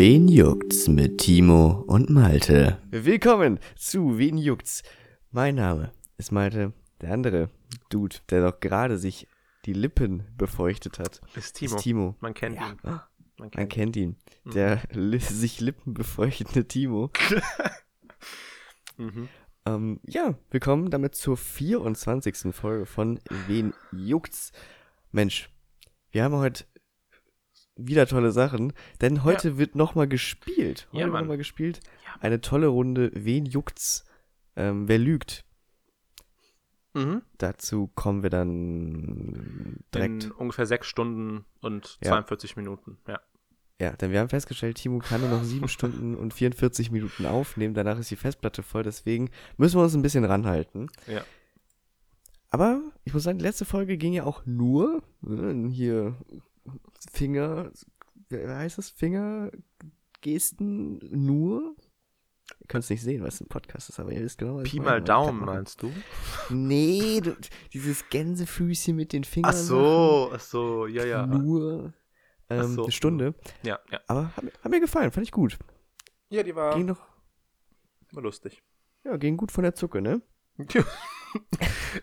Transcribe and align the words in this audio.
Wen 0.00 0.28
juckt's 0.28 0.86
mit 0.86 1.18
Timo 1.18 1.82
und 1.88 2.08
Malte? 2.08 2.78
Willkommen 2.92 3.58
zu 3.74 4.16
Wen 4.16 4.38
juckt's. 4.38 4.84
Mein 5.32 5.56
Name 5.56 5.90
ist 6.18 6.30
Malte, 6.30 6.72
der 7.00 7.10
andere 7.10 7.50
Dude, 7.90 8.14
der 8.30 8.48
doch 8.48 8.60
gerade 8.60 8.96
sich 8.96 9.26
die 9.64 9.72
Lippen 9.72 10.22
befeuchtet 10.36 11.00
hat. 11.00 11.20
Ist 11.34 11.56
Timo. 11.56 11.74
Ist 11.74 11.82
Timo. 11.82 12.14
Man 12.20 12.32
kennt 12.32 12.54
Ja. 12.54 12.68
ihn. 12.68 12.76
Man 12.84 13.00
Man 13.38 13.50
kennt 13.50 13.72
kennt 13.72 13.96
ihn. 13.96 14.16
Mhm. 14.44 14.50
Der 14.52 14.82
li 14.92 15.18
sich 15.18 15.58
Lippen 15.60 15.94
befeuchtende 15.94 16.64
Timo. 16.68 17.10
ihn. 17.32 17.42
Mhm. 19.04 19.28
Ähm, 19.66 20.00
ja, 20.04 20.38
willkommen 20.52 20.90
damit 20.90 21.16
zur 21.16 21.36
24. 21.36 22.54
Folge 22.54 22.86
von 22.86 23.18
Wen 23.48 23.74
juckt's? 23.90 24.52
Mensch, 25.10 25.50
wir 26.12 26.22
haben 26.22 26.36
heute 26.36 26.66
wieder 27.78 28.06
tolle 28.06 28.32
Sachen, 28.32 28.72
denn 29.00 29.24
heute 29.24 29.56
wird 29.56 29.74
nochmal 29.74 30.08
gespielt. 30.08 30.86
Heute 30.90 30.98
Ja, 30.98 31.04
wird 31.04 31.12
Mann. 31.12 31.22
nochmal 31.24 31.38
gespielt. 31.38 31.80
Ja. 32.04 32.20
Eine 32.20 32.40
tolle 32.40 32.66
Runde 32.66 33.10
Wen 33.14 33.46
juckt's? 33.46 34.04
Ähm, 34.56 34.88
wer 34.88 34.98
lügt? 34.98 35.44
Mhm. 36.94 37.22
Dazu 37.38 37.88
kommen 37.94 38.22
wir 38.22 38.30
dann 38.30 39.78
direkt. 39.94 40.24
In 40.24 40.32
ungefähr 40.32 40.66
sechs 40.66 40.86
Stunden 40.88 41.44
und 41.60 41.98
Ja. 42.02 42.10
42 42.10 42.56
Minuten. 42.56 42.98
Ja. 43.06 43.20
Ja, 43.80 43.92
denn 43.92 44.10
wir 44.10 44.18
haben 44.18 44.28
festgestellt, 44.28 44.78
Timo 44.78 44.98
kann 44.98 45.20
nur 45.20 45.30
noch 45.30 45.44
7 45.44 45.68
Stunden 45.68 46.16
und 46.16 46.34
44 46.34 46.90
Minuten 46.90 47.26
aufnehmen. 47.26 47.74
Danach 47.74 47.96
ist 47.98 48.10
die 48.10 48.16
Festplatte 48.16 48.64
voll, 48.64 48.82
deswegen 48.82 49.30
müssen 49.56 49.78
wir 49.78 49.84
uns 49.84 49.94
ein 49.94 50.02
bisschen 50.02 50.24
ranhalten. 50.24 50.88
Ja. 51.06 51.22
Aber 52.50 52.80
ich 53.04 53.14
muss 53.14 53.22
sagen, 53.22 53.38
die 53.38 53.44
letzte 53.44 53.64
Folge 53.66 53.96
ging 53.96 54.14
ja 54.14 54.24
auch 54.24 54.44
nur 54.46 55.02
äh, 55.24 55.68
hier 55.68 56.16
Finger, 57.12 57.70
wie 58.28 58.46
heißt 58.46 58.78
das? 58.78 58.90
Fingergesten 58.90 60.98
nur. 61.10 61.74
Ihr 62.60 62.66
könnt 62.66 62.84
es 62.84 62.88
nicht 62.90 63.02
sehen, 63.02 63.22
was 63.22 63.40
ein 63.42 63.48
Podcast 63.48 63.90
ist, 63.90 64.00
aber 64.00 64.10
ihr 64.12 64.22
wisst 64.22 64.38
genau, 64.38 64.56
was 64.56 64.64
ich 64.64 64.70
Pi 64.72 64.80
mal 64.80 65.02
Daumen, 65.02 65.44
meinst 65.44 65.82
du? 65.82 65.92
Nee, 66.48 67.20
du, 67.20 67.36
dieses 67.74 68.08
Gänsefüßchen 68.08 68.96
mit 68.96 69.12
den 69.12 69.24
Fingern. 69.24 69.52
Ach 69.54 69.58
so, 69.58 70.30
ach 70.34 70.40
so, 70.40 70.86
ja, 70.86 71.04
ja. 71.04 71.26
Nur 71.26 71.92
ähm, 72.48 72.72
so. 72.74 72.84
eine 72.84 72.92
Stunde. 72.92 73.34
Ja, 73.62 73.78
ja. 73.90 74.00
Aber 74.06 74.34
hat, 74.34 74.44
mir- 74.44 74.52
hat 74.62 74.70
mir 74.70 74.80
gefallen, 74.80 75.10
fand 75.12 75.26
ich 75.26 75.32
gut. 75.32 75.58
Ja, 76.30 76.42
die 76.42 76.56
war, 76.56 76.74
Ging 76.74 76.86
doch, 76.86 77.00
war 78.12 78.22
lustig. 78.22 78.62
ja, 79.04 79.18
ging 79.18 79.36
gut 79.36 79.52
von 79.52 79.64
der 79.64 79.74
Zucke, 79.74 80.00
ne? 80.00 80.22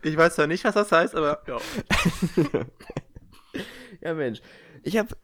ich 0.03 0.15
weiß 0.15 0.35
zwar 0.35 0.45
nicht, 0.47 0.63
was 0.63 0.75
das 0.75 0.91
heißt, 0.91 1.15
aber 1.15 1.41
ja. 1.47 1.57
Ja, 4.05 4.13
Mensch. 4.13 4.39
Ich 4.83 4.97
habe 4.97 5.17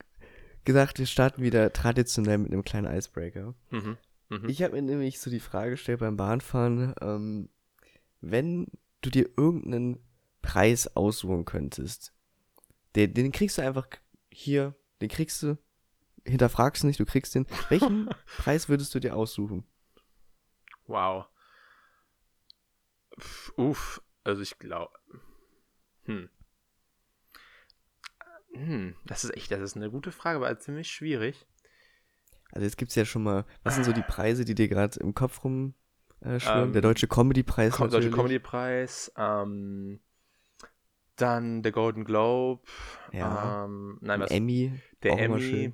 gesagt, 0.65 0.97
wir 0.97 1.05
starten 1.05 1.43
wieder 1.43 1.71
traditionell 1.71 2.39
mit 2.39 2.51
einem 2.51 2.63
kleinen 2.63 2.91
Icebreaker. 2.91 3.53
Mhm. 3.69 3.95
Mhm. 4.29 4.49
Ich 4.49 4.63
habe 4.63 4.73
mir 4.73 4.81
nämlich 4.81 5.19
so 5.19 5.29
die 5.29 5.39
Frage 5.39 5.71
gestellt 5.71 5.99
beim 5.99 6.17
Bahnfahren, 6.17 6.95
ähm, 6.99 7.49
wenn 8.21 8.65
du 9.01 9.11
dir 9.11 9.29
irgendeinen 9.37 9.99
Preis 10.41 10.95
aussuchen 10.95 11.45
könntest, 11.45 12.11
den, 12.95 13.13
den 13.13 13.31
kriegst 13.31 13.59
du 13.59 13.61
einfach 13.61 13.87
hier, 14.31 14.73
den 14.99 15.09
kriegst 15.09 15.43
du, 15.43 15.59
hinterfragst 16.25 16.83
nicht, 16.83 16.99
du 16.99 17.05
kriegst 17.05 17.35
den. 17.35 17.45
Welchen 17.69 18.09
Preis 18.37 18.67
würdest 18.67 18.95
du 18.95 18.99
dir 18.99 19.15
aussuchen? 19.15 19.63
Wow. 20.87 21.27
Uff, 23.57 24.01
also 24.23 24.41
ich 24.41 24.57
glaube. 24.57 24.97
Hm. 26.05 26.31
Hm, 28.65 28.95
das 29.05 29.23
ist 29.23 29.35
echt, 29.35 29.51
das 29.51 29.59
ist 29.61 29.75
eine 29.75 29.89
gute 29.89 30.11
Frage, 30.11 30.37
aber 30.37 30.59
ziemlich 30.59 30.89
schwierig. 30.89 31.45
Also 32.51 32.65
jetzt 32.65 32.77
gibt's 32.77 32.95
ja 32.95 33.05
schon 33.05 33.23
mal, 33.23 33.45
was 33.63 33.75
sind 33.75 33.85
so 33.85 33.93
die 33.93 34.03
Preise, 34.03 34.45
die 34.45 34.55
dir 34.55 34.67
gerade 34.67 34.99
im 34.99 35.13
Kopf 35.13 35.43
rum 35.43 35.73
äh? 36.23 36.37
Ähm, 36.47 36.71
der 36.73 36.81
Deutsche 36.81 37.07
Comedy-Preis 37.07 37.73
Ko 37.73 37.87
Deutsche. 37.87 38.11
Comedy-Preis, 38.11 39.11
ähm, 39.17 39.99
dann 41.15 41.63
der 41.63 41.71
Golden 41.71 42.03
Globe, 42.05 42.61
Ja. 43.11 43.65
ähm, 43.65 43.97
nein, 44.01 44.19
Ein 44.19 44.25
was, 44.25 44.31
Emmy. 44.31 44.79
der 45.01 45.17
Emmy, 45.17 45.73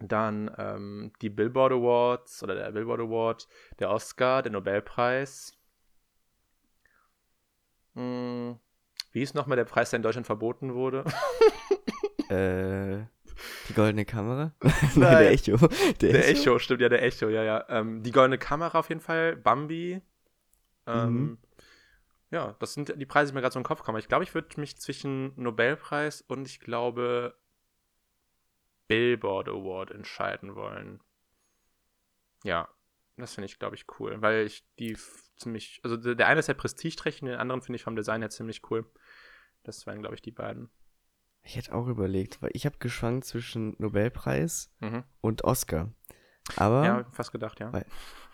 dann 0.00 0.50
ähm, 0.56 1.12
die 1.20 1.30
Billboard 1.30 1.72
Awards 1.72 2.42
oder 2.42 2.54
der 2.54 2.72
Billboard 2.72 3.00
Award, 3.00 3.48
der 3.78 3.90
Oscar, 3.90 4.42
der 4.42 4.52
Nobelpreis. 4.52 5.58
Hm, 7.94 8.58
wie 9.12 9.22
ist 9.22 9.34
nochmal 9.34 9.56
der 9.56 9.64
Preis, 9.64 9.90
der 9.90 9.98
in 9.98 10.02
Deutschland 10.02 10.26
verboten 10.26 10.74
wurde? 10.74 11.04
Äh, 12.28 13.04
die 13.68 13.74
goldene 13.74 14.04
Kamera? 14.04 14.54
Nein, 14.94 14.96
der 14.96 15.30
Echo. 15.32 15.56
Der, 16.00 16.12
Der 16.12 16.28
Echo, 16.28 16.58
stimmt, 16.58 16.80
ja, 16.80 16.88
der 16.88 17.02
Echo, 17.02 17.28
ja, 17.28 17.42
ja. 17.42 17.64
Ähm, 17.68 18.02
die 18.02 18.12
goldene 18.12 18.38
Kamera 18.38 18.78
auf 18.78 18.88
jeden 18.88 19.00
Fall, 19.00 19.36
Bambi. 19.36 20.00
Ähm, 20.86 21.30
Mhm. 21.30 21.38
Ja, 22.30 22.56
das 22.58 22.74
sind 22.74 22.92
die 22.96 23.06
Preise, 23.06 23.30
die 23.30 23.34
mir 23.36 23.42
gerade 23.42 23.52
so 23.52 23.58
in 23.60 23.62
den 23.62 23.68
Kopf 23.68 23.82
kommen. 23.84 23.98
Ich 23.98 24.08
glaube, 24.08 24.24
ich 24.24 24.34
würde 24.34 24.58
mich 24.60 24.76
zwischen 24.76 25.32
Nobelpreis 25.40 26.20
und 26.22 26.48
ich 26.48 26.58
glaube 26.58 27.36
Billboard 28.88 29.48
Award 29.48 29.90
entscheiden 29.92 30.54
wollen. 30.56 31.00
Ja, 32.42 32.68
das 33.16 33.34
finde 33.34 33.46
ich, 33.46 33.58
glaube 33.58 33.76
ich, 33.76 33.86
cool, 33.98 34.20
weil 34.20 34.46
ich 34.46 34.66
die 34.78 34.96
ziemlich, 35.36 35.80
also 35.84 35.96
der 35.96 36.26
eine 36.26 36.40
ist 36.40 36.48
ja 36.48 36.54
prestigeträchtig 36.54 37.22
und 37.22 37.28
den 37.28 37.38
anderen 37.38 37.62
finde 37.62 37.76
ich 37.76 37.84
vom 37.84 37.96
Design 37.96 38.20
her 38.20 38.30
ziemlich 38.30 38.62
cool. 38.70 38.84
Das 39.62 39.86
wären, 39.86 40.00
glaube 40.00 40.14
ich, 40.16 40.22
die 40.22 40.32
beiden. 40.32 40.70
Ich 41.46 41.56
hätte 41.56 41.74
auch 41.74 41.86
überlegt, 41.86 42.40
weil 42.42 42.50
ich 42.54 42.64
habe 42.66 42.78
geschwankt 42.78 43.26
zwischen 43.26 43.76
Nobelpreis 43.78 44.72
Mhm. 44.80 45.04
und 45.20 45.44
Oscar. 45.44 45.92
Aber 46.56 46.84
Ja, 46.84 47.04
fast 47.12 47.32
gedacht, 47.32 47.60
ja. 47.60 47.72
Weil- 47.72 47.86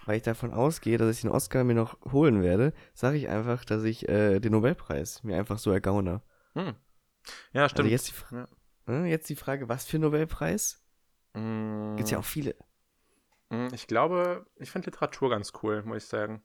weil 0.06 0.16
ich 0.16 0.22
davon 0.22 0.52
ausgehe, 0.52 0.96
dass 0.96 1.14
ich 1.16 1.20
den 1.22 1.30
Oscar 1.30 1.62
mir 1.64 1.74
noch 1.74 1.98
holen 2.12 2.42
werde, 2.42 2.72
sage 2.94 3.16
ich 3.18 3.28
einfach, 3.28 3.64
dass 3.64 3.82
ich 3.84 4.08
äh, 4.08 4.40
den 4.40 4.52
Nobelpreis 4.52 5.22
mir 5.22 5.36
einfach 5.36 5.58
so 5.58 5.70
ergaune. 5.70 6.22
Hm. 6.54 6.74
Ja, 7.52 7.68
stimmt. 7.68 7.86
Also 7.86 7.90
jetzt 7.90 8.08
die, 8.30 8.34
Ja. 8.34 8.46
äh, 8.88 9.04
jetzt 9.10 9.28
die 9.28 9.36
Frage, 9.36 9.68
was 9.68 9.84
für 9.86 9.98
Nobelpreis? 9.98 10.82
Mm. 11.34 11.96
Gibt's 11.96 12.10
ja 12.10 12.18
auch 12.18 12.24
viele. 12.24 12.54
Mm, 13.50 13.68
Ich 13.72 13.86
glaube, 13.86 14.46
ich 14.56 14.70
finde 14.70 14.86
Literatur 14.86 15.30
ganz 15.30 15.52
cool, 15.62 15.82
muss 15.82 16.04
ich 16.04 16.08
sagen. 16.08 16.42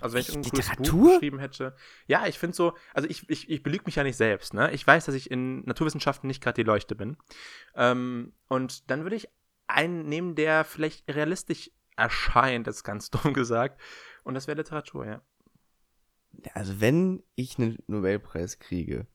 Also 0.00 0.14
wenn 0.14 0.20
ich 0.22 0.28
Echt? 0.28 0.36
ein 0.36 0.42
cooles 0.42 0.68
Buch 0.68 0.76
Literatur? 0.78 1.12
geschrieben 1.12 1.38
hätte. 1.38 1.76
Ja, 2.06 2.26
ich 2.26 2.38
finde 2.38 2.56
so, 2.56 2.76
also 2.92 3.08
ich, 3.08 3.28
ich, 3.30 3.48
ich 3.48 3.62
belüge 3.62 3.84
mich 3.86 3.96
ja 3.96 4.02
nicht 4.02 4.16
selbst, 4.16 4.52
ne? 4.54 4.70
Ich 4.72 4.86
weiß, 4.86 5.04
dass 5.06 5.14
ich 5.14 5.30
in 5.30 5.64
Naturwissenschaften 5.64 6.26
nicht 6.26 6.42
gerade 6.42 6.54
die 6.56 6.66
Leuchte 6.66 6.94
bin. 6.94 7.16
Ähm, 7.74 8.32
und 8.48 8.90
dann 8.90 9.02
würde 9.04 9.16
ich 9.16 9.28
einen 9.66 10.08
nehmen, 10.08 10.34
der 10.34 10.64
vielleicht 10.64 11.08
realistisch 11.14 11.70
erscheint, 11.96 12.66
das 12.66 12.76
ist 12.76 12.84
ganz 12.84 13.10
dumm 13.10 13.34
gesagt. 13.34 13.80
Und 14.24 14.34
das 14.34 14.46
wäre 14.46 14.56
Literatur, 14.58 15.06
ja. 15.06 15.22
Also 16.52 16.80
wenn 16.80 17.22
ich 17.36 17.58
einen 17.58 17.78
Nobelpreis 17.86 18.58
kriege, 18.58 19.06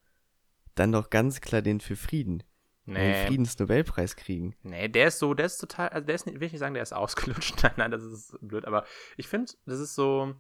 dann 0.76 0.92
doch 0.94 1.10
ganz 1.10 1.42
klar 1.42 1.62
den 1.62 1.82
für 1.82 1.96
Frieden. 1.98 2.44
Den 2.86 2.94
Nee, 2.94 3.26
Friedensnobelpreis 3.28 4.16
kriegen. 4.16 4.56
nee, 4.64 4.88
der 4.88 5.10
ist 5.10 5.20
so, 5.20 5.34
der 5.36 5.46
ist 5.46 5.58
total, 5.60 5.90
also 5.90 6.06
der 6.08 6.16
ist 6.16 6.26
nicht, 6.26 6.40
will 6.40 6.48
ich 6.48 6.54
nicht 6.54 6.60
sagen, 6.60 6.74
der 6.74 6.82
ist 6.82 6.94
ausgelutscht. 6.96 7.62
Nein, 7.62 7.74
nein, 7.78 7.92
das 7.92 8.02
ist 8.04 8.36
blöd, 8.42 8.66
aber 8.66 8.86
ich 9.18 9.28
finde, 9.28 9.52
das 9.66 9.80
ist 9.80 9.94
so, 9.94 10.34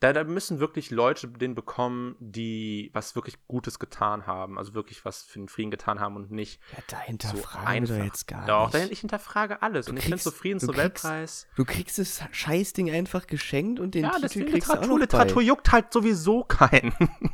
da, 0.00 0.12
da 0.12 0.24
müssen 0.24 0.60
wirklich 0.60 0.90
Leute 0.90 1.26
den 1.28 1.54
bekommen, 1.54 2.16
die 2.20 2.90
was 2.92 3.14
wirklich 3.14 3.36
Gutes 3.48 3.78
getan 3.78 4.26
haben, 4.26 4.58
also 4.58 4.74
wirklich 4.74 5.04
was 5.06 5.22
für 5.22 5.38
den 5.38 5.48
Frieden 5.48 5.70
getan 5.70 6.00
haben 6.00 6.16
und 6.16 6.30
nicht 6.30 6.60
Ja, 6.72 6.78
da 6.88 6.96
so 6.98 7.02
hinterfragen 7.04 7.66
wir 7.66 7.72
einfach. 7.74 7.96
doch 7.96 8.04
jetzt 8.04 8.26
gar 8.28 8.46
Doch, 8.46 8.72
nicht. 8.72 8.84
denn 8.84 8.92
ich 8.92 9.00
hinterfrage 9.00 9.62
alles 9.62 9.86
Du 9.86 9.92
und 9.92 9.96
ich 9.98 10.04
finde 10.04 10.18
so 10.18 10.30
kriegst- 10.30 10.40
Friedensnobelpreis. 10.42 11.46
Du 11.56 11.64
kriegst 11.64 11.98
das 11.98 12.22
Scheißding 12.30 12.90
einfach 12.90 13.26
geschenkt 13.26 13.80
und 13.80 13.94
den 13.94 14.04
Ja, 14.04 14.10
Titel 14.10 14.22
deswegen 14.22 14.50
kriegst 14.50 14.68
du 14.68 14.72
auch 14.72 14.76
Literatur. 14.82 14.94
noch 14.98 15.00
Literatur 15.00 15.36
bei. 15.36 15.42
juckt 15.42 15.72
halt 15.72 15.92
sowieso 15.92 16.44
keinen. 16.44 16.92
und 17.00 17.30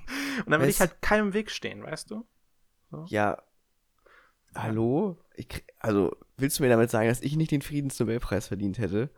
dann 0.47 0.61
will 0.61 0.69
Weißt- 0.69 0.71
ich 0.71 0.81
halt 0.81 1.03
keinem 1.03 1.33
Weg 1.35 1.51
stehen, 1.51 1.83
weißt 1.83 2.11
du? 2.13 2.27
Ja. 3.07 3.43
Hallo? 4.55 5.19
Ich 5.35 5.49
krieg, 5.49 5.65
also, 5.79 6.15
willst 6.37 6.59
du 6.59 6.63
mir 6.63 6.69
damit 6.69 6.91
sagen, 6.91 7.09
dass 7.09 7.23
ich 7.23 7.35
nicht 7.37 7.51
den 7.51 7.63
Friedensnobelpreis 7.63 8.49
verdient 8.49 8.79
hätte? 8.79 9.11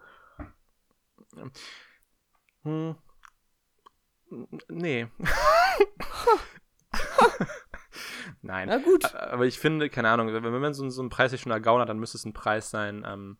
Hm. 2.62 2.96
Nee. 4.68 5.06
Nein. 8.42 8.68
Na 8.68 8.78
gut. 8.78 9.14
Aber 9.14 9.46
ich 9.46 9.58
finde, 9.58 9.88
keine 9.88 10.10
Ahnung, 10.10 10.28
wenn 10.32 10.60
man 10.60 10.74
so, 10.74 10.88
so 10.90 11.00
einen 11.00 11.10
Preis 11.10 11.30
sich 11.30 11.40
schon 11.40 11.52
ergaunert, 11.52 11.88
dann 11.88 11.98
müsste 11.98 12.18
es 12.18 12.24
ein 12.24 12.32
Preis 12.32 12.70
sein, 12.70 13.04
ähm, 13.06 13.38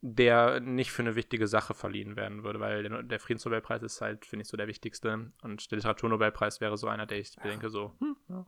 der 0.00 0.60
nicht 0.60 0.92
für 0.92 1.02
eine 1.02 1.14
wichtige 1.14 1.46
Sache 1.46 1.74
verliehen 1.74 2.16
werden 2.16 2.44
würde, 2.44 2.60
weil 2.60 2.82
der, 2.82 3.02
der 3.02 3.20
Friedensnobelpreis 3.20 3.82
ist 3.82 4.00
halt, 4.00 4.26
finde 4.26 4.42
ich, 4.42 4.48
so 4.48 4.56
der 4.56 4.66
wichtigste. 4.66 5.32
Und 5.42 5.70
der 5.70 5.76
Literaturnobelpreis 5.76 6.60
wäre 6.60 6.76
so 6.76 6.88
einer, 6.88 7.06
der 7.06 7.18
ich 7.18 7.34
denke, 7.36 7.70
so, 7.70 7.94
hm, 8.00 8.16
ja. 8.28 8.46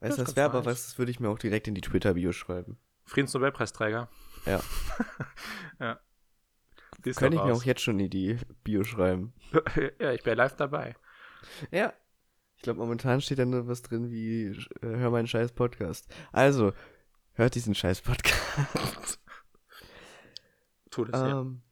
Weißt 0.00 0.18
du, 0.18 0.24
das 0.24 0.36
wäre 0.36 0.50
aber 0.50 0.64
was, 0.64 0.86
das 0.86 0.98
würde 0.98 1.10
ich 1.10 1.20
mir 1.20 1.28
auch 1.28 1.38
direkt 1.38 1.68
in 1.68 1.74
die 1.74 1.80
Twitter-Bio 1.80 2.32
schreiben. 2.32 2.78
Friedensnobelpreisträger. 3.04 4.08
Ja. 4.46 4.60
ja. 5.80 6.00
Gehst 7.04 7.18
Könnte 7.20 7.36
ich 7.36 7.38
doch 7.40 7.46
mir 7.46 7.52
raus. 7.52 7.60
auch 7.60 7.64
jetzt 7.66 7.82
schon 7.82 8.00
in 8.00 8.10
die 8.10 8.36
Bio 8.64 8.82
schreiben. 8.82 9.32
ja, 10.00 10.12
ich 10.12 10.24
wäre 10.26 10.34
live 10.36 10.56
dabei. 10.56 10.96
Ja. 11.70 11.92
Ich 12.56 12.62
glaube, 12.62 12.80
momentan 12.80 13.20
steht 13.20 13.38
da 13.38 13.44
nur 13.44 13.68
was 13.68 13.82
drin 13.82 14.10
wie, 14.10 14.46
äh, 14.46 14.56
hör 14.80 15.10
meinen 15.10 15.26
scheiß 15.28 15.52
Podcast. 15.52 16.12
Also, 16.32 16.72
hört 17.34 17.54
diesen 17.54 17.74
scheiß 17.74 18.00
Podcast. 18.00 19.20
Tu 20.90 21.04
das 21.04 21.20
ja. 21.20 21.40
Ähm, 21.40 21.62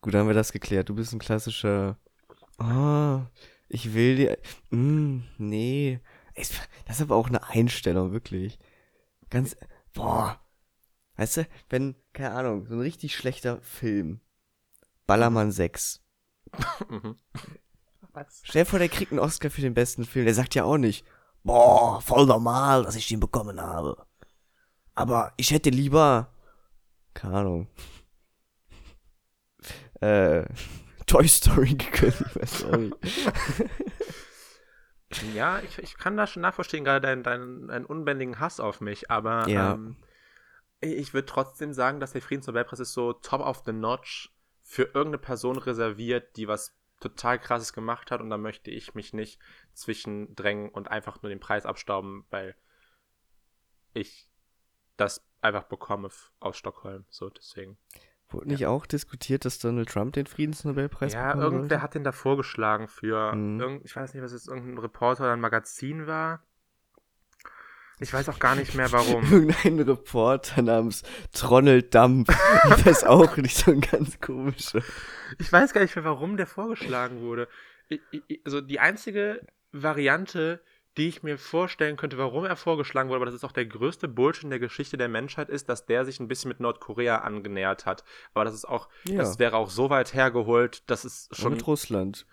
gut, 0.00 0.12
dann 0.14 0.20
haben 0.22 0.28
wir 0.28 0.34
das 0.34 0.52
geklärt. 0.52 0.88
Du 0.88 0.94
bist 0.94 1.12
ein 1.12 1.18
klassischer. 1.18 1.98
Oh, 2.58 3.20
ich 3.68 3.94
will 3.94 4.16
dir. 4.16 4.38
Mm, 4.70 5.20
nee. 5.38 6.00
Es- 6.34 6.60
Das 6.86 6.96
ist 6.96 7.02
aber 7.02 7.16
auch 7.16 7.28
eine 7.28 7.48
Einstellung, 7.48 8.12
wirklich. 8.12 8.58
Ganz. 9.30 9.56
Boah. 9.94 10.40
Weißt 11.16 11.38
du, 11.38 11.46
wenn, 11.70 11.94
keine 12.12 12.32
Ahnung, 12.32 12.66
so 12.66 12.74
ein 12.74 12.80
richtig 12.80 13.16
schlechter 13.16 13.60
Film. 13.62 14.20
Ballermann 15.06 15.52
6. 15.52 16.02
Mhm. 16.88 17.16
Was? 18.12 18.40
Stell 18.44 18.64
dir 18.64 18.70
vor, 18.70 18.78
der 18.78 18.88
kriegt 18.88 19.12
einen 19.12 19.20
Oscar 19.20 19.50
für 19.50 19.60
den 19.60 19.74
besten 19.74 20.04
Film. 20.04 20.24
Der 20.24 20.34
sagt 20.34 20.54
ja 20.54 20.64
auch 20.64 20.78
nicht, 20.78 21.04
boah, 21.44 22.00
voll 22.00 22.26
normal, 22.26 22.84
dass 22.84 22.96
ich 22.96 23.08
den 23.08 23.20
bekommen 23.20 23.60
habe. 23.60 24.06
Aber 24.94 25.32
ich 25.36 25.50
hätte 25.50 25.70
lieber, 25.70 26.32
keine 27.14 27.36
Ahnung, 27.38 27.68
äh, 30.00 30.44
Toy 31.06 31.28
Story 31.28 31.74
nicht. 32.72 33.00
Ja, 35.34 35.60
ich, 35.60 35.78
ich 35.78 35.96
kann 35.96 36.16
da 36.16 36.26
schon 36.26 36.42
nachvollziehen, 36.42 36.84
gerade 36.84 37.00
deinen 37.00 37.22
dein, 37.22 37.68
deinen 37.68 37.86
unbändigen 37.86 38.40
Hass 38.40 38.58
auf 38.58 38.80
mich, 38.80 39.08
aber 39.10 39.48
Ja. 39.48 39.74
ähm, 39.74 39.96
ich 40.80 41.14
würde 41.14 41.26
trotzdem 41.26 41.72
sagen, 41.72 42.00
dass 42.00 42.12
der 42.12 42.20
Friedensnobelpreis 42.22 42.80
ist 42.80 42.92
so 42.92 43.12
top 43.12 43.40
of 43.40 43.62
the 43.64 43.72
notch 43.72 44.30
für 44.68 44.82
irgendeine 44.82 45.18
Person 45.18 45.58
reserviert, 45.58 46.36
die 46.36 46.48
was 46.48 46.76
total 46.98 47.38
krasses 47.38 47.72
gemacht 47.72 48.10
hat 48.10 48.20
und 48.20 48.30
da 48.30 48.36
möchte 48.36 48.70
ich 48.72 48.94
mich 48.94 49.12
nicht 49.12 49.40
zwischendrängen 49.72 50.70
und 50.70 50.88
einfach 50.90 51.22
nur 51.22 51.30
den 51.30 51.38
Preis 51.38 51.64
abstauben, 51.64 52.26
weil 52.30 52.56
ich 53.94 54.28
das 54.96 55.24
einfach 55.40 55.64
bekomme 55.64 56.08
aus 56.40 56.56
Stockholm. 56.56 57.04
So, 57.10 57.30
deswegen. 57.30 57.78
Wurde 58.28 58.48
nicht 58.48 58.66
auch 58.66 58.86
diskutiert, 58.86 59.44
dass 59.44 59.60
Donald 59.60 59.88
Trump 59.88 60.14
den 60.14 60.26
Friedensnobelpreis 60.26 61.12
Ja, 61.12 61.28
bekommen 61.28 61.42
irgendwer 61.42 61.68
sollte? 61.68 61.82
hat 61.82 61.94
den 61.94 62.02
da 62.04 62.10
vorgeschlagen 62.10 62.88
für, 62.88 63.34
Mhm. 63.34 63.60
irgend, 63.60 63.84
ich 63.84 63.94
weiß 63.94 64.14
nicht, 64.14 64.22
was 64.24 64.32
jetzt 64.32 64.48
irgendein 64.48 64.78
Reporter 64.78 65.22
oder 65.24 65.32
ein 65.34 65.40
Magazin 65.40 66.08
war. 66.08 66.42
Ich 67.98 68.12
weiß 68.12 68.28
auch 68.28 68.38
gar 68.38 68.54
nicht 68.56 68.74
mehr 68.74 68.92
warum. 68.92 69.24
Irgendein 69.32 69.80
Reporter 69.80 70.60
namens 70.62 71.02
Tronald 71.32 71.94
Dampf. 71.94 72.28
Ich 72.76 72.84
weiß 72.86 73.04
auch 73.04 73.36
nicht, 73.38 73.56
so 73.56 73.70
ein 73.70 73.80
ganz 73.80 74.20
komischer. 74.20 74.82
Ich 75.38 75.50
weiß 75.50 75.72
gar 75.72 75.80
nicht 75.80 75.96
mehr, 75.96 76.04
warum 76.04 76.36
der 76.36 76.46
vorgeschlagen 76.46 77.20
wurde. 77.22 77.48
Ich, 77.88 78.00
ich, 78.10 78.40
also 78.44 78.60
die 78.60 78.80
einzige 78.80 79.40
Variante, 79.72 80.60
die 80.96 81.08
ich 81.08 81.22
mir 81.22 81.38
vorstellen 81.38 81.96
könnte, 81.96 82.18
warum 82.18 82.44
er 82.44 82.56
vorgeschlagen 82.56 83.08
wurde, 83.08 83.16
aber 83.16 83.26
das 83.26 83.34
ist 83.34 83.44
auch 83.44 83.52
der 83.52 83.66
größte 83.66 84.08
Bullshit 84.08 84.44
in 84.44 84.50
der 84.50 84.58
Geschichte 84.58 84.96
der 84.96 85.08
Menschheit, 85.08 85.48
ist, 85.48 85.68
dass 85.68 85.86
der 85.86 86.04
sich 86.04 86.20
ein 86.20 86.28
bisschen 86.28 86.48
mit 86.48 86.60
Nordkorea 86.60 87.18
angenähert 87.18 87.86
hat. 87.86 88.04
Aber 88.34 88.44
das 88.44 88.54
ist 88.54 88.66
auch, 88.66 88.88
Ja. 89.04 89.16
das 89.18 89.38
wäre 89.38 89.56
auch 89.56 89.70
so 89.70 89.88
weit 89.90 90.14
hergeholt, 90.14 90.88
dass 90.90 91.04
es 91.04 91.28
Schon 91.32 91.42
schon. 91.42 91.52
mit 91.54 91.66
Russland. 91.66 92.26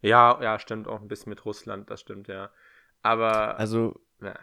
Ja, 0.00 0.38
ja, 0.42 0.58
stimmt, 0.60 0.86
auch 0.86 1.00
ein 1.00 1.08
bisschen 1.08 1.30
mit 1.30 1.44
Russland, 1.44 1.90
das 1.90 2.00
stimmt, 2.00 2.28
ja. 2.28 2.50
Aber. 3.02 3.58
Also, 3.58 4.00
ja. 4.22 4.34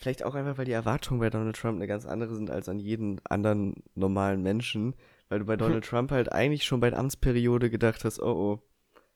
Vielleicht 0.00 0.22
auch 0.24 0.36
einfach, 0.36 0.56
weil 0.58 0.64
die 0.64 0.72
Erwartungen 0.72 1.18
bei 1.18 1.28
Donald 1.28 1.56
Trump 1.56 1.76
eine 1.76 1.88
ganz 1.88 2.06
andere 2.06 2.34
sind 2.36 2.50
als 2.50 2.68
an 2.68 2.78
jeden 2.78 3.20
anderen 3.24 3.82
normalen 3.96 4.42
Menschen. 4.42 4.94
Weil 5.28 5.40
du 5.40 5.44
bei 5.44 5.56
Donald 5.56 5.84
Trump 5.88 6.12
halt 6.12 6.30
eigentlich 6.32 6.64
schon 6.64 6.78
bei 6.78 6.88
der 6.90 7.00
Amtsperiode 7.00 7.68
gedacht 7.68 8.04
hast, 8.04 8.20
oh 8.22 8.32
oh, 8.32 8.62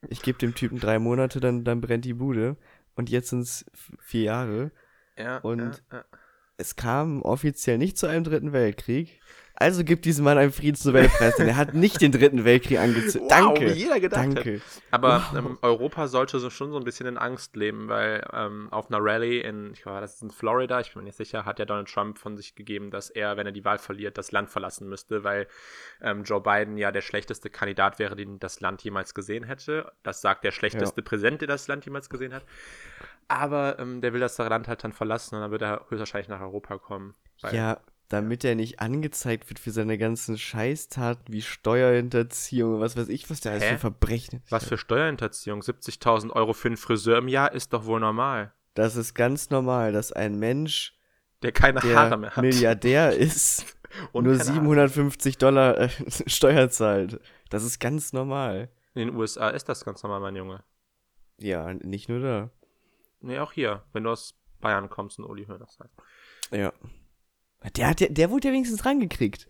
ich 0.08 0.22
gebe 0.22 0.38
dem 0.38 0.56
Typen 0.56 0.80
drei 0.80 0.98
Monate, 0.98 1.38
dann, 1.38 1.62
dann 1.62 1.80
brennt 1.80 2.04
die 2.04 2.14
Bude. 2.14 2.56
Und 2.96 3.10
jetzt 3.10 3.30
sind 3.30 3.42
es 3.42 3.64
vier 4.00 4.22
Jahre. 4.24 4.72
ja 5.16 5.38
Und- 5.38 5.82
ja, 5.92 5.98
ja. 5.98 6.04
Es 6.58 6.76
kam 6.76 7.22
offiziell 7.22 7.78
nicht 7.78 7.96
zu 7.96 8.06
einem 8.06 8.24
dritten 8.24 8.52
Weltkrieg. 8.52 9.20
Also 9.54 9.84
gibt 9.84 10.04
diesem 10.06 10.24
Mann 10.24 10.38
einen 10.38 10.50
Friedensnobelpreis, 10.50 11.36
denn 11.36 11.46
er 11.46 11.56
hat 11.56 11.74
nicht 11.74 12.00
den 12.00 12.10
dritten 12.10 12.44
Weltkrieg 12.44 12.78
angezündet. 12.78 13.30
Wow, 13.30 13.54
Danke. 13.54 13.66
wie 13.66 13.78
jeder 13.78 14.00
gedacht. 14.00 14.24
Danke. 14.24 14.60
Aber 14.90 15.22
Wow. 15.32 15.38
ähm, 15.38 15.58
Europa 15.62 16.08
sollte 16.08 16.38
so 16.40 16.50
schon 16.50 16.72
so 16.72 16.78
ein 16.78 16.84
bisschen 16.84 17.06
in 17.06 17.18
Angst 17.18 17.54
leben, 17.54 17.88
weil 17.88 18.26
ähm, 18.32 18.68
auf 18.72 18.90
einer 18.90 18.98
Rallye 19.00 19.40
in, 19.40 19.72
ich 19.74 19.82
glaube, 19.82 20.00
das 20.00 20.14
ist 20.14 20.22
in 20.22 20.30
Florida, 20.30 20.80
ich 20.80 20.92
bin 20.92 21.02
mir 21.02 21.06
nicht 21.08 21.16
sicher, 21.16 21.44
hat 21.44 21.58
ja 21.58 21.64
Donald 21.64 21.88
Trump 21.88 22.18
von 22.18 22.36
sich 22.36 22.54
gegeben, 22.54 22.90
dass 22.90 23.10
er, 23.10 23.36
wenn 23.36 23.46
er 23.46 23.52
die 23.52 23.64
Wahl 23.64 23.78
verliert, 23.78 24.18
das 24.18 24.32
Land 24.32 24.50
verlassen 24.50 24.88
müsste, 24.88 25.22
weil 25.22 25.46
ähm, 26.00 26.24
Joe 26.24 26.40
Biden 26.40 26.76
ja 26.76 26.90
der 26.90 27.02
schlechteste 27.02 27.50
Kandidat 27.50 27.98
wäre, 27.98 28.16
den 28.16 28.40
das 28.40 28.60
Land 28.60 28.82
jemals 28.82 29.14
gesehen 29.14 29.44
hätte. 29.44 29.92
Das 30.02 30.20
sagt 30.22 30.44
der 30.44 30.50
schlechteste 30.52 31.02
Präsident, 31.02 31.40
der 31.40 31.48
das 31.48 31.68
Land 31.68 31.84
jemals 31.84 32.08
gesehen 32.10 32.34
hat. 32.34 32.44
Aber 33.28 33.78
ähm, 33.78 34.00
der 34.00 34.12
will 34.12 34.20
das 34.20 34.36
Land 34.38 34.66
halt 34.66 34.82
dann 34.82 34.92
verlassen 34.92 35.36
und 35.36 35.42
dann 35.42 35.50
wird 35.52 35.62
er 35.62 35.86
höchstwahrscheinlich 35.88 36.28
nach 36.28 36.40
Europa 36.40 36.78
kommen. 36.78 37.14
Ja, 37.52 37.78
damit 38.12 38.44
er 38.44 38.54
nicht 38.54 38.78
angezeigt 38.80 39.48
wird 39.48 39.58
für 39.58 39.70
seine 39.70 39.96
ganzen 39.96 40.36
Scheißtaten 40.36 41.32
wie 41.32 41.40
Steuerhinterziehung 41.40 42.74
und 42.74 42.80
was 42.82 42.94
weiß 42.94 43.08
ich, 43.08 43.30
was 43.30 43.40
der 43.40 43.52
alles 43.52 43.64
für 43.64 43.78
Verbrechen 43.78 44.42
Was 44.50 44.66
für 44.66 44.76
Steuerhinterziehung? 44.76 45.62
70.000 45.62 46.30
Euro 46.30 46.52
für 46.52 46.68
einen 46.68 46.76
Friseur 46.76 47.16
im 47.16 47.28
Jahr 47.28 47.52
ist 47.52 47.72
doch 47.72 47.86
wohl 47.86 48.00
normal. 48.00 48.52
Das 48.74 48.96
ist 48.96 49.14
ganz 49.14 49.48
normal, 49.48 49.92
dass 49.92 50.12
ein 50.12 50.38
Mensch, 50.38 50.94
Der 51.42 51.52
keine 51.52 51.80
Haare 51.80 52.10
der 52.10 52.18
mehr 52.18 52.36
hat. 52.36 52.42
Milliardär 52.42 53.12
ist, 53.16 53.78
Und 54.12 54.24
nur 54.24 54.36
keine 54.36 54.44
Haare. 54.50 54.60
750 54.60 55.38
Dollar 55.38 55.78
äh, 55.78 55.88
Steuer 56.26 56.68
zahlt. 56.68 57.18
Das 57.48 57.64
ist 57.64 57.78
ganz 57.80 58.12
normal. 58.12 58.68
In 58.94 59.06
den 59.08 59.16
USA 59.16 59.48
ist 59.48 59.70
das 59.70 59.86
ganz 59.86 60.02
normal, 60.02 60.20
mein 60.20 60.36
Junge. 60.36 60.62
Ja, 61.38 61.72
nicht 61.72 62.10
nur 62.10 62.20
da. 62.20 62.50
Nee, 63.22 63.38
auch 63.38 63.52
hier, 63.52 63.84
wenn 63.94 64.04
du 64.04 64.10
aus 64.10 64.34
Bayern 64.60 64.90
kommst 64.90 65.18
und 65.18 65.24
Uli 65.24 65.46
Hoeneß 65.46 65.78
heißt. 65.80 65.94
Ja. 66.50 66.74
Der, 67.76 67.88
hat, 67.88 68.00
ja- 68.00 68.08
der 68.08 68.30
wurde 68.30 68.48
ja 68.48 68.54
wenigstens 68.54 68.84
rangekriegt. 68.84 69.48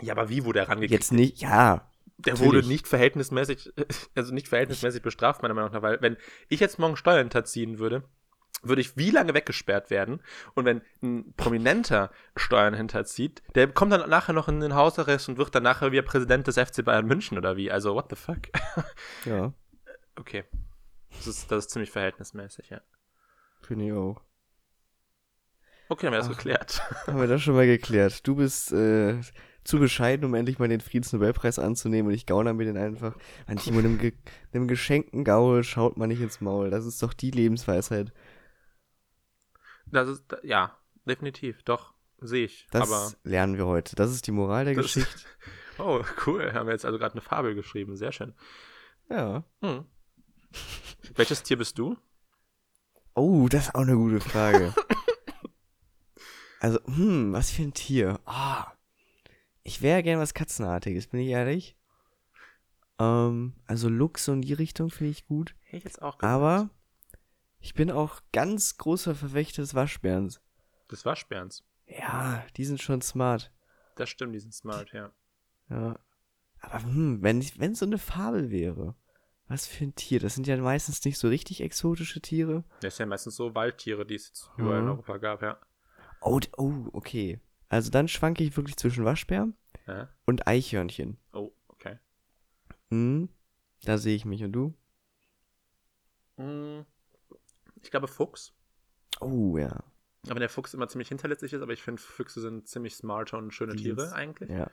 Ja, 0.00 0.14
aber 0.14 0.28
wie 0.28 0.44
wurde 0.44 0.60
er 0.60 0.68
rangekriegt? 0.68 0.92
Jetzt 0.92 1.12
nicht, 1.12 1.40
ja. 1.40 1.88
der 2.18 2.34
natürlich. 2.34 2.40
wurde 2.40 2.66
nicht 2.66 2.88
verhältnismäßig, 2.88 3.72
also 4.14 4.34
nicht 4.34 4.48
verhältnismäßig 4.48 5.02
bestraft, 5.02 5.42
meiner 5.42 5.54
Meinung 5.54 5.72
nach, 5.72 5.82
weil 5.82 6.00
wenn 6.00 6.16
ich 6.48 6.60
jetzt 6.60 6.78
morgen 6.78 6.96
Steuern 6.96 7.18
hinterziehen 7.18 7.78
würde, 7.78 8.02
würde 8.62 8.80
ich 8.80 8.96
wie 8.96 9.10
lange 9.10 9.34
weggesperrt 9.34 9.90
werden? 9.90 10.22
Und 10.54 10.64
wenn 10.64 10.82
ein 11.02 11.34
Prominenter 11.36 12.10
Steuern 12.36 12.74
hinterzieht, 12.74 13.42
der 13.54 13.68
kommt 13.68 13.92
dann 13.92 14.08
nachher 14.08 14.32
noch 14.32 14.48
in 14.48 14.60
den 14.60 14.74
Hausarrest 14.74 15.28
und 15.28 15.38
wird 15.38 15.54
dann 15.54 15.64
nachher 15.64 15.90
wieder 15.92 16.02
Präsident 16.02 16.46
des 16.46 16.56
FC 16.58 16.84
Bayern 16.84 17.06
München 17.06 17.36
oder 17.38 17.56
wie? 17.56 17.70
Also, 17.72 17.94
what 17.94 18.06
the 18.10 18.16
fuck? 18.16 18.38
Ja, 19.24 19.52
okay. 20.16 20.44
Das 21.10 21.26
ist, 21.26 21.50
das 21.50 21.64
ist 21.66 21.70
ziemlich 21.70 21.90
verhältnismäßig, 21.90 22.70
ja. 22.70 22.80
finde 23.62 23.86
ich 23.86 23.92
auch. 23.92 24.20
Okay, 25.92 26.06
dann 26.06 26.12
wäre 26.12 26.22
das 26.22 26.30
Ach. 26.30 26.36
geklärt. 26.36 26.82
Haben 27.06 27.20
wir 27.20 27.26
das 27.26 27.42
schon 27.42 27.54
mal 27.54 27.66
geklärt. 27.66 28.26
Du 28.26 28.36
bist 28.36 28.72
äh, 28.72 29.20
zu 29.62 29.78
bescheiden, 29.78 30.24
um 30.24 30.32
endlich 30.32 30.58
mal 30.58 30.66
den 30.66 30.80
Friedensnobelpreis 30.80 31.58
anzunehmen 31.58 32.08
und 32.08 32.14
ich 32.14 32.24
gauner 32.24 32.54
mir 32.54 32.64
den 32.64 32.78
einfach. 32.78 33.14
An 33.46 33.58
Timo, 33.58 33.80
einem, 33.80 33.98
ge 33.98 34.14
einem 34.54 34.68
geschenkten 34.68 35.22
Gaul 35.22 35.64
schaut 35.64 35.98
man 35.98 36.08
nicht 36.08 36.22
ins 36.22 36.40
Maul. 36.40 36.70
Das 36.70 36.86
ist 36.86 37.02
doch 37.02 37.12
die 37.12 37.30
Lebensweisheit. 37.30 38.10
Das 39.84 40.08
ist, 40.08 40.24
ja, 40.42 40.78
definitiv, 41.04 41.62
doch, 41.62 41.92
sehe 42.22 42.46
ich. 42.46 42.66
Das 42.70 42.90
Aber, 42.90 43.12
lernen 43.22 43.58
wir 43.58 43.66
heute. 43.66 43.94
Das 43.94 44.10
ist 44.10 44.26
die 44.26 44.32
Moral 44.32 44.64
der 44.64 44.74
Geschichte. 44.74 45.26
oh, 45.78 46.02
cool, 46.26 46.54
haben 46.54 46.68
wir 46.68 46.72
jetzt 46.72 46.86
also 46.86 46.98
gerade 46.98 47.12
eine 47.12 47.20
Fabel 47.20 47.54
geschrieben, 47.54 47.98
sehr 47.98 48.12
schön. 48.12 48.32
Ja. 49.10 49.44
Hm. 49.60 49.84
Welches 51.16 51.42
Tier 51.42 51.58
bist 51.58 51.78
du? 51.78 51.98
Oh, 53.14 53.46
das 53.50 53.64
ist 53.66 53.74
auch 53.74 53.82
eine 53.82 53.96
gute 53.96 54.20
Frage. 54.20 54.72
also, 56.62 56.78
hm, 56.86 57.32
was 57.32 57.50
für 57.50 57.62
ein 57.62 57.74
Tier? 57.74 58.20
Ah. 58.24 58.70
Ich 59.64 59.82
wäre 59.82 60.02
gern 60.02 60.20
was 60.20 60.32
Katzenartiges, 60.32 61.08
bin 61.08 61.20
ich 61.20 61.28
ehrlich. 61.28 61.76
Ähm, 62.98 63.54
also 63.66 63.88
Luchs 63.88 64.28
und 64.28 64.42
die 64.42 64.52
Richtung 64.52 64.90
finde 64.90 65.10
ich 65.10 65.26
gut. 65.26 65.54
Hätte 65.64 65.78
ich 65.78 65.84
jetzt 65.84 66.00
auch 66.02 66.18
gesagt. 66.18 66.32
Aber 66.32 66.70
ich 67.58 67.74
bin 67.74 67.90
auch 67.90 68.20
ganz 68.32 68.76
großer 68.78 69.14
Verfechter 69.14 69.62
des 69.62 69.74
Waschbärens. 69.74 70.40
Des 70.90 71.04
Waschbärens. 71.04 71.64
Ja, 71.86 72.44
die 72.56 72.64
sind 72.64 72.80
schon 72.80 73.02
smart. 73.02 73.52
Das 73.96 74.08
stimmt, 74.08 74.34
die 74.34 74.40
sind 74.40 74.54
smart, 74.54 74.92
ja. 74.92 75.12
Ja. 75.68 75.98
Aber 76.60 76.82
hm, 76.82 77.22
wenn 77.22 77.40
ich, 77.40 77.58
wenn 77.58 77.74
so 77.74 77.86
eine 77.86 77.98
Fabel 77.98 78.50
wäre. 78.50 78.94
Was 79.48 79.66
für 79.66 79.84
ein 79.84 79.94
Tier? 79.96 80.20
Das 80.20 80.34
sind 80.36 80.46
ja 80.46 80.56
meistens 80.56 81.04
nicht 81.04 81.18
so 81.18 81.28
richtig 81.28 81.60
exotische 81.60 82.20
Tiere. 82.22 82.64
Das 82.80 82.96
sind 82.96 83.04
ja 83.06 83.08
meistens 83.08 83.34
so 83.36 83.54
Waldtiere, 83.54 84.06
die 84.06 84.14
es 84.14 84.28
jetzt 84.28 84.50
überall 84.56 84.78
in 84.78 84.84
Mhm. 84.84 84.90
Europa 84.92 85.18
gab, 85.18 85.42
ja. 85.42 85.58
Oh, 86.24 86.40
oh, 86.56 86.72
okay. 86.92 87.40
Also 87.68 87.90
dann 87.90 88.08
schwanke 88.08 88.44
ich 88.44 88.56
wirklich 88.56 88.76
zwischen 88.76 89.04
Waschbär 89.04 89.48
ja. 89.86 90.08
und 90.26 90.46
Eichhörnchen. 90.46 91.18
Oh, 91.32 91.52
okay. 91.68 91.98
Hm, 92.90 93.28
da 93.84 93.98
sehe 93.98 94.14
ich 94.14 94.24
mich. 94.24 94.42
Und 94.44 94.52
du? 94.52 94.74
Hm, 96.36 96.84
Ich 97.82 97.90
glaube 97.90 98.08
Fuchs. 98.08 98.52
Oh, 99.20 99.56
ja. 99.58 99.82
Aber 100.28 100.38
der 100.38 100.48
Fuchs 100.48 100.74
immer 100.74 100.88
ziemlich 100.88 101.08
hinterletzlich 101.08 101.52
ist, 101.52 101.62
aber 101.62 101.72
ich 101.72 101.82
finde, 101.82 102.00
Füchse 102.00 102.40
sind 102.40 102.68
ziemlich 102.68 102.94
smarte 102.94 103.36
und 103.36 103.52
schöne 103.52 103.74
Die 103.74 103.82
Tiere 103.84 104.12
eigentlich. 104.12 104.50
Ja. 104.50 104.70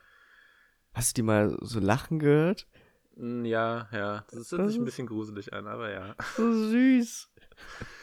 Hast 0.93 1.17
du 1.17 1.21
die 1.21 1.25
mal 1.25 1.57
so 1.61 1.79
lachen 1.79 2.19
gehört? 2.19 2.67
Hm, 3.15 3.45
Ja, 3.45 3.89
ja. 3.91 4.25
Das 4.29 4.39
ist 4.39 4.51
Das 4.51 4.71
sich 4.71 4.79
ein 4.79 4.85
bisschen 4.85 5.07
gruselig 5.07 5.53
an, 5.53 5.67
aber 5.67 5.91
ja. 5.91 6.15
So 6.35 6.51
süß. 6.69 7.31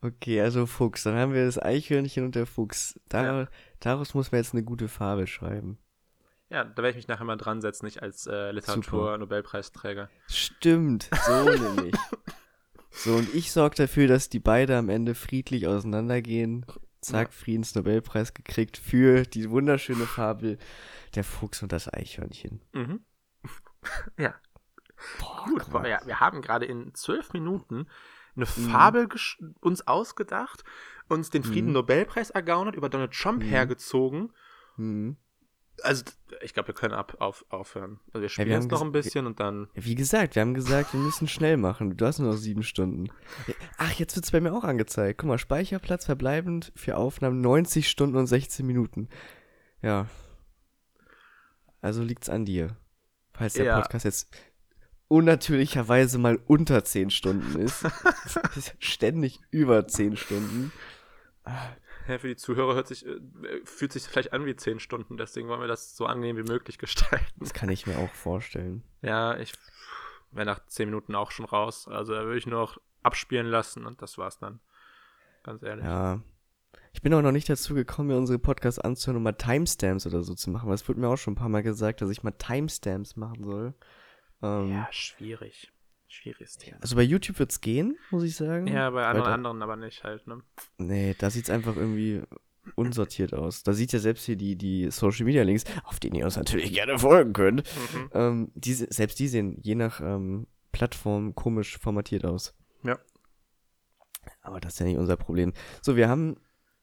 Okay, 0.00 0.40
also 0.40 0.66
Fuchs. 0.66 1.02
Dann 1.02 1.16
haben 1.16 1.34
wir 1.34 1.44
das 1.44 1.60
Eichhörnchen 1.60 2.24
und 2.24 2.34
der 2.34 2.46
Fuchs. 2.46 2.98
Da, 3.08 3.48
Daraus 3.80 4.14
muss 4.14 4.32
man 4.32 4.40
jetzt 4.40 4.54
eine 4.54 4.64
gute 4.64 4.88
Farbe 4.88 5.26
schreiben. 5.26 5.78
Ja, 6.50 6.64
da 6.64 6.76
werde 6.76 6.90
ich 6.90 6.96
mich 6.96 7.08
nachher 7.08 7.24
mal 7.24 7.36
dran 7.36 7.60
setzen, 7.60 7.84
nicht 7.84 8.02
als 8.02 8.26
äh, 8.26 8.52
Literatur-Nobelpreisträger. 8.52 10.08
Stimmt, 10.28 11.10
so 11.26 11.44
nämlich. 11.44 11.94
So, 12.90 13.14
und 13.14 13.34
ich 13.34 13.52
sorge 13.52 13.76
dafür, 13.76 14.08
dass 14.08 14.30
die 14.30 14.40
beide 14.40 14.76
am 14.76 14.88
Ende 14.88 15.14
friedlich 15.14 15.66
auseinandergehen. 15.66 16.64
Zack, 17.00 17.32
Friedensnobelpreis 17.32 18.34
gekriegt 18.34 18.76
für 18.76 19.22
die 19.22 19.50
wunderschöne 19.50 20.04
Fabel 20.04 20.58
Der 21.14 21.22
Fuchs 21.22 21.62
und 21.62 21.70
das 21.70 21.92
Eichhörnchen. 21.92 22.60
Mhm. 22.72 23.04
ja. 24.18 24.34
Boah, 25.20 25.44
Gut, 25.44 25.86
ja, 25.86 26.00
wir 26.04 26.18
haben 26.18 26.42
gerade 26.42 26.66
in 26.66 26.92
zwölf 26.94 27.32
Minuten 27.32 27.86
eine 28.38 28.46
Mhm. 28.66 28.70
Fabel 28.70 29.04
gesch- 29.06 29.36
uns 29.60 29.86
ausgedacht, 29.86 30.64
uns 31.08 31.30
den 31.30 31.42
Mhm. 31.42 31.46
Frieden-Nobelpreis 31.46 32.30
ergaunert, 32.30 32.74
über 32.74 32.88
Donald 32.88 33.12
Trump 33.12 33.42
Mhm. 33.42 33.48
hergezogen. 33.48 34.32
Mhm. 34.76 35.16
Also, 35.84 36.02
ich 36.42 36.54
glaube, 36.54 36.68
wir 36.68 36.74
können 36.74 36.94
ab, 36.94 37.16
auf, 37.20 37.44
aufhören. 37.50 38.00
Also, 38.12 38.22
wir 38.22 38.28
spielen 38.28 38.48
wir 38.48 38.56
jetzt 38.56 38.68
noch 38.70 38.82
ein 38.82 38.90
bisschen 38.90 39.26
und 39.26 39.38
dann. 39.38 39.68
Ja, 39.74 39.84
wie 39.84 39.94
gesagt, 39.94 40.34
wir 40.34 40.42
haben 40.42 40.54
gesagt, 40.54 40.92
wir 40.92 40.98
müssen 40.98 41.28
schnell 41.28 41.56
machen. 41.56 41.96
Du 41.96 42.04
hast 42.04 42.18
nur 42.18 42.30
noch 42.32 42.36
sieben 42.36 42.64
Stunden. 42.64 43.08
Ach, 43.76 43.92
jetzt 43.92 44.16
wird's 44.16 44.32
bei 44.32 44.40
mir 44.40 44.52
auch 44.52 44.64
angezeigt. 44.64 45.20
Guck 45.20 45.28
mal, 45.28 45.38
Speicherplatz 45.38 46.04
verbleibend 46.06 46.72
für 46.74 46.96
Aufnahmen 46.96 47.40
90 47.40 47.88
Stunden 47.88 48.16
und 48.16 48.26
16 48.26 48.66
Minuten. 48.66 49.08
Ja. 49.80 50.06
Also 51.80 52.02
liegt's 52.02 52.28
an 52.28 52.44
dir. 52.44 52.76
Falls 53.34 53.54
der 53.54 53.66
Ja. 53.66 53.80
Podcast 53.80 54.04
jetzt 54.04 54.34
unnatürlicherweise 55.08 56.18
mal 56.18 56.38
unter 56.46 56.84
10 56.84 57.10
Stunden 57.10 57.58
ist. 57.60 57.84
ist 58.56 58.74
ständig 58.78 59.40
über 59.50 59.86
10 59.86 60.16
Stunden. 60.16 60.72
Ja, 62.08 62.18
für 62.18 62.28
die 62.28 62.36
Zuhörer 62.36 62.74
hört 62.74 62.88
sich, 62.88 63.06
äh, 63.06 63.20
fühlt 63.64 63.92
sich 63.92 64.04
vielleicht 64.04 64.32
an 64.32 64.46
wie 64.46 64.56
zehn 64.56 64.80
Stunden, 64.80 65.18
deswegen 65.18 65.48
wollen 65.48 65.60
wir 65.60 65.68
das 65.68 65.94
so 65.94 66.06
angenehm 66.06 66.38
wie 66.38 66.50
möglich 66.50 66.78
gestalten. 66.78 67.26
Das 67.36 67.52
kann 67.52 67.68
ich 67.68 67.86
mir 67.86 67.98
auch 67.98 68.12
vorstellen. 68.12 68.82
Ja, 69.02 69.36
ich 69.36 69.52
wäre 70.30 70.46
nach 70.46 70.64
zehn 70.66 70.88
Minuten 70.88 71.14
auch 71.14 71.30
schon 71.30 71.44
raus. 71.44 71.86
Also 71.86 72.14
da 72.14 72.24
würde 72.24 72.38
ich 72.38 72.46
nur 72.46 72.60
noch 72.60 72.78
abspielen 73.02 73.46
lassen 73.46 73.86
und 73.86 74.00
das 74.00 74.16
war's 74.18 74.38
dann. 74.38 74.60
Ganz 75.42 75.62
ehrlich. 75.62 75.84
Ja. 75.84 76.20
Ich 76.92 77.02
bin 77.02 77.12
auch 77.14 77.22
noch 77.22 77.32
nicht 77.32 77.48
dazu 77.48 77.74
gekommen, 77.74 78.08
mir 78.08 78.16
unsere 78.16 78.38
Podcasts 78.38 78.78
anzuhören, 78.78 79.18
um 79.18 79.22
mal 79.22 79.32
Timestamps 79.32 80.06
oder 80.06 80.22
so 80.22 80.34
zu 80.34 80.50
machen. 80.50 80.66
Aber 80.66 80.74
es 80.74 80.88
wurde 80.88 81.00
mir 81.00 81.08
auch 81.08 81.16
schon 81.16 81.34
ein 81.34 81.36
paar 81.36 81.48
Mal 81.48 81.62
gesagt, 81.62 82.00
dass 82.00 82.10
ich 82.10 82.22
mal 82.22 82.32
Timestamps 82.32 83.16
machen 83.16 83.44
soll. 83.44 83.74
Ähm, 84.42 84.70
Ja, 84.72 84.88
schwierig. 84.90 85.72
Schwieriges 86.10 86.56
Thema. 86.56 86.78
Also 86.80 86.96
bei 86.96 87.02
YouTube 87.02 87.38
wird's 87.38 87.60
gehen, 87.60 87.98
muss 88.10 88.22
ich 88.22 88.34
sagen. 88.34 88.66
Ja, 88.66 88.88
bei 88.90 89.06
anderen, 89.06 89.32
anderen 89.32 89.62
aber 89.62 89.76
nicht 89.76 90.04
halt, 90.04 90.26
ne? 90.26 90.42
Nee, 90.78 91.14
da 91.18 91.28
sieht's 91.28 91.50
einfach 91.50 91.76
irgendwie 91.76 92.22
unsortiert 92.76 93.34
aus. 93.34 93.62
Da 93.62 93.72
sieht 93.74 93.92
ja 93.92 93.98
selbst 93.98 94.24
hier 94.24 94.36
die, 94.36 94.56
die 94.56 94.90
Social 94.90 95.24
Media 95.26 95.42
Links, 95.42 95.64
auf 95.84 96.00
denen 96.00 96.14
ihr 96.16 96.24
uns 96.24 96.36
natürlich 96.36 96.72
gerne 96.72 96.98
folgen 96.98 97.32
könnt. 97.34 97.62
Mhm. 97.94 98.10
Ähm, 98.14 98.52
die, 98.54 98.72
se- 98.72 98.88
selbst 98.90 99.18
die 99.18 99.28
sehen 99.28 99.58
je 99.62 99.74
nach 99.74 100.00
ähm, 100.00 100.46
Plattform 100.72 101.34
komisch 101.34 101.76
formatiert 101.78 102.24
aus. 102.24 102.54
Ja. 102.84 102.98
Aber 104.42 104.60
das 104.60 104.74
ist 104.74 104.80
ja 104.80 104.86
nicht 104.86 104.98
unser 104.98 105.16
Problem. 105.16 105.52
So, 105.82 105.96
wir 105.96 106.08
haben 106.08 106.36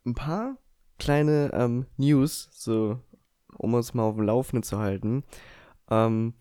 ein 0.06 0.14
paar 0.16 0.58
kleine 1.00 1.50
ähm, 1.54 1.88
News, 1.98 2.50
so 2.52 3.00
um 3.58 3.74
uns 3.74 3.94
mal 3.94 4.04
auf 4.04 4.16
dem 4.16 4.26
Laufenden 4.26 4.64
zu 4.64 4.78
halten. 4.80 5.24
Ähm, 5.90 6.34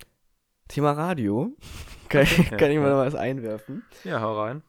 Thema 0.68 0.92
Radio. 0.92 1.56
kann, 2.08 2.22
ich- 2.22 2.50
kann 2.50 2.70
ich 2.70 2.78
mal 2.78 2.90
noch 2.90 2.98
was 3.04 3.14
einwerfen? 3.14 3.82
Ja, 4.04 4.20
hau 4.20 4.40
rein. 4.40 4.62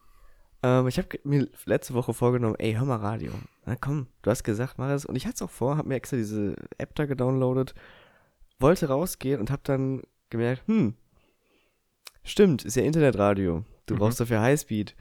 Ähm, 0.62 0.88
ich 0.88 0.98
habe 0.98 1.08
mir 1.24 1.48
letzte 1.64 1.94
Woche 1.94 2.14
vorgenommen, 2.14 2.56
ey, 2.58 2.74
hör 2.74 2.84
mal 2.84 2.96
Radio. 2.96 3.32
Na 3.64 3.76
komm, 3.76 4.06
du 4.22 4.30
hast 4.30 4.42
gesagt, 4.44 4.78
mach 4.78 4.90
es. 4.90 5.04
Und 5.04 5.16
ich 5.16 5.26
hatte 5.26 5.36
es 5.36 5.42
auch 5.42 5.50
vor, 5.50 5.76
habe 5.76 5.88
mir 5.88 5.96
extra 5.96 6.16
diese 6.16 6.56
App 6.78 6.94
da 6.94 7.06
gedownloadet, 7.06 7.74
wollte 8.58 8.88
rausgehen 8.88 9.40
und 9.40 9.50
habe 9.50 9.62
dann 9.64 10.02
gemerkt, 10.30 10.66
hm, 10.66 10.94
stimmt, 12.24 12.64
ist 12.64 12.76
ja 12.76 12.82
Internetradio. 12.84 13.64
Du 13.86 13.94
Mhm. 13.94 13.98
brauchst 13.98 14.18
dafür 14.20 14.40
Highspeed. 14.40 14.96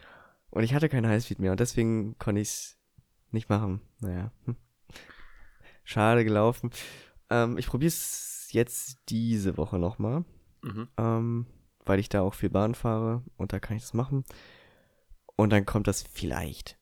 Und 0.51 0.63
ich 0.63 0.73
hatte 0.73 0.89
kein 0.89 1.07
Highspeed 1.07 1.39
mehr 1.39 1.51
und 1.51 1.59
deswegen 1.59 2.17
konnte 2.19 2.41
ich 2.41 2.47
es 2.49 2.77
nicht 3.31 3.49
machen. 3.49 3.81
Naja, 3.99 4.31
hm. 4.45 4.55
schade 5.83 6.23
gelaufen. 6.23 6.69
Ähm, 7.29 7.57
ich 7.57 7.67
probiere 7.67 7.89
es 7.89 8.47
jetzt 8.51 8.99
diese 9.09 9.57
Woche 9.57 9.79
nochmal 9.79 10.23
Mhm. 10.65 10.87
ähm, 10.97 11.45
weil 11.85 11.99
ich 11.99 12.09
da 12.09 12.21
auch 12.21 12.33
viel 12.33 12.49
Bahn 12.49 12.73
fahre 12.75 13.23
und 13.37 13.53
da 13.53 13.59
kann 13.59 13.77
ich 13.77 13.83
das 13.83 13.93
machen. 13.93 14.23
Und 15.35 15.51
dann 15.51 15.65
kommt 15.65 15.87
das 15.87 16.01
vielleicht 16.03 16.79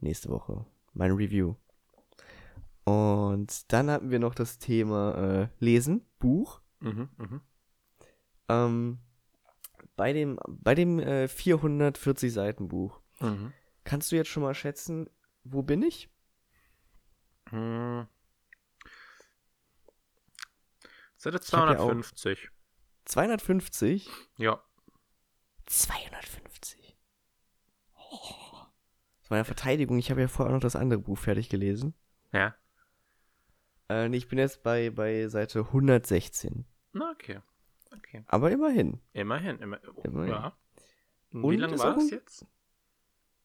nächste 0.00 0.28
Woche, 0.28 0.64
mein 0.92 1.10
Review. 1.12 1.56
Und 2.84 3.72
dann 3.72 3.90
hatten 3.90 4.10
wir 4.10 4.18
noch 4.18 4.34
das 4.34 4.58
Thema 4.58 5.14
äh, 5.42 5.48
Lesen, 5.58 6.06
Buch. 6.20 6.60
Mhm. 6.80 7.08
Mhm. 7.18 7.40
Ähm, 8.48 8.98
bei 9.96 10.12
dem, 10.12 10.38
bei 10.46 10.74
dem 10.74 10.98
äh, 11.00 11.28
440 11.28 12.32
Seiten 12.32 12.68
Buch, 12.68 13.00
Mhm. 13.20 13.52
kannst 13.84 14.12
du 14.12 14.16
jetzt 14.16 14.28
schon 14.28 14.44
mal 14.44 14.54
schätzen, 14.54 15.10
wo 15.44 15.62
bin 15.62 15.82
ich? 15.82 16.08
Hm. 17.50 18.06
Seite 21.16 21.40
Ich 21.42 21.52
hab 21.52 21.70
ja 21.70 21.78
auch- 21.80 21.86
250. 21.88 22.50
250? 23.08 24.08
Ja. 24.36 24.62
250. 25.66 26.96
Oh. 27.94 28.10
Zu 29.22 29.32
meiner 29.32 29.44
Verteidigung, 29.44 29.98
ich 29.98 30.10
habe 30.10 30.20
ja 30.20 30.28
vorher 30.28 30.50
auch 30.50 30.56
noch 30.56 30.62
das 30.62 30.76
andere 30.76 31.00
Buch 31.00 31.18
fertig 31.18 31.48
gelesen. 31.48 31.94
Ja. 32.32 32.54
Äh, 33.90 34.14
ich 34.14 34.28
bin 34.28 34.38
jetzt 34.38 34.62
bei, 34.62 34.90
bei 34.90 35.28
Seite 35.28 35.60
116. 35.60 36.64
Na, 36.92 37.10
okay. 37.10 37.40
Okay. 37.96 38.22
Aber 38.26 38.50
immerhin. 38.50 39.00
Immerhin. 39.14 39.58
Immer, 39.58 39.78
oh, 39.94 40.00
Immerhin. 40.02 40.30
Ja. 40.32 40.56
Und 41.32 41.44
Und 41.44 41.52
Wie 41.52 41.56
lange 41.56 41.78
war 41.78 41.96
ein- 41.96 42.08
jetzt? 42.08 42.46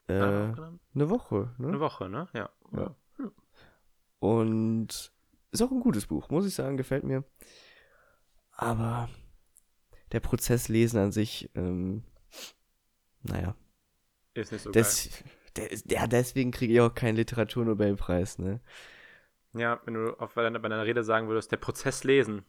Äh, 0.08 0.14
eine 0.16 1.10
Woche, 1.10 1.54
ne? 1.58 1.68
Eine 1.70 1.80
Woche, 1.80 2.10
ne? 2.10 2.28
Ja. 2.34 2.50
Ja. 2.74 2.96
Und 4.20 5.12
ist 5.52 5.62
auch 5.62 5.72
ein 5.72 5.80
gutes 5.80 6.08
Buch, 6.08 6.30
muss 6.30 6.46
ich 6.46 6.54
sagen, 6.54 6.76
gefällt 6.78 7.04
mir. 7.06 7.24
Aber 8.52 9.10
der 10.14 10.22
Prozess 10.22 10.70
lesen 10.70 11.00
an 11.00 11.12
sich, 11.12 11.50
ähm, 11.56 12.04
naja. 13.24 13.56
Ist 14.34 14.52
nicht 14.52 14.62
so 14.62 14.72
Des, 14.72 15.10
der, 15.58 15.72
ist- 15.72 15.92
ja, 15.92 16.08
deswegen 16.08 16.52
kriege 16.52 16.74
ich 16.74 16.82
auch 16.82 16.94
keinen 16.96 17.16
Literaturnobelpreis, 17.18 18.40
ne? 18.40 18.62
geil. 19.54 19.62
Ja, 19.62 19.82
wenn 19.86 19.94
du 19.94 20.14
auf 20.20 20.34
bei 20.34 20.42
deiner, 20.50 20.86
Rede 20.86 21.04
sagen 21.04 21.28
würdest, 21.28 21.52
der 21.52 21.58
Prozess 21.58 22.04
lesen. 22.04 22.44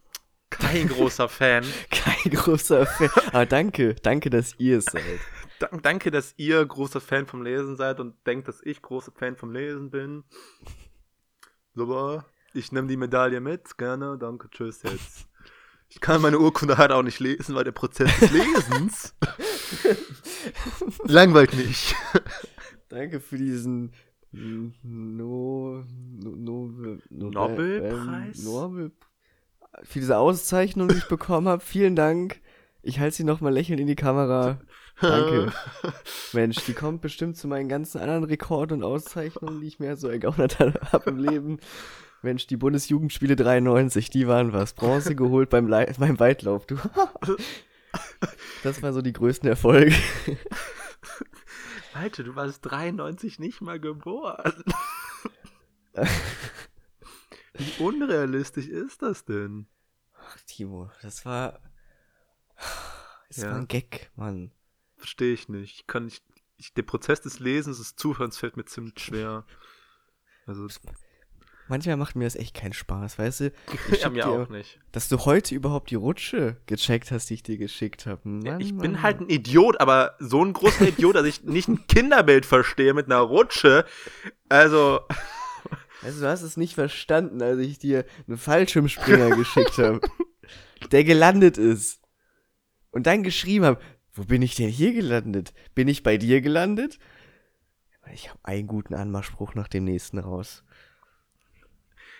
Kein 0.48 0.88
großer 0.88 1.28
Fan. 1.28 1.64
Kein 1.90 2.32
großer 2.32 2.86
Fan. 2.86 3.10
Aber 3.28 3.44
danke, 3.44 3.94
danke, 3.96 4.30
dass 4.30 4.54
ihr 4.58 4.78
es 4.78 4.86
seid. 4.86 5.02
Dank- 5.58 5.82
Danke, 5.82 6.10
dass 6.10 6.34
ihr 6.38 6.64
großer 6.64 7.00
Fan 7.00 7.26
vom 7.26 7.42
Lesen 7.42 7.76
seid 7.76 8.00
und 8.00 8.14
denkt, 8.26 8.48
dass 8.48 8.60
ich 8.62 8.80
großer 8.82 9.12
Fan 9.12 9.36
vom 9.36 9.52
Lesen 9.52 9.90
bin. 9.90 10.24
Super. 11.74 12.24
Ich 12.54 12.72
nehme 12.72 12.88
die 12.88 12.96
Medaille 12.96 13.40
mit. 13.40 13.76
Gerne. 13.78 14.16
Danke. 14.18 14.48
Tschüss 14.50 14.82
jetzt. 14.82 15.28
Ich 15.94 16.00
kann 16.00 16.20
meine 16.20 16.40
Urkunde 16.40 16.76
halt 16.76 16.90
auch 16.90 17.02
nicht 17.02 17.20
lesen, 17.20 17.54
weil 17.54 17.62
der 17.64 17.72
Prozess 17.72 18.10
des 18.18 18.32
Lesens 18.32 19.14
langweilt 21.04 21.54
mich. 21.54 21.94
Danke 22.88 23.20
für 23.20 23.38
diesen 23.38 23.92
No, 24.32 24.72
no, 24.82 25.84
no, 26.36 26.98
no, 27.10 27.30
Nobelpreis? 27.30 28.38
Ähm, 28.38 28.44
Nobel, 28.44 28.92
für 29.84 30.00
diese 30.00 30.18
Auszeichnung, 30.18 30.88
die 30.88 30.96
ich 30.96 31.08
bekommen 31.08 31.46
habe. 31.48 31.62
Vielen 31.62 31.94
Dank. 31.94 32.40
Ich 32.82 32.98
halte 32.98 33.16
sie 33.16 33.24
nochmal 33.24 33.52
lächelnd 33.52 33.80
in 33.80 33.86
die 33.86 33.94
Kamera. 33.94 34.58
Danke. 35.00 35.52
Mensch, 36.32 36.64
die 36.66 36.74
kommt 36.74 37.00
bestimmt 37.02 37.36
zu 37.36 37.46
meinen 37.46 37.68
ganzen 37.68 38.00
anderen 38.00 38.24
Rekorden 38.24 38.82
und 38.82 38.84
Auszeichnungen, 38.84 39.60
die 39.60 39.68
ich 39.68 39.78
mir 39.78 39.96
so 39.96 40.08
ergaunert 40.08 40.58
habe 40.92 41.10
im 41.10 41.18
Leben. 41.18 41.60
Mensch, 42.24 42.46
die 42.48 42.56
Bundesjugendspiele 42.56 43.36
93, 43.36 44.10
die 44.10 44.26
waren 44.26 44.52
was. 44.52 44.72
Bronze 44.74 45.14
geholt 45.14 45.50
beim, 45.50 45.68
Lei- 45.68 45.92
beim 45.98 46.18
Weitlauf. 46.18 46.66
Du. 46.66 46.76
Das 48.64 48.82
waren 48.82 48.92
so 48.92 49.02
die 49.02 49.12
größten 49.12 49.48
Erfolge. 49.48 49.94
Alter, 51.92 52.24
du 52.24 52.34
warst 52.34 52.66
93 52.66 53.38
nicht 53.38 53.60
mal 53.60 53.78
geboren. 53.78 54.64
Wie 57.54 57.82
unrealistisch 57.84 58.66
ist 58.66 59.02
das 59.02 59.24
denn? 59.24 59.66
Ach, 60.18 60.36
Timo, 60.46 60.90
das 61.02 61.24
war. 61.24 61.60
Es 63.28 63.36
Ja. 63.36 63.50
war 63.50 63.56
ein 63.58 63.68
Gag, 63.68 64.10
Mann. 64.16 64.50
Verstehe 64.96 65.34
ich 65.34 65.48
nicht. 65.48 65.80
Ich 65.80 65.86
kann 65.86 66.06
nicht. 66.06 66.24
Ich, 66.56 66.72
der 66.74 66.82
Prozess 66.82 67.20
des 67.20 67.38
Lesens, 67.38 67.78
des 67.78 67.94
Zuhörens 67.96 68.38
fällt 68.38 68.56
mir 68.56 68.64
ziemlich 68.64 68.98
schwer. 68.98 69.44
Also, 70.46 70.66
Manchmal 71.68 71.96
macht 71.96 72.14
mir 72.14 72.24
das 72.24 72.36
echt 72.36 72.54
keinen 72.54 72.74
Spaß, 72.74 73.18
weißt 73.18 73.40
du? 73.40 73.52
Ich 73.90 74.02
ja, 74.02 74.10
mir 74.10 74.22
dir- 74.24 74.28
auch 74.28 74.48
nicht. 74.48 74.78
Dass 74.92 75.08
du 75.08 75.18
heute 75.24 75.54
überhaupt 75.54 75.90
die 75.90 75.94
Rutsche 75.94 76.56
gecheckt 76.66 77.10
hast, 77.10 77.30
die 77.30 77.34
ich 77.34 77.42
dir 77.42 77.56
geschickt 77.56 78.06
habe. 78.06 78.40
Ja, 78.44 78.58
ich 78.58 78.76
bin 78.76 79.00
halt 79.02 79.20
ein 79.20 79.28
Idiot, 79.30 79.80
aber 79.80 80.16
so 80.18 80.44
ein 80.44 80.52
großer 80.52 80.88
Idiot, 80.88 81.16
dass 81.16 81.26
ich 81.26 81.42
nicht 81.44 81.68
ein 81.68 81.86
Kinderbild 81.86 82.44
verstehe 82.46 82.92
mit 82.94 83.06
einer 83.06 83.20
Rutsche. 83.20 83.84
Also, 84.48 85.00
Also 86.02 86.20
du 86.20 86.28
hast 86.28 86.42
es 86.42 86.58
nicht 86.58 86.74
verstanden, 86.74 87.40
als 87.40 87.58
ich 87.60 87.78
dir 87.78 88.04
einen 88.28 88.36
Fallschirmspringer 88.36 89.30
geschickt 89.36 89.78
habe, 89.78 90.00
der 90.92 91.02
gelandet 91.02 91.56
ist. 91.56 92.02
Und 92.90 93.06
dann 93.06 93.22
geschrieben 93.22 93.64
habe, 93.64 93.80
wo 94.12 94.24
bin 94.24 94.42
ich 94.42 94.54
denn 94.54 94.68
hier 94.68 94.92
gelandet? 94.92 95.54
Bin 95.74 95.88
ich 95.88 96.02
bei 96.02 96.18
dir 96.18 96.42
gelandet? 96.42 96.98
Ich 98.12 98.28
habe 98.28 98.38
einen 98.42 98.66
guten 98.66 98.92
Anmachspruch 98.94 99.54
nach 99.54 99.66
dem 99.66 99.84
nächsten 99.84 100.18
raus. 100.18 100.62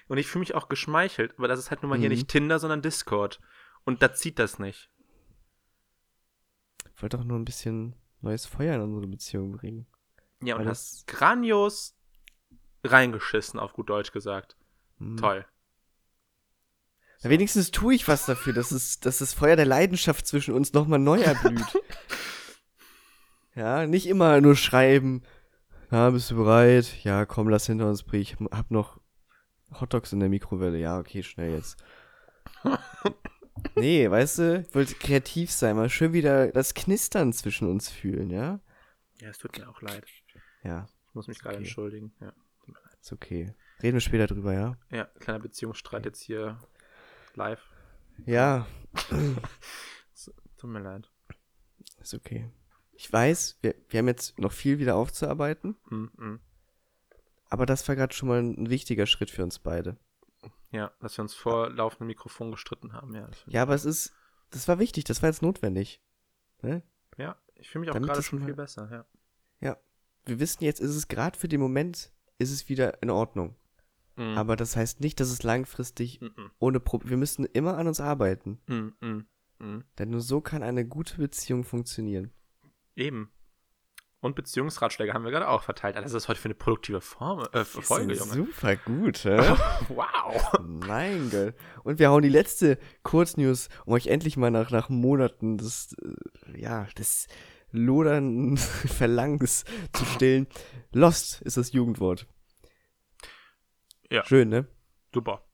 Und 0.09 0.19
ich 0.19 0.27
fühle 0.27 0.41
mich 0.41 0.55
auch 0.55 0.69
geschmeichelt, 0.69 1.35
weil 1.39 1.49
das 1.49 1.59
ist 1.59 1.71
halt 1.71 1.83
nun 1.83 1.91
mal 1.91 1.99
hier 1.99 2.09
Mhm. 2.09 2.15
nicht 2.17 2.29
Tinder, 2.29 2.59
sondern 2.59 2.83
Discord. 2.83 3.41
Und 3.85 4.03
da 4.03 4.13
zieht 4.13 4.39
das 4.39 4.59
nicht. 4.59 4.91
Ich 6.95 7.03
wollte 7.03 7.17
doch 7.17 7.25
nur 7.25 7.39
ein 7.39 7.45
bisschen 7.45 7.95
neues 8.21 8.47
Feuer 8.47 8.75
in 8.77 8.81
unsere 8.83 9.07
Beziehung 9.07 9.53
bringen. 9.53 9.87
Ja, 10.43 10.57
und 10.57 10.67
hast 10.69 11.07
grandios 11.07 11.97
reingeschissen, 12.85 13.59
auf 13.59 13.73
gut 13.73 13.89
Deutsch 13.89 14.13
gesagt. 14.13 14.57
Hm. 14.99 15.17
Toll. 15.17 15.47
Na, 17.23 17.31
wenigstens 17.31 17.71
tue 17.71 17.95
ich 17.95 18.07
was 18.07 18.27
dafür, 18.27 18.53
dass, 18.53 18.71
es, 18.71 19.01
dass 19.01 19.19
das 19.19 19.33
Feuer 19.33 19.57
der 19.57 19.65
Leidenschaft 19.67 20.27
zwischen 20.27 20.55
uns 20.55 20.73
nochmal 20.75 20.99
neu 20.99 21.21
erblüht. 21.23 21.65
ja, 23.55 23.87
nicht 23.87 24.07
immer 24.07 24.41
nur 24.41 24.57
schreiben. 24.57 25.23
Ja, 25.91 26.11
bist 26.11 26.31
du 26.31 26.37
bereit? 26.37 27.03
Ja, 27.05 27.25
komm, 27.25 27.49
lass 27.49 27.67
hinter 27.67 27.89
uns 27.89 28.03
bringen. 28.03 28.23
Ich 28.23 28.37
hab 28.57 28.71
noch 28.71 29.01
Hotdogs 29.81 30.13
in 30.13 30.21
der 30.21 30.29
Mikrowelle. 30.29 30.79
Ja, 30.79 30.99
okay, 30.99 31.23
schnell 31.23 31.53
jetzt. 31.55 31.83
nee, 33.77 34.11
weißt 34.11 34.39
du, 34.39 34.61
ich 34.61 34.75
wollte 34.75 34.95
kreativ 34.95 35.51
sein, 35.51 35.77
mal 35.77 35.89
schön 35.89 36.13
wieder 36.13 36.51
das 36.53 36.75
Knistern 36.75 37.33
zwischen 37.33 37.69
uns 37.69 37.89
fühlen, 37.89 38.31
ja? 38.31 38.61
Ja, 39.21 39.29
es 39.31 39.39
tut 39.39 39.57
mir 39.59 39.69
auch 39.69 39.81
leid. 39.81 40.05
Ja, 40.63 40.87
Ich 41.09 41.15
muss 41.15 41.29
mich 41.29 41.39
gerade 41.39 41.57
Okay. 41.57 41.65
entschuldigen. 41.65 42.13
Ja. 42.21 42.33
ist 43.01 43.13
okay. 43.13 43.55
Reden 43.83 43.95
wir 43.95 44.01
später 44.01 44.27
drüber, 44.27 44.53
ja? 44.53 44.77
ja, 44.91 45.05
kleiner 45.21 45.41
Beziehungsstreit 45.41 46.05
jetzt 46.07 46.21
hier 46.23 46.59
live. 47.35 47.61
Ja, 48.27 48.67
Tut 50.57 50.71
mir 50.71 50.81
leid. 50.81 51.11
ist 52.01 52.15
okay. 52.15 52.51
Ich 52.93 53.13
weiß, 53.13 53.59
wir, 53.61 53.75
wir 53.89 53.99
haben 53.99 54.07
jetzt 54.09 54.39
noch 54.39 54.53
viel 54.53 54.79
wieder 54.79 54.95
aufzuarbeiten. 54.97 55.77
Hm, 55.89 56.11
hm. 56.17 56.41
Aber 57.55 57.67
das 57.67 57.87
war 57.87 57.95
gerade 57.95 58.13
schon 58.13 58.29
mal 58.29 58.41
ein 58.43 58.69
wichtiger 58.69 59.07
Schritt 59.07 59.31
für 59.31 59.45
uns 59.45 59.61
beide. 59.61 59.97
Ja, 60.73 60.91
dass 60.99 61.17
wir 61.17 61.23
uns 61.23 61.35
vor 61.35 61.71
laufendem 61.71 62.09
Mikrofon 62.09 62.51
gestritten 62.51 62.93
haben. 62.93 63.15
Ja, 63.15 63.29
Ja, 63.47 63.63
aber 63.63 63.77
es 63.77 63.85
ist, 63.85 64.13
das 64.51 64.67
war 64.67 64.81
wichtig, 64.81 65.05
das 65.05 65.23
war 65.23 65.29
jetzt 65.29 65.41
notwendig. 65.41 66.03
Ne? 66.63 66.83
ja 67.17 67.37
ich 67.55 67.69
fühle 67.71 67.83
mich 67.83 67.91
auch 67.91 67.95
Damit 67.95 68.09
gerade 68.09 68.23
schon 68.25 68.41
mal- 68.41 68.47
viel 68.47 68.57
besser. 68.57 68.89
Ja. 68.91 69.07
Ja. 69.61 69.77
Wir 70.25 70.41
wissen 70.41 70.65
jetzt, 70.65 70.81
ist 70.81 70.97
es 70.97 71.07
gerade 71.07 71.39
für 71.39 71.47
den 71.47 71.61
Moment, 71.61 72.11
ist 72.39 72.51
es 72.51 72.69
wieder 72.69 73.01
in 73.05 73.11
Ordnung. 73.11 73.55
Mhm. 74.17 74.37
Aber 74.37 74.57
das 74.57 74.75
heißt 74.75 74.99
nicht, 75.01 75.21
dass 75.21 75.29
es 75.31 75.45
langfristig 75.45 76.21
Mhm, 76.21 76.51
ohne 76.59 76.81
Probleme, 76.81 77.11
wir 77.11 77.17
müssen 77.19 77.45
immer 77.45 77.79
an 77.79 77.87
uns 77.87 78.01
arbeiten. 78.01 78.59
mhm, 78.67 78.95
mhm, 79.01 79.27
mhm. 79.61 79.85
Denn 79.99 80.11
nur 80.11 80.23
so 80.23 80.41
kann 80.41 80.65
eine 80.65 80.85
gute 80.85 81.19
Beziehung 81.19 81.63
funktionieren. 81.63 82.33
Eben. 82.97 83.31
Und 84.25 84.37
Beziehungsratschläge 84.37 85.13
haben 85.13 85.23
wir 85.25 85.31
gerade 85.31 85.49
auch 85.49 85.63
verteilt. 85.63 85.97
Alter, 85.97 86.07
Das 86.07 86.15
ist 86.15 86.29
heute 86.29 86.41
für 86.41 86.47
eine 86.47 86.55
produktive 86.55 87.03
Form, 87.03 87.47
äh, 87.53 87.63
Folge, 87.63 88.15
Junge. 88.15 88.33
Super 88.33 88.77
gut, 88.77 89.23
hä? 89.25 89.37
Wow. 89.91 90.61
mein 90.61 91.29
Gott. 91.29 91.55
Und 91.83 91.99
wir 91.99 92.09
hauen 92.09 92.23
die 92.23 92.31
letzte 92.31 92.79
Kurznews, 93.03 93.69
um 93.85 93.93
euch 93.93 94.07
endlich 94.07 94.39
mal 94.39 94.51
nach, 94.51 94.71
nach 94.71 94.89
Monaten 94.89 95.59
des, 95.59 95.95
äh, 96.03 96.59
ja, 96.59 96.87
des 96.97 97.29
lodernden 97.71 98.57
Verlangens 98.57 99.67
zu 99.93 100.07
stillen. 100.07 100.47
Lost 100.91 101.43
ist 101.43 101.59
das 101.59 101.73
Jugendwort. 101.73 102.27
Ja. 104.11 104.25
Schön, 104.25 104.49
ne? 104.49 104.67
Super. 105.13 105.45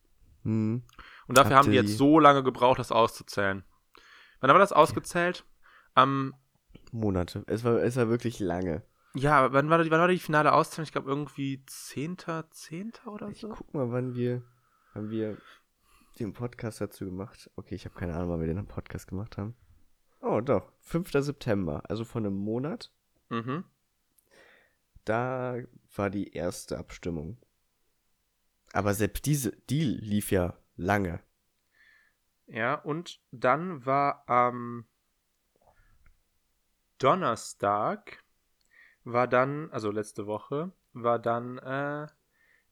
Hm. 0.44 0.84
Und 1.26 1.38
dafür 1.38 1.56
Habt 1.56 1.64
haben 1.64 1.72
die 1.72 1.76
jetzt 1.76 1.98
so 1.98 2.20
lange 2.20 2.44
gebraucht, 2.44 2.78
das 2.78 2.92
auszuzählen. 2.92 3.64
Wann 4.38 4.48
haben 4.48 4.56
wir 4.56 4.60
das 4.60 4.72
ausgezählt? 4.72 5.44
Am, 5.94 6.36
Monate. 6.92 7.44
Es 7.46 7.64
war, 7.64 7.82
es 7.82 7.96
war 7.96 8.08
wirklich 8.08 8.38
lange. 8.40 8.82
ja, 9.14 9.52
wann 9.52 9.70
war, 9.70 9.82
die, 9.82 9.90
wann 9.90 10.00
war 10.00 10.08
die 10.08 10.18
finale 10.18 10.52
Auszählung? 10.52 10.84
Ich 10.84 10.92
glaube 10.92 11.08
irgendwie 11.10 11.62
10. 11.66 12.16
10. 12.50 12.92
oder 13.06 13.28
Ich 13.28 13.40
so. 13.40 13.48
guck 13.48 13.72
mal, 13.74 13.90
wann 13.90 14.14
wir, 14.14 14.42
wann 14.94 15.10
wir 15.10 15.36
den 16.18 16.32
Podcast 16.32 16.80
dazu 16.80 17.06
gemacht. 17.06 17.50
Okay, 17.56 17.74
ich 17.74 17.84
habe 17.86 17.94
keine 17.98 18.14
Ahnung, 18.14 18.30
wann 18.30 18.40
wir 18.40 18.46
den 18.46 18.66
Podcast 18.66 19.06
gemacht 19.08 19.38
haben. 19.38 19.54
Oh, 20.20 20.40
doch. 20.40 20.70
5. 20.80 21.10
September, 21.12 21.82
also 21.88 22.04
vor 22.04 22.20
einem 22.20 22.34
Monat. 22.34 22.92
Mhm. 23.30 23.64
Da 25.04 25.56
war 25.96 26.10
die 26.10 26.32
erste 26.34 26.78
Abstimmung. 26.78 27.38
Aber 28.72 28.94
selbst 28.94 29.24
diese, 29.26 29.52
die 29.70 29.82
lief 29.82 30.30
ja 30.30 30.56
lange. 30.76 31.20
Ja, 32.46 32.74
und 32.74 33.20
dann 33.30 33.86
war 33.86 34.28
am 34.28 34.84
Donnerstag, 37.00 38.22
war 39.04 39.26
dann, 39.26 39.70
also 39.72 39.90
letzte 39.90 40.26
Woche, 40.26 40.72
war 40.92 41.18
dann 41.18 41.58
äh, 41.58 42.06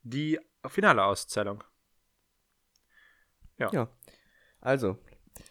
die 0.03 0.39
finale 0.69 1.05
Auszählung. 1.05 1.65
Ja. 3.57 3.71
Ja. 3.73 3.89
Also, 4.61 4.99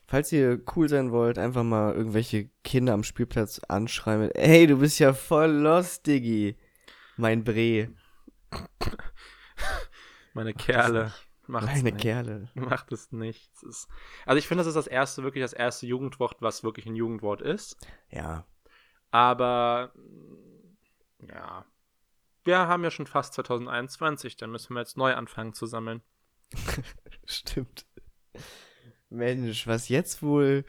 falls 0.06 0.32
ihr 0.32 0.62
cool 0.76 0.88
sein 0.88 1.12
wollt, 1.12 1.40
einfach 1.40 1.64
mal 1.64 1.94
irgendwelche 1.96 2.50
Kinder 2.64 2.94
am 2.94 3.04
Spielplatz 3.04 3.60
anschreien 3.68 4.22
mit, 4.22 4.36
Ey, 4.38 4.68
du 4.68 4.78
bist 4.78 5.00
ja 5.00 5.14
voll 5.14 5.52
lost, 5.52 6.06
Diggi. 6.06 6.58
Mein 7.18 7.44
Bre. 7.44 7.90
Meine 10.34 10.54
Kerle. 10.54 11.14
Macht's 11.48 11.68
Meine 11.68 11.84
nicht. 11.84 11.98
Kerle. 12.02 12.50
Macht 12.54 12.92
es 12.92 13.12
nicht. 13.12 13.52
Es 13.56 13.64
ist, 13.64 13.88
also 14.26 14.38
ich 14.38 14.48
finde, 14.48 14.62
das 14.62 14.68
ist 14.68 14.76
das 14.76 14.88
erste, 14.88 15.24
wirklich 15.24 15.44
das 15.44 15.54
erste 15.54 15.88
Jugendwort, 15.88 16.36
was 16.42 16.64
wirklich 16.64 16.86
ein 16.86 16.96
Jugendwort 16.96 17.42
ist. 17.42 17.78
Ja. 18.12 18.46
Aber 19.12 19.92
ja, 21.20 21.66
wir 22.44 22.58
haben 22.60 22.84
ja 22.84 22.92
schon 22.92 23.08
fast 23.08 23.34
2021, 23.34 24.38
dann 24.38 24.52
müssen 24.52 24.74
wir 24.74 24.80
jetzt 24.82 24.98
neu 24.98 25.14
anfangen 25.14 25.54
zu 25.54 25.66
sammeln. 25.66 26.02
Stimmt. 27.26 27.86
Mensch, 29.10 29.68
was 29.68 29.90
jetzt 29.90 30.22
wohl 30.22 30.66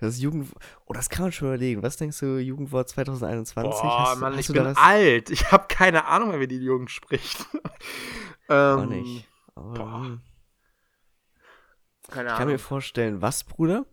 das 0.00 0.20
Jugendwort. 0.20 0.60
Oh, 0.86 0.92
das 0.92 1.08
kann 1.10 1.22
man 1.26 1.32
schon 1.32 1.48
überlegen. 1.48 1.82
Was 1.82 1.96
denkst 1.96 2.18
du, 2.18 2.38
Jugendwort 2.38 2.88
2021? 2.88 3.80
Boah, 3.82 4.10
Hast 4.10 4.18
Mann, 4.20 4.32
hast 4.32 4.40
ich 4.40 4.46
bin 4.48 4.56
da 4.56 4.70
was? 4.70 4.76
alt. 4.76 5.30
Ich 5.30 5.52
habe 5.52 5.66
keine 5.68 6.06
Ahnung 6.06 6.38
wie 6.40 6.48
die 6.48 6.56
Jugend 6.58 6.90
spricht. 6.90 7.46
ähm, 8.48 8.78
Auch 8.80 8.84
nicht. 8.86 9.28
Aber, 9.54 9.74
boah. 9.74 10.00
hm. 10.02 10.20
Keine 12.08 12.30
Ich 12.30 12.34
kann 12.36 12.46
mir 12.46 12.54
Ahnung. 12.54 12.58
vorstellen, 12.58 13.22
was, 13.22 13.44
Bruder? 13.44 13.86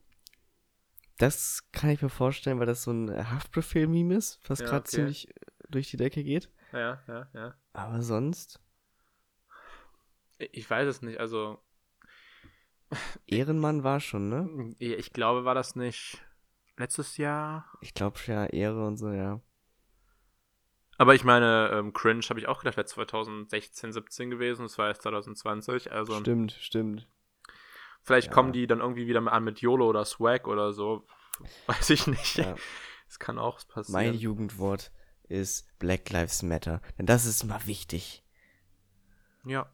Das 1.19 1.69
kann 1.71 1.89
ich 1.91 2.01
mir 2.01 2.09
vorstellen, 2.09 2.59
weil 2.59 2.65
das 2.65 2.83
so 2.83 2.91
ein 2.91 3.29
Haftbefehl-Meme 3.29 4.15
ist, 4.15 4.39
was 4.47 4.59
Ja, 4.59 4.65
gerade 4.65 4.79
okay. 4.79 4.89
ziemlich 4.89 5.33
durch 5.69 5.91
die 5.91 5.97
Decke 5.97 6.23
geht. 6.23 6.49
Ja, 6.71 7.03
ja, 7.07 7.27
ja. 7.33 7.53
Aber 7.73 8.01
sonst, 8.01 8.59
Ich 10.37 10.69
weiß 10.69 10.87
es 10.87 11.01
nicht. 11.01 11.19
Also, 11.19 11.59
Ehrenmann 13.27 13.83
war 13.83 13.99
schon, 13.99 14.29
ne? 14.29 14.75
ich 14.79 15.11
glaube, 15.13 15.45
war 15.45 15.53
das 15.53 15.75
nicht 15.75 16.23
letztes 16.77 17.17
Jahr? 17.17 17.65
Ich 17.81 17.93
glaube 17.93 18.17
ja, 18.25 18.45
Ehre 18.45 18.87
und 18.87 18.97
so, 18.97 19.11
ja. 19.11 19.41
Aber 20.97 21.15
ich 21.15 21.23
meine, 21.23 21.69
ähm, 21.73 21.93
Cringe 21.93 22.23
habe 22.29 22.39
ich 22.39 22.47
auch 22.47 22.59
gedacht, 22.59 22.77
wäre 22.77 22.85
2016, 22.85 23.93
17 23.93 24.29
gewesen. 24.29 24.63
Das 24.63 24.77
war 24.77 24.89
jetzt 24.89 25.01
2020. 25.01 25.91
Also, 25.91 26.19
Stimmt, 26.19 26.53
stimmt. 26.59 27.07
Vielleicht 28.03 28.27
Ja. 28.27 28.33
kommen 28.33 28.53
die 28.53 28.67
dann 28.67 28.79
irgendwie 28.79 29.07
wieder 29.07 29.21
mal 29.21 29.31
an 29.31 29.43
mit 29.43 29.59
YOLO 29.61 29.87
oder 29.87 30.05
Swag 30.05 30.47
oder 30.47 30.73
so. 30.73 31.05
Weiß 31.67 31.89
ich 31.91 32.07
nicht. 32.07 32.37
Ja. 32.37 32.55
Das 33.07 33.19
kann 33.19 33.39
auch 33.39 33.59
passieren. 33.67 33.93
Mein 34.03 34.13
Jugendwort 34.13 34.91
ist 35.27 35.67
Black 35.79 36.09
Lives 36.09 36.43
Matter. 36.43 36.81
Denn 36.97 37.05
das 37.05 37.25
ist 37.25 37.43
mal 37.43 37.65
wichtig. 37.65 38.23
Ja. 39.45 39.71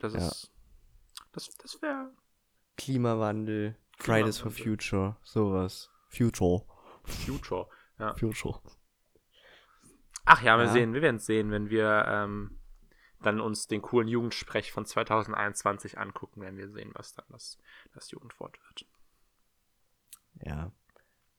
Das 0.00 0.12
Ja. 0.14 0.20
ist. 0.28 0.52
Das, 1.32 1.48
das 1.58 1.80
wäre. 1.82 2.12
Klimawandel, 2.76 3.76
Fridays 3.98 4.38
for 4.38 4.50
Klimawandel. 4.52 4.76
Future, 4.78 5.16
sowas. 5.22 5.90
Future. 6.08 6.64
Future. 7.04 7.68
Ja. 7.98 8.14
Future. 8.14 8.60
Ach 10.24 10.42
ja, 10.42 10.56
wir 10.58 10.66
Ja. 10.66 10.72
sehen, 10.72 10.94
wir 10.94 11.02
werden 11.02 11.16
es 11.16 11.26
sehen, 11.26 11.50
wenn 11.50 11.70
wir 11.70 12.04
ähm, 12.08 12.58
dann 13.26 13.40
uns 13.40 13.66
den 13.66 13.82
coolen 13.82 14.08
Jugendsprech 14.08 14.72
von 14.72 14.86
2021 14.86 15.98
angucken, 15.98 16.40
werden 16.40 16.58
wir 16.58 16.70
sehen, 16.70 16.92
was 16.94 17.14
dann 17.14 17.26
das, 17.30 17.58
das 17.92 18.10
Jugendwort 18.10 18.58
wird. 18.68 18.86
Ja. 20.44 20.72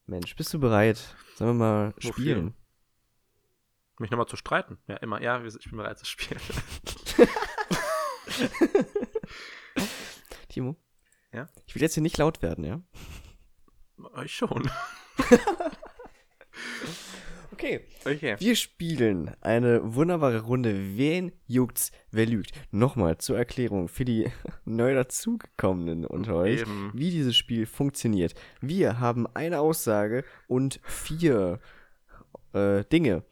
Mensch, 0.05 0.35
bist 0.35 0.53
du 0.53 0.59
bereit? 0.59 1.15
Sollen 1.35 1.57
wir 1.57 1.65
mal 1.65 1.93
Wofür? 1.95 2.13
spielen? 2.13 2.53
Mich 3.97 4.11
nochmal 4.11 4.27
zu 4.27 4.35
streiten. 4.35 4.77
Ja, 4.87 4.97
immer. 4.97 5.21
Ja, 5.21 5.43
ich 5.43 5.69
bin 5.69 5.77
bereit 5.77 5.97
zu 5.97 6.05
spielen. 6.05 6.41
Timo? 10.49 10.75
Ja? 11.31 11.47
Ich 11.65 11.75
will 11.75 11.81
jetzt 11.81 11.93
hier 11.93 12.03
nicht 12.03 12.17
laut 12.17 12.41
werden, 12.41 12.65
ja? 12.65 12.81
Ich 14.23 14.35
schon. 14.35 14.69
Okay. 17.55 17.79
Okay. 18.03 18.35
Wir 18.39 18.55
spielen 18.57 19.31
eine 19.39 19.95
wunderbare 19.95 20.41
Runde. 20.41 20.97
Wen 20.97 21.31
juckt's, 21.47 21.93
wer 22.11 22.25
lügt? 22.25 22.51
Nochmal 22.71 23.17
zur 23.17 23.37
Erklärung 23.37 23.87
für 23.87 24.03
die 24.03 24.29
neu 24.65 24.93
dazugekommenen 24.93 26.05
unter 26.05 26.35
euch, 26.35 26.61
Eben. 26.61 26.91
wie 26.93 27.11
dieses 27.11 27.37
Spiel 27.37 27.65
funktioniert. 27.65 28.33
Wir 28.59 28.99
haben 28.99 29.25
eine 29.33 29.61
Aussage 29.61 30.25
und 30.47 30.81
vier 30.83 31.61
äh, 32.51 32.83
Dinge. 32.91 33.23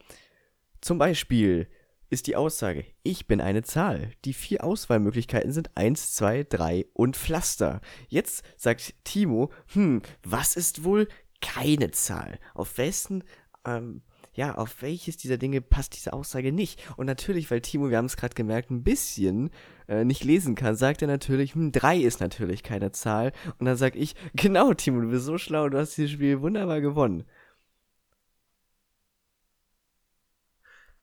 Zum 0.80 0.96
Beispiel 0.96 1.68
ist 2.08 2.26
die 2.26 2.36
Aussage, 2.36 2.86
ich 3.02 3.26
bin 3.26 3.42
eine 3.42 3.62
Zahl. 3.62 4.12
Die 4.24 4.32
vier 4.32 4.64
Auswahlmöglichkeiten 4.64 5.52
sind 5.52 5.76
1, 5.76 6.14
2, 6.14 6.44
3 6.44 6.86
und 6.94 7.18
Pflaster. 7.18 7.82
Jetzt 8.08 8.42
sagt 8.56 8.94
Timo, 9.04 9.52
hm, 9.74 10.00
was 10.22 10.56
ist 10.56 10.82
wohl 10.82 11.08
keine 11.42 11.90
Zahl? 11.90 12.38
Auf 12.54 12.78
wessen, 12.78 13.22
ähm, 13.66 14.00
ja, 14.34 14.54
auf 14.56 14.82
welches 14.82 15.16
dieser 15.16 15.38
Dinge 15.38 15.60
passt 15.60 15.94
diese 15.96 16.12
Aussage 16.12 16.52
nicht? 16.52 16.82
Und 16.96 17.06
natürlich, 17.06 17.50
weil 17.50 17.60
Timo, 17.60 17.90
wir 17.90 17.96
haben 17.98 18.06
es 18.06 18.16
gerade 18.16 18.34
gemerkt, 18.34 18.70
ein 18.70 18.82
bisschen 18.82 19.50
äh, 19.88 20.04
nicht 20.04 20.24
lesen 20.24 20.54
kann, 20.54 20.76
sagt 20.76 21.02
er 21.02 21.08
natürlich, 21.08 21.54
hm, 21.54 21.72
3 21.72 21.98
ist 21.98 22.20
natürlich 22.20 22.62
keine 22.62 22.92
Zahl. 22.92 23.32
Und 23.58 23.66
dann 23.66 23.76
sag 23.76 23.96
ich, 23.96 24.14
genau, 24.34 24.74
Timo, 24.74 25.00
du 25.00 25.10
bist 25.10 25.24
so 25.24 25.38
schlau, 25.38 25.68
du 25.68 25.78
hast 25.78 25.96
dieses 25.96 26.12
Spiel 26.12 26.40
wunderbar 26.40 26.80
gewonnen. 26.80 27.24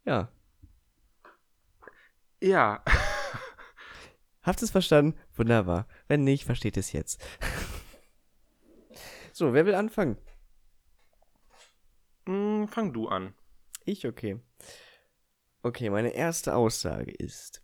Ja. 0.06 0.30
Ja. 2.42 2.84
Habt 4.42 4.62
ihr 4.62 4.66
es 4.66 4.72
verstanden? 4.72 5.18
Wunderbar. 5.36 5.88
Wenn 6.08 6.24
nicht, 6.24 6.46
versteht 6.46 6.78
es 6.78 6.92
jetzt. 6.92 7.24
so, 9.34 9.54
wer 9.54 9.66
will 9.66 9.76
anfangen? 9.76 10.18
Hm, 12.28 12.68
fang 12.68 12.94
du 12.94 13.08
an. 13.08 13.34
Ich, 13.86 14.06
okay. 14.06 14.40
Okay, 15.64 15.90
meine 15.90 16.10
erste 16.10 16.56
Aussage 16.56 17.12
ist, 17.12 17.64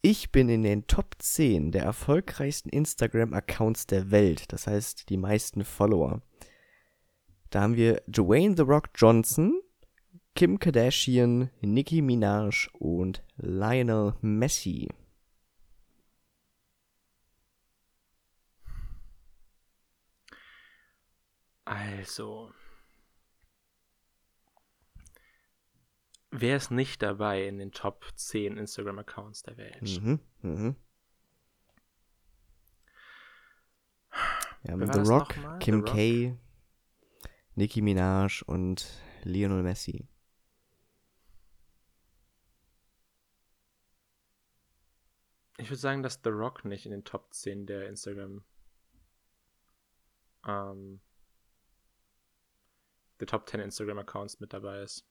ich 0.00 0.32
bin 0.32 0.48
in 0.48 0.62
den 0.62 0.88
Top 0.88 1.14
10 1.18 1.70
der 1.70 1.84
erfolgreichsten 1.84 2.68
Instagram-Accounts 2.68 3.86
der 3.86 4.10
Welt, 4.10 4.52
das 4.52 4.66
heißt 4.66 5.08
die 5.08 5.16
meisten 5.16 5.64
Follower. 5.64 6.20
Da 7.50 7.60
haben 7.60 7.76
wir 7.76 8.02
Dwayne 8.08 8.56
The 8.56 8.62
Rock 8.62 8.88
Johnson, 8.96 9.60
Kim 10.34 10.58
Kardashian, 10.58 11.50
Nicki 11.60 12.02
Minaj 12.02 12.68
und 12.72 13.22
Lionel 13.36 14.14
Messi. 14.22 14.88
Also. 21.64 22.52
Wer 26.34 26.56
ist 26.56 26.70
nicht 26.70 27.02
dabei 27.02 27.46
in 27.46 27.58
den 27.58 27.72
Top 27.72 28.06
10 28.16 28.56
Instagram-Accounts 28.56 29.42
der 29.42 29.58
Welt? 29.58 29.82
Mhm, 29.82 30.20
mhm. 30.40 30.76
War 34.62 34.92
The 34.92 35.10
Rock? 35.10 35.34
Kim 35.60 35.86
The? 35.86 35.92
K, 35.92 36.38
Nicki 37.54 37.82
Minaj 37.82 38.42
und 38.46 38.88
Lionel 39.24 39.62
Messi. 39.62 40.08
Ich 45.58 45.68
würde 45.68 45.80
sagen, 45.80 46.02
dass 46.02 46.20
The 46.24 46.30
Rock 46.30 46.64
nicht 46.64 46.86
in 46.86 46.92
den 46.92 47.04
Top 47.04 47.34
10 47.34 47.66
der 47.66 47.88
Instagram. 47.88 48.42
Ähm, 50.46 51.02
der 53.20 53.26
Top 53.26 53.46
10 53.46 53.60
Instagram-Accounts 53.60 54.40
mit 54.40 54.54
dabei 54.54 54.80
ist. 54.80 55.06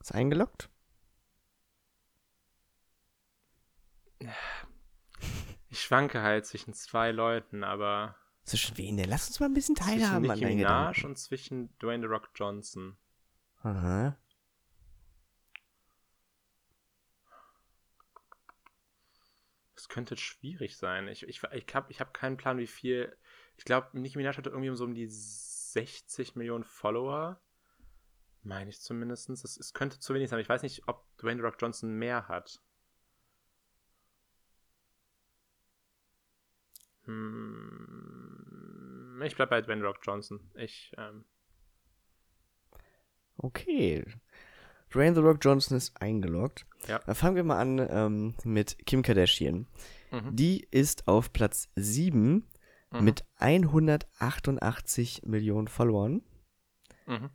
Ist 0.00 0.14
eingeloggt? 0.14 0.68
Ich 5.68 5.80
schwanke 5.82 6.22
halt 6.22 6.46
zwischen 6.46 6.72
zwei 6.74 7.12
Leuten, 7.12 7.62
aber 7.64 8.16
Zwischen 8.44 8.78
wen 8.78 8.96
denn? 8.96 9.10
Lass 9.10 9.28
uns 9.28 9.40
mal 9.40 9.46
ein 9.46 9.54
bisschen 9.54 9.76
zwischen 9.76 9.90
teilhaben 10.00 10.30
an 10.30 10.38
Nicki 10.38 10.54
Minaj 10.54 10.94
Gedanken. 10.94 11.06
und 11.06 11.16
zwischen 11.18 11.76
Dwayne 11.78 12.02
The 12.02 12.08
Rock 12.12 12.30
Johnson. 12.34 12.96
Aha. 13.62 14.16
Das 19.74 19.88
könnte 19.88 20.16
schwierig 20.16 20.76
sein. 20.76 21.08
Ich, 21.08 21.28
ich, 21.28 21.42
ich 21.52 21.74
habe 21.74 21.92
ich 21.92 22.00
hab 22.00 22.14
keinen 22.14 22.36
Plan, 22.36 22.58
wie 22.58 22.66
viel. 22.66 23.16
Ich 23.56 23.64
glaube, 23.64 23.88
Nicki 23.92 24.16
Minaj 24.16 24.36
hatte 24.36 24.50
irgendwie 24.50 24.74
so 24.74 24.84
um 24.84 24.94
die 24.94 25.08
60 25.08 26.34
Millionen 26.36 26.64
Follower. 26.64 27.40
Meine 28.42 28.70
ich 28.70 28.80
zumindest. 28.80 29.28
Es, 29.30 29.56
es 29.56 29.72
könnte 29.74 29.98
zu 30.00 30.14
wenig 30.14 30.30
sein. 30.30 30.38
Ich 30.40 30.48
weiß 30.48 30.62
nicht, 30.62 30.88
ob 30.88 31.04
Dwayne 31.18 31.40
The 31.40 31.44
Rock 31.46 31.56
Johnson 31.60 31.90
mehr 31.98 32.28
hat. 32.28 32.60
Hm, 38.28 39.22
ich 39.24 39.34
bleib 39.36 39.50
bei 39.50 39.60
Dwayne 39.60 39.80
The 39.80 39.86
Rock 39.86 39.98
Johnson. 40.02 40.40
Ich, 40.54 40.92
ähm, 40.96 41.24
Okay. 43.40 44.04
Dwayne 44.92 45.14
The 45.14 45.20
Rock 45.20 45.38
Johnson 45.42 45.76
ist 45.76 46.00
eingeloggt. 46.02 46.66
Ja. 46.88 46.98
Dann 47.00 47.14
fangen 47.14 47.36
wir 47.36 47.44
mal 47.44 47.60
an 47.60 47.78
ähm, 47.88 48.34
mit 48.44 48.84
Kim 48.86 49.02
Kardashian. 49.02 49.68
Mhm. 50.10 50.34
Die 50.34 50.66
ist 50.70 51.06
auf 51.06 51.32
Platz 51.32 51.68
7 51.76 52.44
Mhm. 52.90 53.04
mit 53.04 53.26
188 53.36 55.22
Millionen 55.26 55.68
Followern. 55.68 56.22
mhm. 57.06 57.28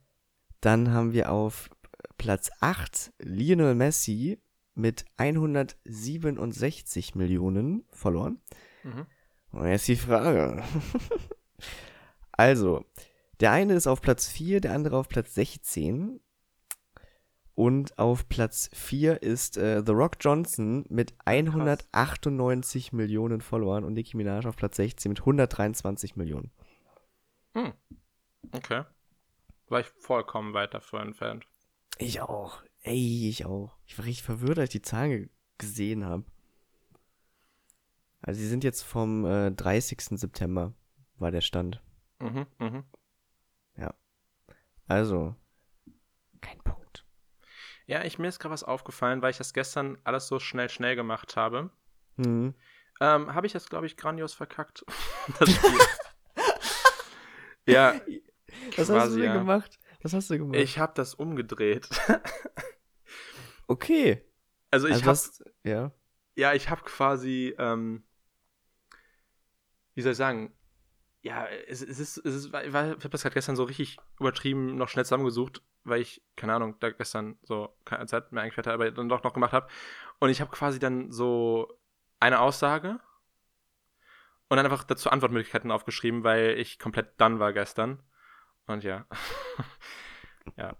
Dann 0.64 0.92
haben 0.94 1.12
wir 1.12 1.30
auf 1.30 1.70
Platz 2.18 2.50
8 2.62 3.12
Lionel 3.20 3.76
Messi 3.76 4.40
mit 4.76 5.04
167 5.18 7.16
Millionen 7.16 7.84
Followern. 7.92 8.40
Mhm. 8.84 9.06
Und 9.52 9.68
jetzt 9.68 9.90
die 9.90 9.98
Frage. 9.98 10.64
also, 12.32 12.86
der 13.42 13.52
eine 13.52 13.74
ist 13.74 13.88
auf 13.88 14.00
Platz 14.02 14.30
4, 14.30 14.62
der 14.62 14.72
andere 14.72 14.96
auf 14.96 15.10
Platz 15.10 15.34
16. 15.34 16.22
Und 17.56 18.00
auf 18.00 18.30
Platz 18.30 18.70
4 18.72 19.22
ist 19.22 19.58
äh, 19.58 19.84
The 19.86 19.92
Rock 19.92 20.16
Johnson 20.22 20.86
mit 20.88 21.14
198 21.26 22.94
Millionen 22.94 23.42
Followern 23.42 23.84
und 23.84 23.96
Nicki 23.96 24.16
Minaj 24.16 24.48
auf 24.48 24.56
Platz 24.56 24.78
16 24.78 25.10
mit 25.10 25.20
123 25.20 26.16
Millionen. 26.16 26.52
Hm. 27.54 27.74
Okay. 28.54 28.84
War 29.74 29.80
ich 29.80 29.88
vollkommen 29.88 30.54
weit 30.54 30.74
davon 30.74 31.02
entfernt. 31.02 31.48
Ich 31.98 32.22
auch. 32.22 32.64
Ey, 32.82 33.28
ich 33.30 33.46
auch. 33.46 33.76
Ich 33.86 33.98
war 33.98 34.06
richtig 34.06 34.24
verwirrt, 34.24 34.60
als 34.60 34.70
ich 34.70 34.82
die 34.82 34.88
Zahlen 34.88 35.10
ge 35.10 35.30
gesehen 35.58 36.06
habe. 36.06 36.24
Also, 38.22 38.40
sie 38.40 38.48
sind 38.48 38.64
jetzt 38.64 38.84
vom 38.84 39.26
äh, 39.26 39.52
30. 39.52 40.00
September, 40.20 40.74
war 41.18 41.32
der 41.32 41.42
Stand. 41.42 41.82
Mhm, 42.20 42.48
mhm. 42.60 42.84
Also, 44.88 45.36
kein 46.42 46.60
Punkt. 46.60 47.06
Ja, 47.86 48.04
ich, 48.04 48.20
mir 48.20 48.28
ist 48.28 48.40
gerade 48.40 48.54
was 48.54 48.64
aufgefallen, 48.64 49.22
weil 49.22 49.32
ich 49.32 49.38
das 49.38 49.54
gestern 49.54 49.98
alles 50.04 50.28
so 50.28 50.40
schnell, 50.40 50.70
schnell 50.70 50.96
gemacht 50.96 51.36
habe. 51.36 51.72
Mhm. 52.18 52.54
Ähm, 53.02 53.34
habe 53.34 53.48
ich 53.48 53.54
das, 53.54 53.70
glaube 53.70 53.86
ich, 53.86 53.98
grandios 53.98 54.34
verkackt. 54.34 54.86
das 55.40 55.52
Spiel. 55.52 55.80
ja, 57.66 57.96
Was 58.78 58.90
hast 58.90 58.90
Quasi, 58.90 59.16
du 59.16 59.22
denn 59.22 59.32
ja. 59.34 59.38
gemacht? 59.38 59.80
Was 60.02 60.14
hast 60.14 60.30
du 60.30 60.38
gemacht? 60.38 60.60
ich 60.60 60.80
habe 60.80 60.94
das 60.96 61.14
umgedreht. 61.16 61.88
okay. 63.68 64.24
Also 64.72 64.88
ich 64.88 64.96
also, 64.96 65.06
hast, 65.06 65.44
ja. 65.64 65.92
ja, 66.36 66.54
ich 66.54 66.70
habe 66.70 66.82
quasi, 66.84 67.56
ähm, 67.58 68.04
wie 69.94 70.02
soll 70.02 70.14
ich 70.14 70.18
sagen, 70.18 70.54
ja, 71.22 71.48
es, 71.68 71.82
es 71.82 72.00
ist, 72.00 72.18
es 72.18 72.36
ist, 72.36 72.48
ich 72.48 72.54
habe 72.74 73.10
das 73.10 73.22
gerade 73.22 73.34
gestern 73.34 73.56
so 73.56 73.64
richtig 73.64 73.98
übertrieben 74.20 74.76
noch 74.76 74.90
schnell 74.90 75.06
zusammengesucht, 75.06 75.62
weil 75.86 76.02
ich, 76.02 76.22
keine 76.36 76.54
Ahnung, 76.54 76.76
da 76.82 76.90
gestern 76.90 77.38
so 77.44 77.74
keine 77.86 78.08
Zeit 78.08 78.32
mehr 78.32 78.44
eingeführt 78.44 78.68
habe, 78.68 78.76
aber 78.76 78.92
dann 78.92 79.08
doch 79.08 79.24
noch 79.24 79.34
gemacht 79.34 79.54
habe. 79.54 79.68
Und 80.20 80.30
ich 80.30 80.42
habe 80.42 80.52
quasi 80.52 80.80
dann 80.80 81.12
so 81.12 81.80
eine 82.20 82.42
Aussage 82.42 83.00
und 84.50 84.58
dann 84.58 84.66
einfach 84.66 84.84
dazu 84.84 85.10
Antwortmöglichkeiten 85.10 85.72
aufgeschrieben, 85.72 86.24
weil 86.24 86.58
ich 86.60 86.78
komplett 86.78 87.20
done 87.20 87.40
war 87.40 87.54
gestern. 87.54 88.04
Und 88.68 88.84
ja. 88.84 89.06
ja. 90.58 90.76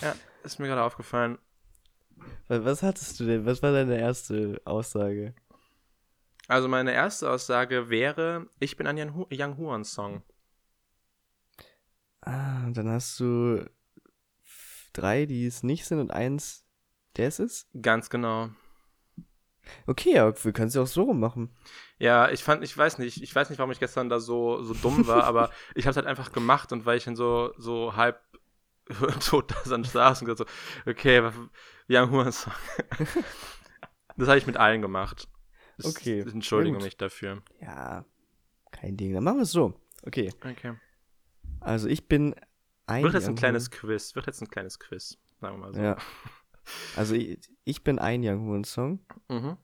Ja, 0.00 0.14
ist 0.42 0.58
mir 0.58 0.66
gerade 0.66 0.82
aufgefallen. 0.82 1.38
Was, 2.48 2.82
hattest 2.82 3.18
du 3.20 3.26
denn? 3.26 3.46
Was 3.46 3.62
war 3.62 3.72
deine 3.72 3.98
erste 3.98 4.60
Aussage? 4.64 5.34
Also 6.48 6.68
meine 6.68 6.92
erste 6.92 7.30
Aussage 7.30 7.90
wäre, 7.90 8.48
ich 8.58 8.76
bin 8.76 8.86
ein 8.86 8.98
Young, 8.98 9.14
Hu 9.14 9.26
Young 9.32 9.56
Huan 9.56 9.84
Song. 9.84 10.22
Ah, 12.22 12.68
dann 12.70 12.88
hast 12.88 13.18
du 13.20 13.64
drei, 14.92 15.26
die 15.26 15.46
es 15.46 15.62
nicht 15.62 15.86
sind 15.86 16.00
und 16.00 16.10
eins, 16.10 16.66
der 17.16 17.28
es 17.28 17.38
ist? 17.38 17.68
Ganz 17.80 18.10
genau. 18.10 18.50
Okay, 19.86 20.18
aber 20.18 20.44
wir 20.44 20.52
können 20.52 20.68
es 20.68 20.74
ja 20.74 20.82
auch 20.82 20.86
so 20.86 21.12
machen. 21.12 21.50
Ja, 21.98 22.30
ich 22.30 22.42
fand, 22.42 22.64
ich 22.64 22.76
weiß 22.76 22.98
nicht, 22.98 23.22
ich 23.22 23.34
weiß 23.34 23.50
nicht, 23.50 23.58
warum 23.58 23.70
ich 23.70 23.80
gestern 23.80 24.08
da 24.08 24.20
so, 24.20 24.62
so 24.62 24.74
dumm 24.74 25.06
war, 25.06 25.24
aber 25.24 25.50
ich 25.74 25.84
habe 25.84 25.90
es 25.90 25.96
halt 25.96 26.06
einfach 26.06 26.32
gemacht 26.32 26.72
und 26.72 26.86
weil 26.86 26.96
ich 26.96 27.04
dann 27.04 27.16
so, 27.16 27.52
so 27.58 27.96
halb 27.96 28.20
so 29.20 29.40
dann 29.42 29.84
saß 29.84 30.22
und 30.22 30.26
gesagt 30.26 30.50
so, 30.84 30.90
okay, 30.90 31.30
Young 31.88 32.10
Huan 32.10 32.32
Song. 32.32 32.52
das 34.16 34.28
habe 34.28 34.38
ich 34.38 34.46
mit 34.46 34.56
allen 34.56 34.82
gemacht. 34.82 35.28
Das, 35.76 35.86
Okay, 35.96 36.24
Ich 36.26 36.32
entschuldige 36.34 36.78
mich 36.78 36.96
dafür. 36.96 37.42
Ja, 37.60 38.04
kein 38.70 38.96
Ding. 38.96 39.14
Dann 39.14 39.24
machen 39.24 39.38
wir 39.38 39.42
es 39.42 39.52
so. 39.52 39.74
Okay, 40.04 40.32
Okay. 40.44 40.74
also 41.60 41.88
ich 41.88 42.08
bin 42.08 42.34
ein. 42.86 43.02
Wird 43.04 43.14
jetzt 43.14 43.28
ein 43.28 43.34
kleines 43.34 43.70
Quiz. 43.70 44.14
Wird 44.14 44.26
jetzt 44.26 44.40
ein 44.40 44.48
kleines 44.48 44.78
Quiz. 44.78 45.18
Sagen 45.40 45.56
wir 45.56 45.66
mal 45.66 45.74
so. 45.74 45.80
Ja. 45.80 45.96
Also 46.96 47.14
ich, 47.14 47.38
ich 47.64 47.82
bin 47.84 47.98
ein 47.98 48.22
Young 48.24 48.46
Horn 48.46 48.64
Song. 48.64 49.00
Mhm. 49.28 49.56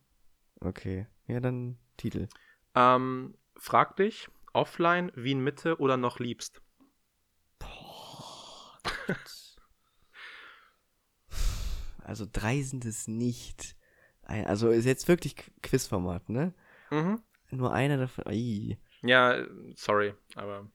Okay. 0.60 1.06
Ja, 1.26 1.40
dann 1.40 1.78
Titel. 1.96 2.28
Ähm, 2.74 3.36
frag 3.56 3.96
dich, 3.96 4.28
offline, 4.52 5.10
Wien 5.14 5.40
Mitte 5.42 5.78
oder 5.78 5.96
noch 5.96 6.18
liebst? 6.18 6.60
Also 12.02 12.24
drei 12.30 12.62
sind 12.62 12.84
es 12.84 13.08
nicht. 13.08 13.76
Ein, 14.22 14.46
also 14.46 14.70
ist 14.70 14.84
jetzt 14.84 15.08
wirklich 15.08 15.34
Qu- 15.34 15.50
Quizformat, 15.62 16.28
ne? 16.28 16.54
Mhm. 16.90 17.20
Nur 17.50 17.72
einer 17.72 17.96
davon. 17.96 18.26
Ai. 18.28 18.78
Ja, 19.02 19.44
sorry, 19.74 20.14
aber 20.36 20.70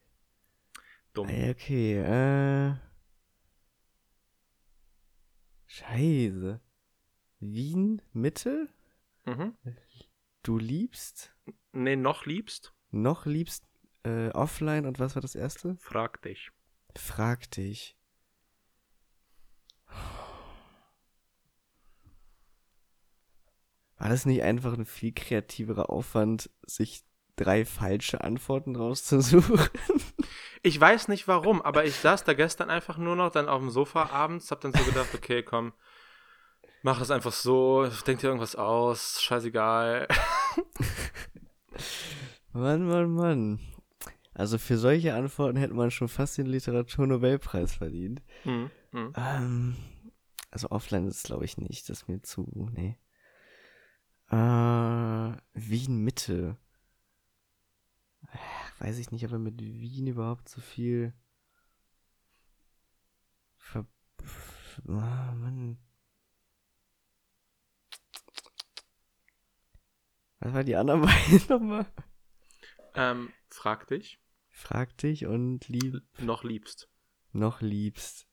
dumm. 1.14 1.30
Okay, 1.30 2.00
äh. 2.00 2.74
Scheiße. 5.72 6.60
Wien, 7.40 8.02
Mitte? 8.12 8.68
Mhm. 9.24 9.56
Du 10.44 10.58
liebst? 10.58 11.34
Nee, 11.72 11.96
noch 11.96 12.26
liebst? 12.26 12.74
Noch 12.90 13.26
liebst 13.26 13.64
äh, 14.04 14.32
offline 14.32 14.86
und 14.86 15.00
was 15.00 15.16
war 15.16 15.22
das 15.22 15.34
erste? 15.34 15.78
Frag 15.78 16.22
dich. 16.24 16.52
Frag 16.98 17.50
dich. 17.52 17.96
War 23.96 24.10
das 24.10 24.26
nicht 24.26 24.44
einfach 24.44 24.74
ein 24.74 24.86
viel 24.86 25.14
kreativerer 25.14 25.90
Aufwand, 25.90 26.50
sich 26.64 27.06
drei 27.38 27.64
falsche 27.64 28.22
Antworten 28.22 28.76
rauszusuchen? 28.76 29.58
Ich 30.64 30.80
weiß 30.80 31.08
nicht 31.08 31.28
warum, 31.28 31.62
aber 31.62 31.86
ich 31.86 31.96
saß 31.96 32.24
da 32.24 32.34
gestern 32.34 32.70
einfach 32.70 32.98
nur 32.98 33.16
noch 33.16 33.32
dann 33.32 33.50
auf 33.50 33.60
dem 33.60 33.72
Sofa 33.72 34.10
abends, 34.12 34.52
hab 34.52 34.62
dann 34.62 34.74
so 34.74 34.84
gedacht, 34.84 35.10
okay, 35.16 35.42
komm, 35.42 35.74
mach 36.84 37.02
es 37.02 37.10
einfach 37.10 37.32
so, 37.32 37.88
denk 38.06 38.20
dir 38.20 38.28
irgendwas 38.28 38.56
aus, 38.56 39.22
scheißegal. 39.22 40.08
Mann, 42.54 42.88
Mann, 42.88 43.12
Mann. 43.12 43.60
Also 44.34 44.58
für 44.58 44.78
solche 44.78 45.14
Antworten 45.14 45.58
hätte 45.58 45.74
man 45.74 45.92
schon 45.92 46.08
fast 46.08 46.38
den 46.38 46.46
Literaturnobelpreis 46.46 47.74
verdient. 47.74 48.22
Mhm. 48.44 48.72
Mhm. 48.92 49.14
Ähm, 49.16 49.76
also 50.52 50.70
offline 50.70 51.08
ist 51.08 51.18
es 51.18 51.24
glaube 51.24 51.46
ich 51.46 51.58
nicht. 51.58 51.90
Das 51.90 52.02
ist 52.02 52.08
mir 52.08 52.22
zu, 52.22 52.70
nee. 52.74 52.98
Äh, 54.30 55.38
Wien 55.54 56.04
Mitte. 56.04 56.58
Weiß 58.82 58.98
ich 58.98 59.12
nicht, 59.12 59.24
ob 59.26 59.34
er 59.34 59.38
mit 59.38 59.62
Wien 59.62 60.08
überhaupt 60.08 60.50
so 60.50 60.60
viel 60.60 61.14
ver... 63.56 63.86
Ah, 64.88 65.34
Mann. 65.36 65.78
Was 70.40 70.54
war 70.54 70.64
die 70.64 70.76
anderen 70.76 71.02
beiden 71.04 71.48
nochmal? 71.48 71.86
Ähm, 72.96 73.32
frag 73.50 73.86
dich, 73.86 74.20
Frag 74.50 74.98
dich 74.98 75.28
und 75.28 75.68
lieb, 75.68 76.02
noch 76.18 76.44
liebst. 76.44 76.90
noch 77.34 77.62
liebst. 77.62 78.28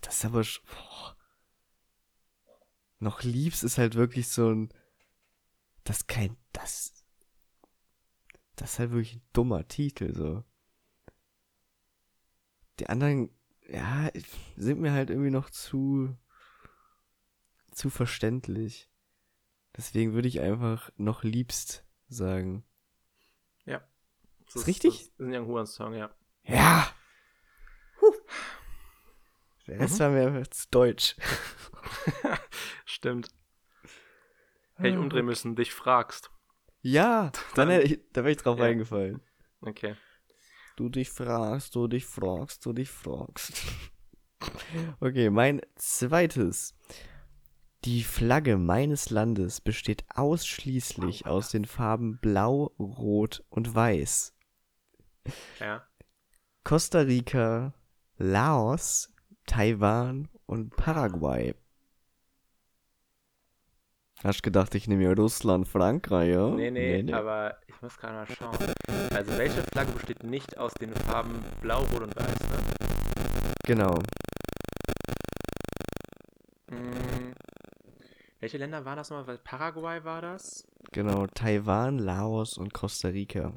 Das 0.00 0.16
ist 0.16 0.24
aber 0.24 0.42
boah. 0.64 1.18
Noch 2.98 3.22
liebst 3.22 3.62
ist 3.62 3.76
halt 3.76 3.94
wirklich 3.94 4.28
so 4.28 4.48
ein. 4.54 4.72
Das 5.84 6.06
kein. 6.06 6.38
Das. 6.54 7.01
Das 8.56 8.72
ist 8.74 8.78
halt 8.78 8.90
wirklich 8.90 9.16
ein 9.16 9.22
dummer 9.32 9.66
Titel, 9.66 10.14
so. 10.14 10.44
Die 12.78 12.88
anderen, 12.88 13.30
ja, 13.68 14.10
sind 14.56 14.80
mir 14.80 14.92
halt 14.92 15.10
irgendwie 15.10 15.30
noch 15.30 15.50
zu. 15.50 16.16
zu 17.70 17.90
verständlich. 17.90 18.90
Deswegen 19.76 20.12
würde 20.12 20.28
ich 20.28 20.40
einfach 20.40 20.90
noch 20.96 21.22
liebst 21.22 21.84
sagen. 22.08 22.64
Das 24.52 24.62
Ist 24.62 24.66
richtig? 24.68 24.98
Das 24.98 25.02
ist 25.06 25.20
ein 25.20 25.34
Young 25.34 25.66
Song, 25.66 25.94
ja. 25.94 26.14
Ja! 26.44 26.86
Huh. 28.00 28.12
Der 29.66 29.80
Rest 29.80 29.94
Mhm. 29.94 29.98
war 30.00 30.10
mir 30.10 30.26
einfach 30.26 30.50
zu 30.50 30.66
deutsch. 30.70 31.16
Stimmt. 32.84 33.28
Hätte 34.74 34.88
ich 34.88 34.96
umdrehen 34.96 35.24
müssen, 35.24 35.56
dich 35.56 35.72
fragst. 35.72 36.30
Ja, 36.82 37.30
dann, 37.54 37.68
Dann- 37.68 37.82
ich, 37.82 38.00
da 38.12 38.22
wäre 38.22 38.32
ich 38.32 38.38
drauf 38.38 38.58
Ja. 38.58 38.64
reingefallen. 38.64 39.20
Okay. 39.60 39.94
Du 40.76 40.88
dich 40.88 41.10
fragst, 41.10 41.74
du 41.74 41.86
dich 41.86 42.04
fragst, 42.06 42.64
du 42.66 42.72
dich 42.72 42.90
fragst. 42.90 43.52
Okay, 44.98 45.30
mein 45.30 45.60
zweites. 45.76 46.74
Die 47.84 48.02
Flagge 48.02 48.56
meines 48.58 49.10
Landes 49.10 49.60
besteht 49.60 50.04
ausschließlich 50.12 51.26
aus 51.26 51.50
den 51.50 51.64
Farben 51.64 52.18
Blau, 52.20 52.72
Rot 52.80 53.44
und 53.50 53.72
Weiß. 53.72 54.34
Ja. 55.60 55.86
Costa 56.64 57.00
Rica, 57.02 57.72
Laos, 58.18 59.12
Taiwan 59.46 60.28
und 60.46 60.74
Paraguay. 60.74 61.54
Hast 64.24 64.38
du 64.38 64.42
gedacht, 64.42 64.72
ich 64.76 64.86
nehme 64.86 65.02
ja 65.02 65.12
Russland, 65.12 65.66
Frankreich, 65.66 66.30
ja? 66.30 66.48
Nee, 66.50 66.70
nee, 66.70 67.12
aber 67.12 67.56
ich 67.66 67.82
muss 67.82 67.98
gerade 67.98 68.14
mal 68.14 68.26
schauen. 68.26 68.56
Also, 69.12 69.36
welche 69.36 69.62
Flagge 69.72 69.90
besteht 69.90 70.22
nicht 70.22 70.56
aus 70.58 70.72
den 70.74 70.94
Farben 70.94 71.44
Blau, 71.60 71.80
Rot 71.92 72.02
und 72.02 72.14
Weiß, 72.14 72.28
ne? 72.28 72.58
Genau. 73.64 73.98
Hm. 76.70 77.34
Welche 78.38 78.58
Länder 78.58 78.84
waren 78.84 78.96
das 78.96 79.10
nochmal? 79.10 79.38
Paraguay 79.38 80.04
war 80.04 80.22
das? 80.22 80.68
Genau, 80.92 81.26
Taiwan, 81.26 81.98
Laos 81.98 82.58
und 82.58 82.72
Costa 82.72 83.08
Rica. 83.08 83.52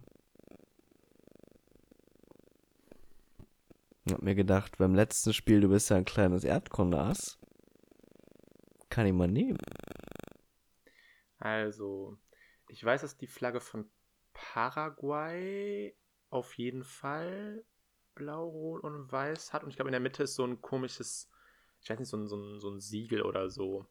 Hab 4.09 4.21
mir 4.23 4.35
gedacht, 4.35 4.77
beim 4.79 4.95
letzten 4.95 5.33
Spiel, 5.33 5.61
du 5.61 5.69
bist 5.69 5.91
ja 5.91 5.97
ein 5.97 6.05
kleines 6.05 6.43
Erdkunde-Ass. 6.43 7.37
Kann 8.89 9.05
ich 9.05 9.13
mal 9.13 9.27
nehmen. 9.27 9.57
Also, 11.45 12.17
ich 12.69 12.83
weiß, 12.83 13.01
dass 13.01 13.17
die 13.17 13.27
Flagge 13.27 13.61
von 13.61 13.87
Paraguay 14.33 15.95
auf 16.31 16.57
jeden 16.57 16.83
Fall 16.83 17.63
blau, 18.15 18.47
rot 18.47 18.83
und 18.83 19.11
weiß 19.11 19.53
hat. 19.53 19.63
Und 19.63 19.69
ich 19.69 19.75
glaube, 19.75 19.89
in 19.89 19.93
der 19.93 20.01
Mitte 20.01 20.23
ist 20.23 20.33
so 20.33 20.43
ein 20.43 20.59
komisches, 20.59 21.29
ich 21.81 21.89
weiß 21.91 21.99
nicht, 21.99 22.09
so 22.09 22.17
ein, 22.17 22.27
so 22.27 22.35
ein, 22.35 22.59
so 22.59 22.71
ein 22.71 22.81
Siegel 22.81 23.21
oder 23.21 23.51
so. 23.51 23.85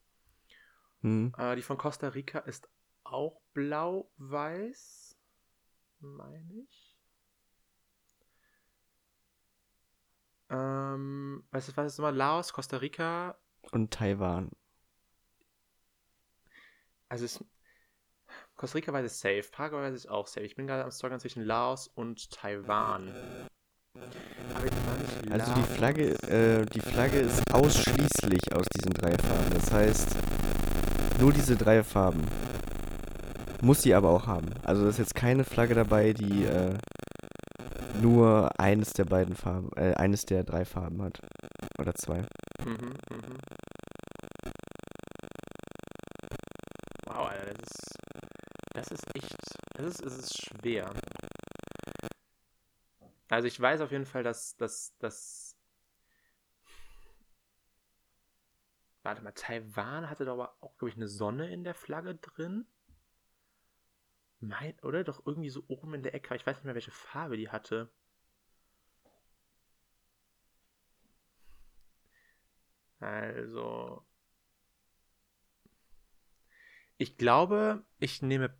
Hm. 1.02 1.32
Äh, 1.38 1.54
die 1.54 1.62
von 1.62 1.78
Costa 1.78 2.08
Rica 2.08 2.40
ist 2.40 2.68
auch 3.04 3.40
blau-weiß, 3.52 5.16
meine 6.00 6.54
ich. 6.54 6.98
Ähm, 10.50 11.44
weißt 11.52 11.68
du, 11.68 11.76
was 11.76 11.92
ist 11.92 11.98
nochmal? 11.98 12.16
Laos, 12.16 12.52
Costa 12.52 12.78
Rica. 12.78 13.38
Und 13.70 13.92
Taiwan. 13.92 14.50
Also 17.08 17.24
es, 17.24 17.44
Costa 18.56 18.78
Rica 18.78 18.92
weiß 18.92 19.10
ich 19.10 19.18
safe, 19.18 19.44
Paraguay 19.50 19.82
weiß 19.82 20.04
ich 20.04 20.08
auch 20.08 20.26
safe. 20.26 20.46
Ich 20.46 20.56
bin 20.56 20.66
gerade 20.66 20.84
am 20.84 20.90
Struggeln 20.90 21.20
zwischen 21.20 21.44
Laos 21.44 21.88
und 21.88 22.30
Taiwan. 22.30 23.12
Aber 24.54 24.66
ich 24.66 24.72
nicht 24.72 25.32
Also 25.32 25.54
die. 25.54 25.62
Flagge, 25.62 26.10
äh, 26.28 26.66
die 26.66 26.80
Flagge 26.80 27.20
ist 27.20 27.42
ausschließlich 27.52 28.52
aus 28.54 28.66
diesen 28.76 28.92
drei 28.92 29.12
Farben. 29.12 29.54
Das 29.54 29.72
heißt, 29.72 30.16
nur 31.20 31.32
diese 31.32 31.56
drei 31.56 31.82
Farben. 31.82 32.22
Muss 33.60 33.82
sie 33.82 33.94
aber 33.94 34.10
auch 34.10 34.26
haben. 34.26 34.50
Also 34.62 34.82
da 34.82 34.90
ist 34.90 34.98
jetzt 34.98 35.14
keine 35.14 35.44
Flagge 35.44 35.74
dabei, 35.74 36.12
die 36.12 36.44
äh, 36.44 36.76
nur 38.02 38.50
eines 38.58 38.92
der 38.92 39.04
beiden 39.04 39.34
Farben, 39.34 39.70
äh, 39.76 39.94
eines 39.94 40.26
der 40.26 40.44
drei 40.44 40.64
Farben 40.64 41.02
hat. 41.02 41.20
Oder 41.78 41.94
zwei. 41.94 42.18
Mhm, 42.64 42.94
mhm. 43.10 43.38
Alter, 47.44 47.54
das 47.54 47.70
ist. 47.70 47.98
Das 48.72 48.88
ist 48.90 49.16
echt. 49.16 49.36
Das 49.74 49.86
ist, 49.86 50.00
es 50.02 50.18
ist 50.18 50.46
schwer. 50.46 50.92
Also 53.28 53.48
ich 53.48 53.60
weiß 53.60 53.80
auf 53.80 53.90
jeden 53.92 54.06
Fall, 54.06 54.22
dass, 54.22 54.56
dass, 54.56 54.96
dass. 54.98 55.56
Warte 59.02 59.22
mal, 59.22 59.32
Taiwan 59.32 60.08
hatte 60.08 60.24
doch 60.24 60.34
aber 60.34 60.56
auch, 60.60 60.76
glaube 60.78 60.90
ich, 60.90 60.96
eine 60.96 61.08
Sonne 61.08 61.52
in 61.52 61.64
der 61.64 61.74
Flagge 61.74 62.14
drin. 62.14 62.66
Mein, 64.40 64.78
oder? 64.80 65.04
Doch 65.04 65.26
irgendwie 65.26 65.50
so 65.50 65.64
oben 65.68 65.94
in 65.94 66.02
der 66.02 66.14
Ecke. 66.14 66.34
Ich 66.36 66.46
weiß 66.46 66.56
nicht 66.56 66.64
mehr, 66.64 66.74
welche 66.74 66.90
Farbe 66.90 67.36
die 67.36 67.50
hatte. 67.50 67.90
Also. 73.00 74.04
Ich 76.96 77.16
glaube, 77.16 77.84
ich 77.98 78.22
nehme 78.22 78.54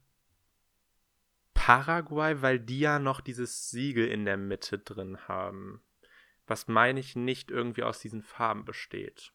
Paraguay, 1.55 2.43
weil 2.43 2.61
die 2.61 2.81
ja 2.81 2.99
noch 2.99 3.21
dieses 3.21 3.71
Siegel 3.71 4.09
in 4.09 4.25
der 4.25 4.37
Mitte 4.37 4.79
drin 4.79 5.19
haben. 5.29 5.83
Was 6.47 6.69
meine 6.69 7.01
ich 7.01 7.17
nicht 7.17 7.51
irgendwie 7.51 7.85
aus 7.85 8.01
diesen 8.01 8.23
Farben 8.23 8.65
besteht. 8.65 9.33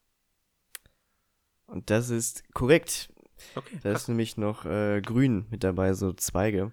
Und 1.66 1.90
das 1.90 2.10
ist 2.10 2.54
korrekt. 2.54 3.12
Okay. 3.56 3.80
Da 3.82 3.92
ist 3.94 4.08
nämlich 4.10 4.38
noch 4.38 4.66
äh, 4.66 5.02
grün 5.02 5.48
mit 5.50 5.64
dabei, 5.64 5.94
so 5.94 6.14
Zweige. 6.14 6.72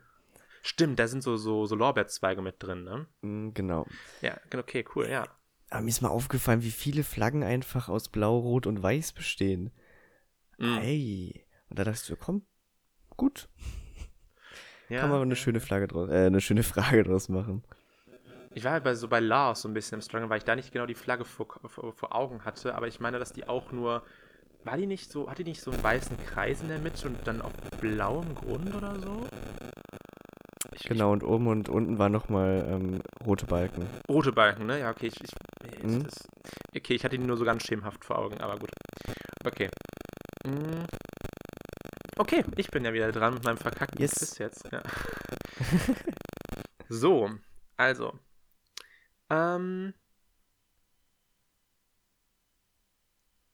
Stimmt, 0.62 0.98
da 0.98 1.06
sind 1.06 1.22
so, 1.22 1.36
so, 1.36 1.64
so 1.64 1.76
Lorbeerzweige 1.76 2.42
mit 2.42 2.56
drin, 2.58 2.82
ne? 2.84 3.06
Mm, 3.22 3.54
genau. 3.54 3.86
Ja, 4.20 4.38
okay, 4.52 4.84
cool, 4.94 5.08
ja. 5.08 5.28
Aber 5.70 5.82
mir 5.82 5.90
ist 5.90 6.02
mal 6.02 6.08
aufgefallen, 6.08 6.62
wie 6.62 6.70
viele 6.70 7.04
Flaggen 7.04 7.42
einfach 7.42 7.88
aus 7.88 8.08
Blau, 8.08 8.38
Rot 8.38 8.66
und 8.66 8.82
Weiß 8.82 9.12
bestehen. 9.12 9.70
Mhm. 10.58 10.78
Hey. 10.78 11.45
Und 11.68 11.78
da 11.78 11.84
dachte 11.84 11.98
ich 11.98 12.04
so, 12.04 12.16
komm, 12.16 12.42
gut. 13.16 13.48
ja 14.88 15.00
Kann 15.00 15.10
man 15.10 15.22
eine 15.22 15.36
schöne 15.36 15.60
Flagge 15.60 15.88
draus, 15.88 16.08
äh, 16.10 16.26
eine 16.26 16.40
schöne 16.40 16.62
Frage 16.62 17.04
draus 17.04 17.28
machen. 17.28 17.62
Ich 18.54 18.64
war 18.64 18.72
halt 18.72 18.84
bei, 18.84 18.94
so 18.94 19.06
bei 19.08 19.20
Laos 19.20 19.62
so 19.62 19.68
ein 19.68 19.74
bisschen 19.74 19.96
im 19.96 20.02
Struggle, 20.02 20.30
weil 20.30 20.38
ich 20.38 20.44
da 20.44 20.56
nicht 20.56 20.72
genau 20.72 20.86
die 20.86 20.94
Flagge 20.94 21.24
vor, 21.24 21.46
vor, 21.66 21.92
vor 21.92 22.14
Augen 22.14 22.44
hatte, 22.44 22.74
aber 22.74 22.88
ich 22.88 23.00
meine, 23.00 23.18
dass 23.18 23.32
die 23.32 23.46
auch 23.48 23.70
nur. 23.72 24.02
War 24.64 24.76
die 24.76 24.86
nicht 24.86 25.12
so, 25.12 25.30
hatte 25.30 25.44
die 25.44 25.50
nicht 25.50 25.60
so 25.60 25.70
einen 25.70 25.82
weißen 25.82 26.16
Kreis 26.26 26.60
in 26.60 26.68
der 26.68 26.80
Mitte 26.80 27.06
und 27.06 27.18
dann 27.24 27.40
auf 27.40 27.52
blauem 27.80 28.34
Grund 28.34 28.74
oder 28.74 28.98
so? 28.98 29.24
Ich, 30.72 30.82
Genau, 30.88 31.12
und 31.12 31.22
oben 31.22 31.46
und 31.46 31.68
unten 31.68 31.98
waren 31.98 32.12
nochmal 32.12 32.66
ähm, 32.68 33.00
rote 33.24 33.46
Balken. 33.46 33.86
Rote 34.08 34.32
Balken, 34.32 34.66
ne? 34.66 34.80
Ja, 34.80 34.90
okay, 34.90 35.06
ich, 35.06 35.22
ich, 35.22 35.30
Mhm. 35.84 36.02
das, 36.02 36.14
okay, 36.74 36.94
ich 36.94 37.04
hatte 37.04 37.18
die 37.18 37.24
nur 37.24 37.36
so 37.36 37.44
ganz 37.44 37.64
schemenhaft 37.64 38.04
vor 38.04 38.18
Augen, 38.18 38.40
aber 38.40 38.56
gut. 38.56 38.70
Okay. 39.44 39.68
Mm. 40.46 40.84
Okay, 42.18 42.44
ich 42.56 42.68
bin 42.70 42.84
ja 42.84 42.94
wieder 42.94 43.12
dran 43.12 43.34
mit 43.34 43.44
meinem 43.44 43.58
verkackten 43.58 44.00
Yes. 44.00 44.14
Quiz 44.14 44.38
jetzt. 44.38 44.72
Ja. 44.72 44.82
so, 46.88 47.30
also. 47.76 48.18
Ähm. 49.28 49.92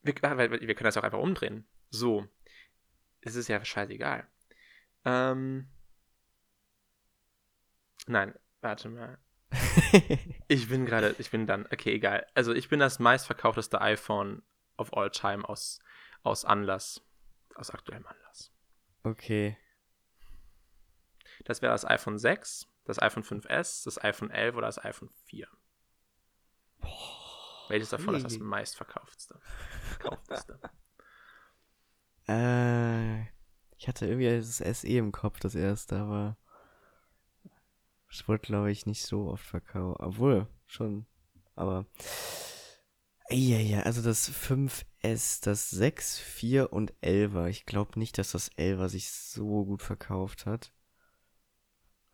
Wir, 0.02 0.14
ah, 0.22 0.36
weil 0.36 0.50
wir 0.50 0.74
können 0.74 0.86
das 0.86 0.96
auch 0.96 1.02
einfach 1.02 1.18
umdrehen. 1.18 1.66
So. 1.90 2.28
Es 3.20 3.34
ist 3.34 3.48
ja 3.48 3.64
scheißegal. 3.64 4.28
Ähm. 5.04 5.68
Nein, 8.06 8.34
warte 8.60 8.88
mal. 8.88 9.18
Ich 10.48 10.68
bin 10.68 10.84
gerade, 10.84 11.14
ich 11.18 11.30
bin 11.30 11.46
dann, 11.46 11.64
okay, 11.66 11.94
egal. 11.94 12.26
Also 12.34 12.52
ich 12.52 12.68
bin 12.68 12.78
das 12.78 12.98
meistverkaufteste 12.98 13.80
iPhone 13.80 14.42
of 14.76 14.92
all 14.94 15.10
time 15.10 15.48
aus, 15.48 15.80
aus 16.22 16.44
Anlass. 16.44 17.00
Aus 17.54 17.70
aktuellem 17.70 18.06
Anlass. 18.06 18.51
Okay. 19.04 19.56
Das 21.44 21.62
wäre 21.62 21.72
das 21.72 21.84
iPhone 21.84 22.18
6, 22.18 22.68
das 22.84 23.00
iPhone 23.00 23.24
5S, 23.24 23.84
das 23.84 24.02
iPhone 24.02 24.30
11 24.30 24.56
oder 24.56 24.66
das 24.66 24.84
iPhone 24.84 25.10
4. 25.26 25.48
Welches 27.68 27.90
davon 27.90 28.14
ist 28.14 28.24
das 28.24 28.38
meistverkaufteste? 28.38 29.40
Verkaufteste? 29.98 30.58
Äh, 32.28 33.22
ich 33.78 33.88
hatte 33.88 34.06
irgendwie 34.06 34.36
das 34.36 34.58
SE 34.58 34.86
im 34.86 35.10
Kopf, 35.10 35.40
das 35.40 35.56
erste, 35.56 35.96
aber 35.96 36.36
es 38.08 38.28
wurde, 38.28 38.38
glaube 38.38 38.70
ich, 38.70 38.86
nicht 38.86 39.02
so 39.02 39.28
oft 39.28 39.44
verkauft. 39.44 39.98
Obwohl, 40.00 40.46
schon. 40.66 41.06
Aber. 41.56 41.86
Ja, 43.30 43.58
ja, 43.58 43.80
also 43.80 44.02
das 44.02 44.28
5S, 45.02 45.42
das 45.44 45.70
6, 45.70 46.18
4 46.18 46.72
und 46.72 46.94
11er. 47.02 47.48
Ich 47.48 47.66
glaube 47.66 47.98
nicht, 47.98 48.18
dass 48.18 48.32
das 48.32 48.50
11er 48.52 48.88
sich 48.88 49.10
so 49.10 49.64
gut 49.64 49.82
verkauft 49.82 50.46
hat. 50.46 50.72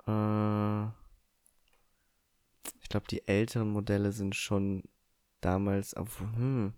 Äh, 0.07 0.87
ich 2.81 2.89
glaube, 2.89 3.07
die 3.11 3.27
älteren 3.29 3.71
Modelle 3.71 4.13
sind 4.13 4.35
schon 4.35 4.85
damals, 5.41 5.97
obwohl, 5.97 6.33
hm, 6.37 6.73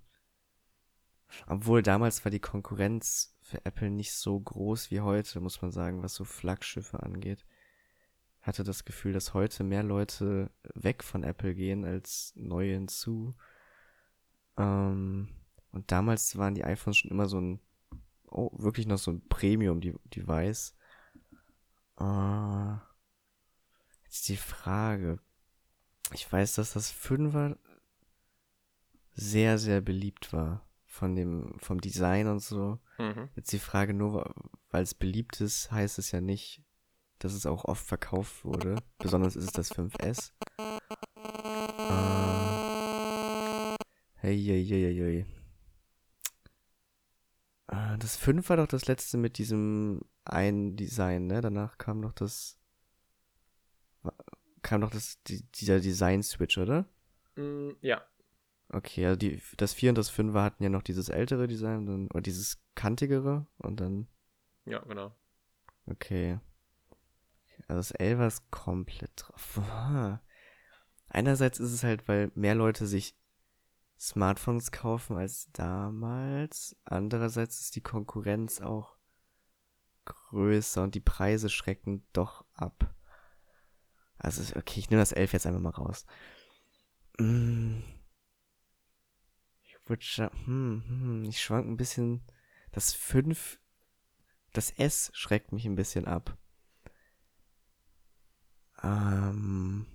obwohl 1.47 1.83
damals 1.83 2.25
war 2.25 2.31
die 2.31 2.41
Konkurrenz 2.41 3.37
für 3.41 3.65
Apple 3.65 3.91
nicht 3.91 4.13
so 4.13 4.39
groß 4.39 4.91
wie 4.91 5.01
heute, 5.01 5.41
muss 5.41 5.63
man 5.63 5.71
sagen, 5.71 6.03
was 6.03 6.15
so 6.15 6.25
Flaggschiffe 6.25 7.03
angeht. 7.03 7.47
Hatte 8.41 8.65
das 8.65 8.85
Gefühl, 8.85 9.13
dass 9.13 9.35
heute 9.35 9.65
mehr 9.65 9.83
Leute 9.83 10.51
weg 10.75 11.05
von 11.05 11.23
Apple 11.23 11.55
gehen 11.55 11.85
als 11.85 12.33
neue 12.37 12.73
hinzu. 12.73 13.35
Ähm, 14.57 15.29
und 15.73 15.93
damals 15.93 16.37
waren 16.37 16.55
die 16.55 16.65
iPhones 16.65 16.97
schon 16.97 17.11
immer 17.11 17.29
so 17.29 17.41
ein, 17.41 17.61
oh, 18.31 18.51
wirklich 18.53 18.87
noch 18.87 18.99
so 18.99 19.13
ein 19.13 19.27
Premium-Device. 19.29 20.75
Äh, 21.99 22.75
jetzt 24.05 24.29
die 24.29 24.37
Frage. 24.37 25.21
Ich 26.13 26.31
weiß, 26.31 26.55
dass 26.55 26.73
das 26.73 26.93
5er 26.93 27.57
sehr, 29.15 29.59
sehr 29.59 29.81
beliebt 29.81 30.33
war. 30.33 30.67
Von 30.87 31.15
dem, 31.15 31.55
vom 31.61 31.81
Design 31.81 32.27
und 32.27 32.41
so. 32.41 32.81
Mhm. 32.99 33.29
Jetzt 33.37 33.53
die 33.53 33.61
Frage 33.61 33.95
nur, 33.95 34.35
weil 34.71 34.83
es 34.83 34.93
beliebt 34.93 35.41
ist, 35.41 35.71
heißt 35.71 36.01
es 36.01 36.11
ja 36.11 36.21
nicht, 36.21 36.65
dass 37.21 37.33
es 37.33 37.47
auch 37.47 37.65
oft 37.65 37.87
verkauft 37.87 38.45
wurde. 38.45 38.75
Besonders 38.99 39.37
ist 39.37 39.45
es 39.45 39.53
das 39.53 39.73
5S. 39.73 40.33
Äh, 40.59 40.81
hey, 44.17 44.43
hey, 44.43 44.67
hey, 44.67 44.83
hey, 44.83 44.95
hey. 44.97 45.27
Äh, 47.71 47.99
das 47.99 48.17
5 48.17 48.49
war 48.51 48.57
doch 48.57 48.67
das 48.67 48.87
letzte 48.87 49.17
mit 49.17 49.39
diesem 49.39 50.03
einen 50.25 50.77
Design, 50.77 51.27
ne? 51.27 51.41
Danach 51.41 51.79
kam 51.79 52.01
noch 52.01 52.13
das. 52.13 52.59
kam 54.63 54.81
noch 54.81 54.91
das, 54.91 55.23
die, 55.25 55.43
dieser 55.53 55.81
Design-Switch, 55.81 56.59
oder? 56.59 56.87
Mm, 57.37 57.71
ja. 57.81 58.05
Okay, 58.73 59.07
also 59.07 59.17
die, 59.17 59.43
das 59.57 59.75
4 59.75 59.91
und 59.91 59.99
das 59.99 60.11
5 60.11 60.35
hatten 60.35 60.63
ja 60.63 60.69
noch 60.69 60.83
dieses 60.83 61.09
ältere 61.09 61.47
Design, 61.49 61.87
dann, 61.87 62.07
oder 62.09 62.21
dieses 62.21 62.63
kantigere 62.75 63.47
und 63.59 63.81
dann, 63.81 64.07
Ja, 64.65 64.79
genau. 64.81 65.15
okay. 65.87 66.39
Also 67.69 67.79
das 67.79 67.91
11 67.93 68.21
ist 68.21 68.51
komplett 68.51 69.11
drauf. 69.17 69.61
Einerseits 71.09 71.59
ist 71.59 71.73
es 71.73 71.83
halt, 71.83 72.07
weil 72.09 72.31
mehr 72.35 72.55
Leute 72.55 72.87
sich 72.87 73.17
Smartphones 74.01 74.73
kaufen 74.73 75.19
als 75.19 75.51
damals. 75.53 76.75
Andererseits 76.85 77.61
ist 77.61 77.77
die 77.77 77.83
Konkurrenz 77.83 78.63
auch 78.63 78.97
größer 80.07 80.83
und 80.83 80.95
die 80.95 81.01
Preise 81.01 81.51
schrecken 81.51 82.03
doch 82.15 82.47
ab. 82.55 82.95
Also, 84.17 84.57
okay, 84.57 84.81
ich 84.81 84.89
nehme 84.89 85.03
das 85.03 85.13
11 85.13 85.35
jetzt 85.35 85.47
einfach 85.47 85.61
mal 85.61 85.71
raus. 85.71 86.07
Mm. 87.19 87.81
Ich 89.63 89.77
würde 89.87 90.31
hm, 90.45 90.85
hm, 90.87 91.25
ich 91.25 91.43
schwank 91.43 91.67
ein 91.67 91.77
bisschen. 91.77 92.23
Das 92.73 92.95
5, 92.95 93.61
das 94.53 94.71
S 94.71 95.11
schreckt 95.13 95.53
mich 95.53 95.67
ein 95.67 95.75
bisschen 95.75 96.07
ab. 96.07 96.39
Ähm. 98.83 99.87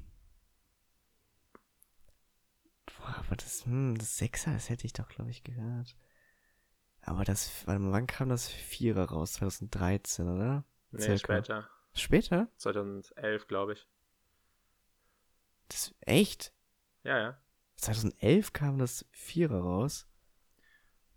Boah, 3.06 3.16
aber 3.20 3.36
das, 3.36 3.66
hm, 3.66 3.96
das 3.98 4.20
6er, 4.20 4.54
das 4.54 4.70
hätte 4.70 4.86
ich 4.86 4.94
doch, 4.94 5.08
glaube 5.08 5.30
ich, 5.30 5.44
gehört. 5.44 5.96
Aber 7.02 7.24
das, 7.24 7.64
wann 7.68 8.08
kam 8.08 8.30
das 8.30 8.50
4er 8.50 9.04
raus? 9.04 9.34
2013, 9.34 10.28
oder? 10.28 10.64
Nee, 10.92 11.02
Circa. 11.02 11.18
später. 11.18 11.70
Später? 11.94 12.48
2011, 12.58 13.48
glaube 13.48 13.74
ich. 13.74 13.88
Das, 15.70 15.94
echt? 16.02 16.52
Ja, 17.04 17.20
ja. 17.20 17.38
2011 17.76 18.54
kam 18.54 18.80
das 18.80 19.06
4er 19.14 19.60
raus? 19.60 20.08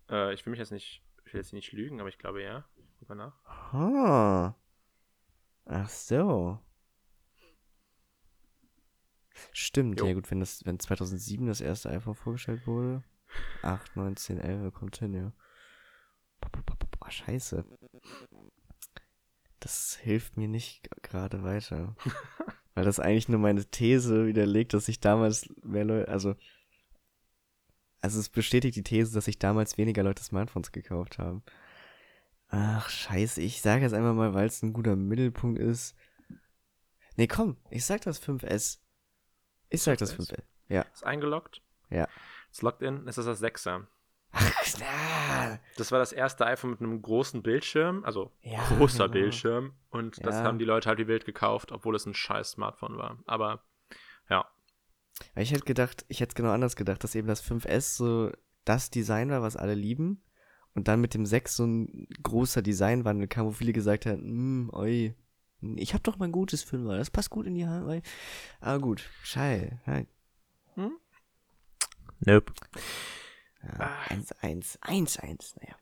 Äh, 0.09 0.33
ich 0.33 0.45
will 0.45 0.51
mich 0.51 0.59
jetzt 0.59 0.71
nicht, 0.71 1.03
ich 1.25 1.33
will 1.33 1.41
jetzt 1.41 1.53
nicht 1.53 1.71
lügen, 1.71 1.99
aber 1.99 2.09
ich 2.09 2.19
glaube 2.19 2.43
ja. 2.43 2.65
Guck 2.99 3.09
mal 3.09 3.15
nach. 3.15 3.43
Ah. 3.73 4.55
Ach 5.65 5.89
so. 5.89 6.59
Stimmt, 9.53 9.99
Jo. 9.99 10.07
ja 10.07 10.13
gut, 10.13 10.29
wenn 10.31 10.39
das, 10.39 10.65
wenn 10.65 10.79
2007 10.79 11.47
das 11.47 11.61
erste 11.61 11.89
iPhone 11.89 12.15
vorgestellt 12.15 12.67
wurde. 12.67 13.03
8, 13.61 13.95
9, 13.95 14.15
10, 14.15 14.39
11, 14.39 14.73
kommt 14.73 14.97
hin, 14.97 15.13
ja. 15.13 15.33
Boah, 16.41 17.11
scheiße. 17.11 17.65
Das 19.59 19.97
hilft 20.01 20.37
mir 20.37 20.47
nicht 20.47 20.89
gerade 21.01 21.43
weiter. 21.43 21.95
Weil 22.75 22.85
das 22.85 22.99
eigentlich 22.99 23.27
nur 23.29 23.39
meine 23.39 23.65
These 23.65 24.27
widerlegt, 24.27 24.73
dass 24.73 24.85
sich 24.85 24.99
damals 24.99 25.49
mehr 25.63 25.85
Leute, 25.85 26.07
also, 26.07 26.35
also 28.01 28.19
es 28.19 28.29
bestätigt 28.29 28.77
die 28.77 28.83
These, 28.83 29.13
dass 29.13 29.25
sich 29.25 29.37
damals 29.37 29.77
weniger 29.77 30.03
Leute 30.03 30.23
Smartphones 30.23 30.71
gekauft 30.71 31.17
haben. 31.17 31.43
Ach, 32.47 32.89
scheiße, 32.89 33.41
ich 33.41 33.61
sage 33.61 33.83
jetzt 33.83 33.93
einfach 33.93 34.13
mal, 34.13 34.33
weil 34.33 34.47
es 34.47 34.63
ein 34.63 34.73
guter 34.73 34.95
Mittelpunkt 34.95 35.59
ist. 35.59 35.95
Nee, 37.17 37.27
komm, 37.27 37.57
ich 37.69 37.85
sag 37.85 38.01
das 38.01 38.23
5S. 38.23 38.79
Ich 39.69 39.81
sag 39.81 39.97
das 39.99 40.13
5S? 40.17 40.33
5S. 40.33 40.43
Ja. 40.67 40.81
Ist 40.93 41.05
eingeloggt? 41.05 41.61
Ja. 41.89 42.07
Ist 42.51 42.61
logged 42.61 42.81
in. 42.81 43.07
Ist 43.07 43.17
das 43.17 43.25
das 43.25 43.41
6er? 43.43 43.85
Ach, 44.31 44.51
na. 44.79 45.59
Das 45.77 45.91
war 45.91 45.97
das 45.99 46.11
erste 46.11 46.45
iPhone 46.45 46.71
mit 46.71 46.81
einem 46.81 47.01
großen 47.01 47.41
Bildschirm, 47.41 48.03
also 48.05 48.31
Ja, 48.41 48.63
großer 48.77 49.05
genau. 49.09 49.13
Bildschirm. 49.13 49.73
Und 49.89 50.23
das 50.25 50.35
Ja. 50.35 50.43
haben 50.43 50.59
die 50.59 50.65
Leute 50.65 50.87
halt 50.89 50.99
wie 50.99 51.07
wild 51.07 51.25
gekauft, 51.25 51.71
obwohl 51.71 51.95
es 51.95 52.05
ein 52.05 52.13
scheiß 52.13 52.51
Smartphone 52.51 52.97
war. 52.97 53.17
Aber 53.25 53.63
ja, 54.29 54.45
Ich 55.35 55.51
hätte 55.51 55.65
gedacht, 55.65 56.05
ich 56.07 56.21
hätte 56.21 56.35
genau 56.35 56.51
anders 56.51 56.75
gedacht, 56.75 57.03
dass 57.03 57.15
eben 57.15 57.27
das 57.27 57.41
5S 57.43 57.97
so 57.97 58.31
das 58.65 58.89
Design 58.91 59.31
war, 59.31 59.41
was 59.41 59.57
alle 59.57 59.73
lieben. 59.73 60.23
Und 60.75 60.87
dann 60.87 61.01
mit 61.01 61.15
dem 61.15 61.25
6 61.25 61.55
so 61.55 61.65
ein 61.65 62.07
großer 62.21 62.61
Designwandel 62.61 63.27
kam, 63.27 63.47
wo 63.47 63.51
viele 63.51 63.73
gesagt 63.73 64.05
haben, 64.05 64.21
hm, 64.21 64.69
oi, 64.73 65.15
ich 65.61 65.93
hab 65.93 66.03
doch 66.03 66.17
mal 66.17 66.25
ein 66.25 66.31
gutes 66.31 66.65
5er, 66.65 66.97
das 66.97 67.09
passt 67.09 67.29
gut 67.29 67.45
in 67.45 67.55
die 67.55 67.65
Hand. 67.65 67.87
oi. 67.87 68.01
Aber 68.61 68.79
gut, 68.79 69.09
schei. 69.23 69.79
Ja, 69.85 70.03
nope. 72.25 72.53
ja, 73.63 73.97
1, 74.09 74.31
1, 74.41 74.79
1, 74.81 75.19
1, 75.19 75.55
naja. 75.57 75.75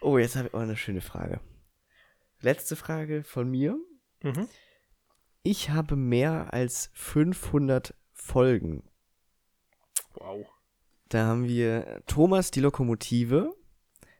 Oh, 0.00 0.18
jetzt 0.18 0.36
habe 0.36 0.48
ich 0.48 0.54
auch 0.54 0.60
eine 0.60 0.76
schöne 0.76 1.00
Frage. 1.00 1.40
Letzte 2.40 2.76
Frage 2.76 3.24
von 3.24 3.50
mir. 3.50 3.78
Mhm. 4.22 4.48
Ich 5.42 5.70
habe 5.70 5.96
mehr 5.96 6.52
als 6.52 6.90
500 6.94 7.94
Folgen. 8.12 8.82
Wow. 10.14 10.46
Da 11.08 11.26
haben 11.26 11.44
wir 11.44 12.02
Thomas 12.06 12.50
die 12.50 12.60
Lokomotive, 12.60 13.54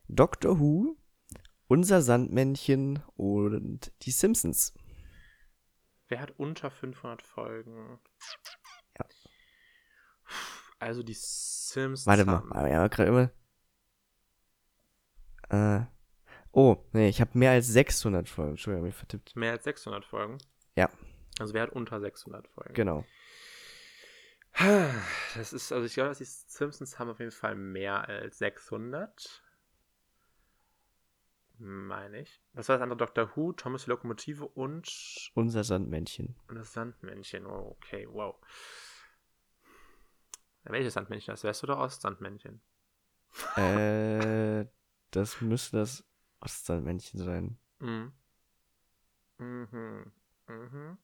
Doctor 0.08 0.60
Who, 0.60 0.96
unser 1.68 2.02
Sandmännchen 2.02 3.02
und 3.16 3.92
die 4.02 4.10
Simpsons. 4.10 4.72
Wer 6.08 6.20
hat 6.20 6.32
unter 6.38 6.70
500 6.70 7.22
Folgen? 7.22 7.98
Ja. 8.98 9.06
Also 10.78 11.02
die 11.02 11.14
Sims. 11.18 12.06
Warte 12.06 12.24
mal, 12.24 12.36
haben- 12.50 12.70
ja, 12.70 12.86
gerade 12.88 13.08
immer. 13.08 13.30
Äh, 15.48 15.86
oh, 16.52 16.76
nee, 16.92 17.08
ich 17.08 17.20
habe 17.20 17.36
mehr 17.38 17.52
als 17.52 17.66
600 17.68 18.28
Folgen. 18.28 18.50
Entschuldigung, 18.52 18.88
ich 18.88 18.94
vertippt. 18.94 19.34
Mehr 19.36 19.52
als 19.52 19.64
600 19.64 20.04
Folgen? 20.04 20.38
Ja. 20.76 20.90
Also 21.38 21.54
wer 21.54 21.62
hat 21.62 21.70
unter 21.72 22.00
600 22.00 22.46
Folgen? 22.48 22.74
Genau. 22.74 23.04
Das 25.34 25.52
ist, 25.52 25.70
also 25.70 25.84
ich 25.84 25.92
glaube, 25.94 26.08
dass 26.08 26.18
die 26.18 26.24
Simpsons 26.24 26.98
haben 26.98 27.10
auf 27.10 27.18
jeden 27.18 27.30
Fall 27.30 27.54
mehr 27.56 28.08
als 28.08 28.38
600. 28.38 29.42
Meine 31.59 32.20
ich. 32.20 32.40
Was 32.52 32.68
war 32.68 32.76
das 32.76 32.82
andere? 32.82 32.98
Doctor 32.98 33.34
Who, 33.34 33.52
Thomas 33.52 33.84
die 33.84 33.90
Lokomotive 33.90 34.46
und, 34.46 35.30
Unser 35.34 35.64
Sandmännchen. 35.64 36.36
und 36.48 36.57
das 36.57 36.72
Sandmännchen. 36.72 37.46
Oh, 37.46 37.76
okay, 37.76 38.07
wow. 38.11 38.36
Welches 40.64 40.94
Sandmännchen? 40.94 41.32
Das 41.32 41.44
West- 41.44 41.62
oder 41.64 41.78
Ostsandmännchen? 41.78 42.61
äh, 43.57 44.66
das 45.11 45.40
müsste 45.40 45.78
das 45.78 46.04
Ostsandmännchen 46.40 47.20
sein. 47.20 47.59
Mhm. 47.78 48.12
Mhm. 49.38 50.12
Mhm. 50.48 50.98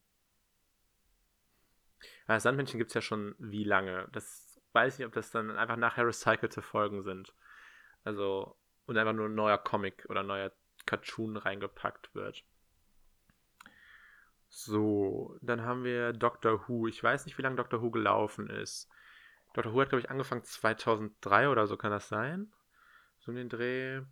Das 2.26 2.42
Sandmännchen 2.42 2.78
gibt 2.78 2.90
es 2.90 2.94
ja 2.94 3.00
schon 3.02 3.34
wie 3.38 3.64
lange? 3.64 4.08
Das 4.12 4.60
weiß 4.72 4.94
ich 4.94 4.98
nicht, 5.00 5.06
ob 5.06 5.12
das 5.12 5.30
dann 5.30 5.50
einfach 5.50 5.76
nachher 5.76 6.06
recycelte 6.06 6.62
Folgen 6.62 7.02
sind. 7.02 7.34
Also, 8.04 8.56
und 8.86 8.96
einfach 8.96 9.12
nur 9.12 9.28
ein 9.28 9.34
neuer 9.34 9.58
Comic 9.58 10.06
oder 10.08 10.20
ein 10.20 10.26
neuer 10.26 10.52
Cartoon 10.86 11.36
reingepackt 11.36 12.14
wird. 12.14 12.44
So, 14.48 15.38
dann 15.40 15.62
haben 15.62 15.84
wir 15.84 16.12
Doctor 16.12 16.68
Who. 16.68 16.86
Ich 16.86 17.02
weiß 17.02 17.24
nicht, 17.24 17.38
wie 17.38 17.42
lange 17.42 17.56
Doctor 17.56 17.80
Who 17.80 17.90
gelaufen 17.90 18.50
ist. 18.50 18.88
Doctor 19.54 19.72
Who 19.72 19.80
hat, 19.80 19.88
glaube 19.88 20.00
ich, 20.00 20.10
angefangen 20.10 20.44
2003 20.44 21.48
oder 21.48 21.66
so, 21.66 21.76
kann 21.76 21.90
das 21.90 22.08
sein? 22.08 22.52
So 23.20 23.30
in 23.32 23.36
den 23.36 23.48
Dreh. 23.48 24.02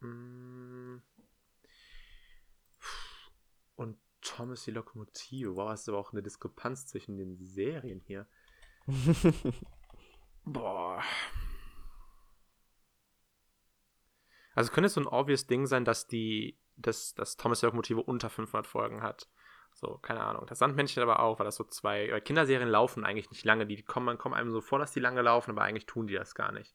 Mm. 0.00 1.00
Und 3.76 3.98
Thomas 4.20 4.64
die 4.64 4.72
Lokomotive. 4.72 5.54
Wow, 5.54 5.70
hast 5.70 5.86
du 5.86 5.92
aber 5.92 6.00
auch 6.00 6.12
eine 6.12 6.22
Diskrepanz 6.22 6.86
zwischen 6.86 7.18
den 7.18 7.36
Serien 7.38 8.00
hier. 8.00 8.26
Boah. 10.44 11.02
Also 14.56 14.72
könnte 14.72 14.86
es 14.86 14.94
so 14.94 15.00
ein 15.02 15.06
obvious 15.06 15.46
Ding 15.46 15.66
sein, 15.66 15.84
dass 15.84 16.06
die, 16.06 16.58
dass, 16.76 17.14
dass 17.14 17.36
Thomas 17.36 17.60
die 17.60 17.66
Lokomotive 17.66 18.02
unter 18.02 18.30
500 18.30 18.66
Folgen 18.66 19.02
hat. 19.02 19.28
So, 19.74 19.98
keine 19.98 20.22
Ahnung. 20.22 20.46
Das 20.46 20.58
Sandmännchen 20.58 21.02
aber 21.02 21.20
auch, 21.20 21.38
weil 21.38 21.44
das 21.44 21.56
so 21.56 21.64
zwei, 21.64 22.10
weil 22.10 22.22
Kinderserien 22.22 22.70
laufen 22.70 23.04
eigentlich 23.04 23.30
nicht 23.30 23.44
lange. 23.44 23.66
Die 23.66 23.82
kommen, 23.82 24.06
man 24.06 24.16
kommt 24.16 24.34
einem 24.34 24.50
so 24.50 24.62
vor, 24.62 24.78
dass 24.78 24.92
die 24.92 25.00
lange 25.00 25.20
laufen, 25.20 25.50
aber 25.50 25.62
eigentlich 25.62 25.84
tun 25.84 26.06
die 26.06 26.14
das 26.14 26.34
gar 26.34 26.52
nicht. 26.52 26.74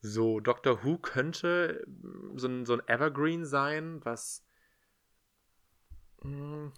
So, 0.00 0.40
Doctor 0.40 0.82
Who 0.82 0.98
könnte 0.98 1.84
mm, 1.86 2.36
so 2.36 2.48
ein, 2.48 2.66
so 2.66 2.72
ein 2.72 2.82
Evergreen 2.88 3.44
sein, 3.44 4.04
was. 4.04 4.44
mm, 6.22 6.70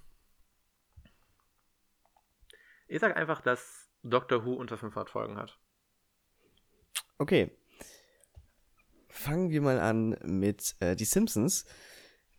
Ich 2.88 3.00
sag 3.00 3.16
einfach, 3.16 3.40
dass 3.40 3.90
Doctor 4.02 4.44
Who 4.44 4.52
unter 4.52 4.76
500 4.76 5.08
Folgen 5.08 5.38
hat. 5.38 5.58
Okay. 7.16 7.50
Fangen 9.14 9.50
wir 9.50 9.60
mal 9.60 9.78
an 9.78 10.16
mit 10.24 10.74
äh, 10.80 10.96
die 10.96 11.04
Simpsons. 11.04 11.66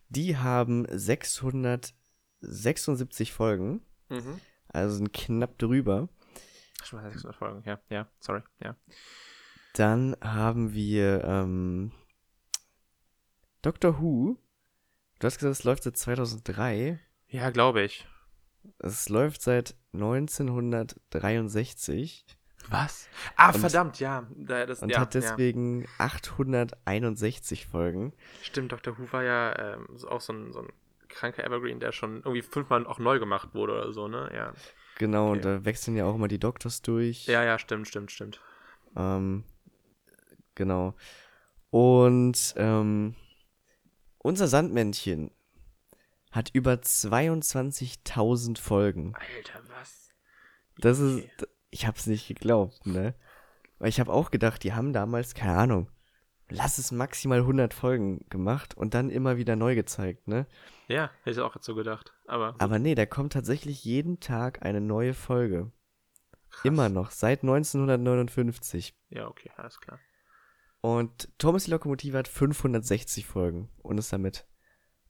Die 0.08 0.36
haben 0.36 0.86
676 0.90 3.32
Folgen, 3.32 3.80
Mhm. 4.08 4.40
also 4.68 4.96
sind 4.96 5.12
knapp 5.12 5.56
drüber. 5.58 6.08
Schon 6.82 7.00
mal 7.00 7.08
600 7.10 7.36
Folgen, 7.36 7.62
ja, 7.64 7.80
ja, 7.90 8.08
sorry, 8.20 8.42
ja. 8.62 8.76
Dann 9.74 10.16
haben 10.20 10.72
wir 10.74 11.22
ähm, 11.24 11.92
Doctor 13.62 14.00
Who. 14.00 14.36
Du 15.20 15.26
hast 15.26 15.38
gesagt, 15.38 15.52
es 15.58 15.64
läuft 15.64 15.84
seit 15.84 15.96
2003. 15.96 16.98
Ja, 17.28 17.50
glaube 17.50 17.82
ich. 17.82 18.06
Es 18.78 19.08
läuft 19.08 19.42
seit 19.42 19.76
1963 19.92 22.26
Was? 22.70 23.08
Ah, 23.36 23.50
Und- 23.52 23.60
verdammt, 23.60 24.00
ja. 24.00 24.26
Da, 24.36 24.66
das, 24.66 24.82
und 24.82 24.88
ja, 24.90 25.00
hat 25.00 25.14
deswegen 25.14 25.86
861 25.98 27.66
Folgen. 27.66 28.12
ja. 28.12 28.44
Stimmt, 28.44 28.72
Dr. 28.72 28.98
Who 28.98 29.12
war 29.12 29.22
ja 29.22 29.74
ähm, 29.74 29.86
auch 30.08 30.20
so 30.20 30.32
ein, 30.32 30.52
so 30.52 30.60
ein 30.60 30.68
kranker 31.08 31.44
Evergreen, 31.44 31.78
der 31.80 31.92
schon 31.92 32.16
irgendwie 32.18 32.42
fünfmal 32.42 32.86
auch 32.86 32.98
neu 32.98 33.18
gemacht 33.18 33.54
wurde 33.54 33.74
oder 33.74 33.92
so, 33.92 34.08
ne? 34.08 34.30
Ja. 34.34 34.52
Genau, 34.98 35.30
und 35.32 35.38
Okay. 35.40 35.58
da 35.58 35.64
wechseln 35.64 35.96
ja 35.96 36.04
auch 36.06 36.14
immer 36.14 36.28
die 36.28 36.38
Doctors 36.38 36.82
durch. 36.82 37.26
Ja, 37.26 37.42
ja, 37.44 37.58
stimmt, 37.58 37.88
stimmt, 37.88 38.10
stimmt. 38.12 38.40
Ähm, 38.96 39.44
genau. 40.54 40.94
Und 41.70 42.54
ähm, 42.56 43.14
unser 44.18 44.46
Sandmännchen 44.48 45.30
hat 46.30 46.50
über 46.52 46.74
22.000 46.74 48.58
Folgen. 48.60 49.14
Alter, 49.14 49.60
was? 49.76 50.10
Das 50.78 51.00
Okay. 51.00 51.30
ist, 51.38 51.48
ich 51.74 51.86
hab's 51.86 52.06
nicht 52.06 52.28
geglaubt, 52.28 52.86
ne? 52.86 53.14
Weil 53.78 53.88
ich 53.88 53.98
habe 54.00 54.12
auch 54.12 54.30
gedacht, 54.30 54.62
die 54.62 54.72
haben 54.72 54.92
damals, 54.92 55.34
keine 55.34 55.56
Ahnung, 55.56 55.90
lass 56.48 56.78
es 56.78 56.92
maximal 56.92 57.40
100 57.40 57.74
Folgen 57.74 58.24
gemacht 58.30 58.76
und 58.76 58.94
dann 58.94 59.10
immer 59.10 59.36
wieder 59.36 59.56
neu 59.56 59.74
gezeigt, 59.74 60.28
ne? 60.28 60.46
Ja, 60.86 61.10
hätte 61.24 61.30
ich 61.32 61.40
auch 61.40 61.56
so 61.60 61.74
gedacht. 61.74 62.14
Aber 62.28 62.54
Aber 62.58 62.78
nee, 62.78 62.94
da 62.94 63.06
kommt 63.06 63.32
tatsächlich 63.32 63.84
jeden 63.84 64.20
Tag 64.20 64.64
eine 64.64 64.80
neue 64.80 65.14
Folge. 65.14 65.72
krass. 66.50 66.64
Immer 66.64 66.88
noch, 66.88 67.10
seit 67.10 67.42
1959. 67.42 68.94
Ja, 69.10 69.26
okay, 69.26 69.50
alles 69.56 69.80
klar. 69.80 69.98
Und 70.80 71.28
Thomas 71.38 71.64
die 71.64 71.70
Lokomotive 71.72 72.18
hat 72.18 72.28
560 72.28 73.26
Folgen 73.26 73.70
und 73.82 73.98
ist 73.98 74.12
damit 74.12 74.46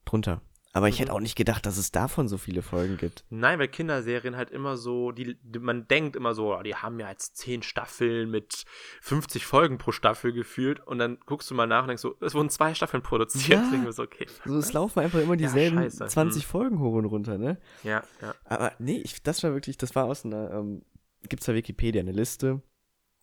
drunter. 0.04 0.40
Aber 0.76 0.88
ich 0.88 0.96
Mhm. 0.96 0.98
hätte 1.04 1.12
auch 1.12 1.20
nicht 1.20 1.36
gedacht, 1.36 1.64
dass 1.66 1.76
es 1.78 1.92
davon 1.92 2.26
so 2.26 2.36
viele 2.36 2.60
Folgen 2.60 2.96
gibt. 2.96 3.24
Nein, 3.30 3.60
weil 3.60 3.68
Kinderserien 3.68 4.36
halt 4.36 4.50
immer 4.50 4.76
so, 4.76 5.12
die, 5.12 5.38
man 5.60 5.86
denkt 5.86 6.16
immer 6.16 6.34
so, 6.34 6.52
oh, 6.54 6.62
die 6.62 6.74
haben 6.74 6.98
ja 6.98 7.08
jetzt 7.08 7.36
10 7.36 7.62
Staffeln 7.62 8.28
mit 8.28 8.64
50 9.00 9.46
Folgen 9.46 9.78
pro 9.78 9.92
Staffel 9.92 10.32
gefühlt 10.32 10.80
und 10.84 10.98
dann 10.98 11.18
guckst 11.26 11.48
du 11.48 11.54
mal 11.54 11.66
nach 11.68 11.82
und 11.82 11.88
denkst 11.88 12.02
so, 12.02 12.16
es 12.20 12.34
wurden 12.34 12.50
zwei 12.50 12.74
Staffeln 12.74 13.04
produziert. 13.04 13.62
Ja. 13.72 13.78
Mir 13.78 13.92
so, 13.92 14.02
okay. 14.02 14.26
So, 14.44 14.58
es 14.58 14.72
laufen 14.72 14.98
einfach 14.98 15.20
immer 15.20 15.34
Ja, 15.34 15.46
dieselben 15.46 15.76
scheiße. 15.78 16.06
20 16.06 16.42
Hm. 16.42 16.48
Folgen 16.50 16.78
hoch 16.80 16.94
und 16.94 17.04
runter, 17.06 17.38
ne? 17.38 17.56
Ja, 17.84 18.02
ja. 18.20 18.34
Aber 18.44 18.72
nee, 18.80 19.00
ich, 19.04 19.22
das 19.22 19.44
war 19.44 19.52
wirklich, 19.52 19.78
das 19.78 19.94
war 19.94 20.06
aus 20.06 20.24
einer, 20.24 20.50
ähm, 20.50 20.82
gibt's 21.28 21.46
bei 21.46 21.54
Wikipedia 21.54 22.00
eine 22.00 22.10
Liste, 22.12 22.62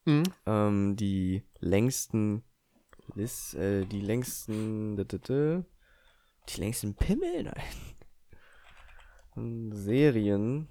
ähm, 0.07 0.95
die 0.95 1.43
längsten, 1.59 2.43
Lis, 3.13 3.53
äh, 3.55 3.85
die 3.85 3.99
längsten, 3.99 4.95
die 6.49 6.59
längsten 6.61 6.95
Pimmel, 6.95 7.43
nein. 7.43 7.63
Hm, 9.33 9.71
Serien. 9.73 10.67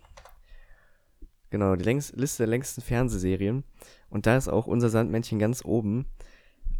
Genau, 1.51 1.75
die 1.75 1.85
längst, 1.85 2.15
Liste 2.17 2.39
der 2.45 2.49
längsten 2.49 2.81
Fernsehserien. 2.81 3.65
Und 4.09 4.27
da 4.27 4.37
ist 4.37 4.49
auch 4.49 4.67
unser 4.67 4.89
Sandmännchen 4.89 5.39
ganz 5.39 5.65
oben. 5.65 6.07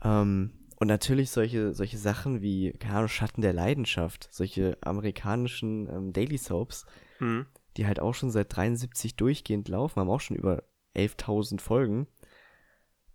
Ähm, 0.05 0.53
Und 0.79 0.87
natürlich 0.89 1.31
solche, 1.31 1.75
solche 1.75 1.99
Sachen 1.99 2.41
wie, 2.41 2.73
keine 2.73 2.95
Ahnung, 2.97 3.09
Schatten 3.09 3.43
der 3.43 3.53
Leidenschaft, 3.53 4.29
solche 4.33 4.79
amerikanischen 4.83 5.89
ähm, 5.89 6.13
Daily 6.13 6.39
Soaps, 6.39 6.87
Mhm. 7.19 7.47
die 7.77 7.87
halt 7.87 8.01
auch 8.01 8.15
schon 8.15 8.31
seit 8.31 8.55
73 8.57 9.15
durchgehend 9.17 9.69
laufen, 9.69 10.01
haben 10.01 10.09
auch 10.09 10.21
schon 10.23 10.37
über 10.39 10.63
11.000 10.95 11.61
Folgen. 11.61 12.07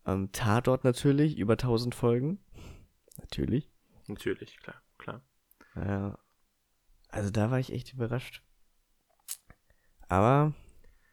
Ähm, 0.05 0.31
Tatort 0.31 0.83
natürlich, 0.83 1.37
über 1.39 1.53
1000 1.57 1.95
Folgen. 1.95 2.37
Natürlich. 3.17 3.71
Natürlich, 4.07 4.57
klar. 4.59 4.75
Ja. 5.75 6.17
Also 7.09 7.29
da 7.29 7.51
war 7.51 7.59
ich 7.59 7.71
echt 7.71 7.93
überrascht. 7.93 8.43
Aber, 10.07 10.53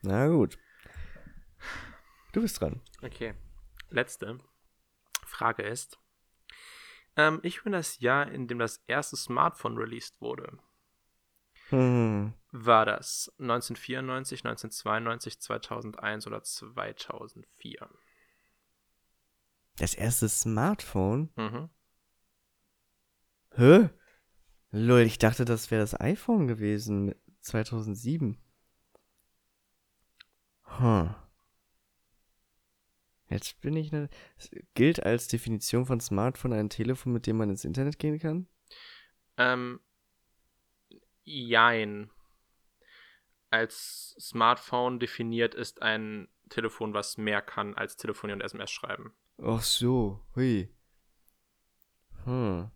na 0.02 0.28
gut. 0.28 0.58
Du 2.32 2.40
bist 2.42 2.60
dran. 2.60 2.80
Okay. 3.02 3.34
Letzte 3.90 4.38
Frage 5.24 5.62
ist: 5.62 5.98
ähm, 7.16 7.40
Ich 7.42 7.62
bin 7.62 7.72
das 7.72 8.00
Jahr, 8.00 8.30
in 8.30 8.48
dem 8.48 8.58
das 8.58 8.82
erste 8.86 9.16
Smartphone 9.16 9.76
released 9.76 10.20
wurde. 10.20 10.58
Hm. 11.68 12.34
War 12.50 12.84
das 12.84 13.32
1994, 13.38 14.44
1992, 14.44 15.40
2001 15.40 16.26
oder 16.26 16.42
2004? 16.42 17.88
Das 19.76 19.94
erste 19.94 20.28
Smartphone? 20.28 21.30
Mhm. 21.36 21.70
Hä? 23.54 23.88
Lol, 24.72 25.02
ich 25.02 25.18
dachte, 25.18 25.44
das 25.44 25.70
wäre 25.70 25.82
das 25.82 25.98
iPhone 26.00 26.48
gewesen. 26.48 27.04
mit 27.04 27.18
2007. 27.42 28.38
Hm. 30.64 31.14
Jetzt 33.28 33.60
bin 33.60 33.76
ich 33.76 33.92
ne. 33.92 34.08
Gilt 34.74 35.04
als 35.04 35.28
Definition 35.28 35.86
von 35.86 36.00
Smartphone 36.00 36.54
ein 36.54 36.70
Telefon, 36.70 37.12
mit 37.12 37.26
dem 37.26 37.36
man 37.36 37.50
ins 37.50 37.64
Internet 37.64 37.98
gehen 37.98 38.18
kann? 38.18 38.46
Ähm, 39.36 39.80
jein. 41.24 42.10
Als 43.50 44.16
Smartphone 44.18 44.98
definiert 44.98 45.54
ist 45.54 45.82
ein 45.82 46.28
Telefon, 46.48 46.94
was 46.94 47.18
mehr 47.18 47.42
kann 47.42 47.74
als 47.74 47.96
telefonieren 47.96 48.40
und 48.40 48.46
SMS 48.46 48.70
schreiben. 48.70 49.12
Ach 49.42 49.62
so, 49.62 50.24
hui. 50.34 50.74
Hm. 52.24 52.70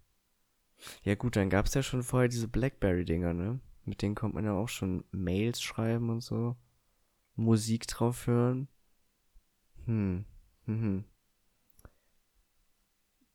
Ja 1.03 1.15
gut, 1.15 1.37
dann 1.37 1.51
gab's 1.51 1.75
ja 1.75 1.83
schon 1.83 2.03
vorher 2.03 2.29
diese 2.29 2.49
Blackberry-Dinger, 2.49 3.33
ne? 3.33 3.61
Mit 3.85 4.03
denen 4.03 4.15
konnte 4.15 4.35
man 4.37 4.45
ja 4.45 4.53
auch 4.53 4.69
schon 4.69 5.05
Mails 5.13 5.63
schreiben 5.63 6.11
und 6.11 6.21
so. 6.21 6.57
Musik 7.37 7.87
drauf 7.87 8.27
hören. 8.27 8.69
Hm. 9.85 10.25
Mhm. 10.67 11.05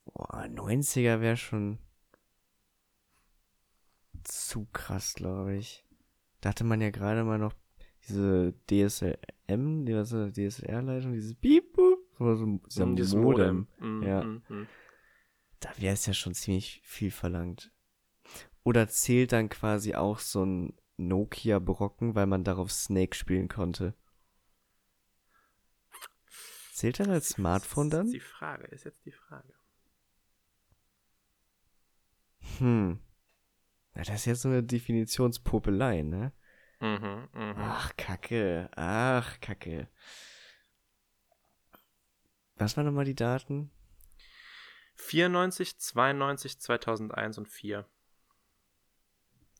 Boah, 0.06 0.48
90er 0.50 1.22
wäre 1.22 1.38
schon 1.38 1.78
zu 4.24 4.68
krass, 4.74 5.14
glaube 5.14 5.56
ich. 5.56 5.86
Da 6.42 6.50
hatte 6.50 6.64
man 6.64 6.82
ja 6.82 6.90
gerade 6.90 7.24
mal 7.24 7.38
noch 7.38 7.54
diese 8.08 8.54
DSLM, 8.70 9.86
die 9.86 9.96
was 9.96 10.10
DSLR-Leitung, 10.10 11.14
dieses 11.14 11.36
Piep, 11.36 11.74
Boop, 11.74 12.00
so, 12.18 12.36
so, 12.36 12.60
dieser 12.68 12.86
Mm, 12.86 12.96
dieses 12.96 13.16
Modem. 13.16 13.68
Mhm, 13.80 14.04
Ja. 14.04 14.24
mhm, 14.24 14.42
mhm. 14.50 14.68
Da 15.62 15.70
wäre 15.78 15.94
es 15.94 16.06
ja 16.06 16.14
schon 16.14 16.34
ziemlich 16.34 16.82
viel 16.84 17.12
verlangt. 17.12 17.72
Oder 18.64 18.90
zählt 18.90 19.32
dann 19.32 19.48
quasi 19.48 19.96
auch 19.96 20.20
so 20.20 20.44
ein 20.44 20.78
Nokia-Brocken, 20.98 22.14
weil 22.16 22.28
man 22.28 22.44
darauf 22.44 22.72
Snake 22.72 23.16
spielen 23.16 23.48
konnte? 23.48 23.96
Zählt 26.74 27.00
das 27.00 27.08
als 27.08 27.30
Smartphone 27.30 27.90
Das 27.90 28.00
dann? 28.00 28.06
ist 28.08 28.14
die 28.16 28.20
Frage, 28.20 28.66
ist 28.68 28.84
jetzt 28.86 29.06
die 29.06 29.12
Frage. 29.12 29.54
Hm. 32.58 33.00
Na, 33.94 34.04
das 34.04 34.16
ist 34.16 34.26
jetzt 34.26 34.42
so 34.42 34.50
eine 34.50 34.64
Definitionspopelei, 34.64 36.02
ne? 36.02 36.34
Mhm, 36.80 37.30
mhm. 37.34 37.54
Ach, 37.58 37.96
Kacke. 37.98 38.70
Ach, 38.76 39.40
Kacke. 39.40 39.88
Was 42.56 42.76
waren 42.78 42.86
nochmal 42.86 43.06
die 43.06 43.16
Daten? 43.16 43.72
94, 45.02 45.80
92, 45.80 46.60
2001 46.60 47.38
und 47.40 47.48
4. 47.48 47.86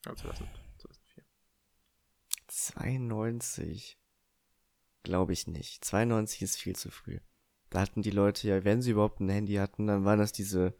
Ja, 0.06 0.16
2000, 0.16 0.50
2004. 0.78 1.24
92. 2.48 3.98
Glaube 5.04 5.34
ich 5.34 5.48
nicht. 5.48 5.84
92 5.84 6.44
ist 6.44 6.58
viel 6.58 6.76
zu 6.76 6.92
früh. 6.92 7.20
Da 7.70 7.82
hatten 7.82 8.02
die 8.02 8.12
Leute 8.12 8.48
ja, 8.48 8.64
wenn 8.64 8.82
sie 8.82 8.92
überhaupt 8.92 9.20
ein 9.20 9.30
Handy 9.30 9.56
hatten, 9.56 9.88
dann 9.88 10.06
waren 10.06 10.20
das 10.20 10.32
diese 10.32 10.76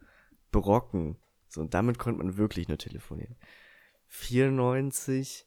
Brocken. 0.52 1.18
So, 1.48 1.60
und 1.60 1.74
damit 1.74 1.98
konnte 1.98 2.22
man 2.22 2.36
wirklich 2.36 2.68
nur 2.68 2.78
telefonieren. 2.78 3.36
94 4.06 5.46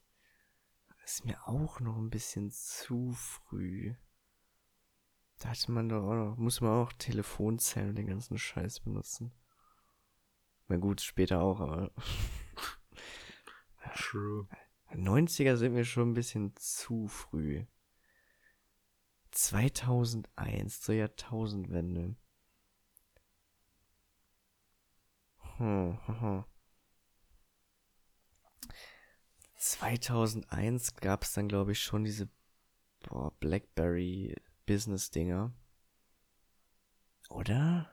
ist 1.05 1.25
mir 1.25 1.47
auch 1.47 1.79
noch 1.79 1.97
ein 1.97 2.09
bisschen 2.09 2.51
zu 2.51 3.13
früh. 3.13 3.95
Da 5.45 5.51
hatte 5.51 5.71
man 5.71 5.89
doch 5.89 6.01
auch 6.01 6.15
noch, 6.15 6.37
muss 6.37 6.59
man 6.59 6.71
auch 6.71 6.91
Telefonzellen 6.93 7.89
und 7.89 7.95
den 7.99 8.07
ganzen 8.07 8.35
Scheiß 8.35 8.79
benutzen. 8.79 9.31
Na 10.67 10.77
gut, 10.77 11.01
später 11.01 11.39
auch, 11.39 11.59
aber 11.59 11.91
True. 13.95 14.47
90er 14.91 15.55
sind 15.55 15.73
mir 15.73 15.85
schon 15.85 16.09
ein 16.09 16.13
bisschen 16.15 16.55
zu 16.55 17.07
früh. 17.07 17.63
2001 19.29 20.81
zur 20.81 20.95
Jahrtausendwende. 20.95 22.15
Hm, 25.57 25.99
hm, 26.07 26.21
hm. 26.21 26.45
2001 29.57 30.95
gab 30.95 31.21
es 31.21 31.33
dann, 31.33 31.47
glaube 31.47 31.73
ich, 31.73 31.83
schon 31.83 32.03
diese 32.03 32.29
boah, 33.01 33.31
Blackberry 33.39 34.35
Business-Dinger. 34.65 35.53
Oder? 37.29 37.91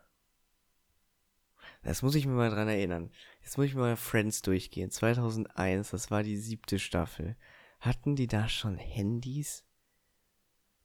Das 1.82 2.02
muss 2.02 2.14
ich 2.14 2.26
mir 2.26 2.34
mal 2.34 2.50
dran 2.50 2.68
erinnern. 2.68 3.10
Jetzt 3.42 3.56
muss 3.56 3.66
ich 3.66 3.74
mal 3.74 3.96
Friends 3.96 4.42
durchgehen. 4.42 4.90
2001, 4.90 5.90
das 5.90 6.10
war 6.10 6.22
die 6.22 6.36
siebte 6.36 6.78
Staffel. 6.78 7.36
Hatten 7.80 8.14
die 8.14 8.28
da 8.28 8.48
schon 8.48 8.76
Handys? 8.76 9.64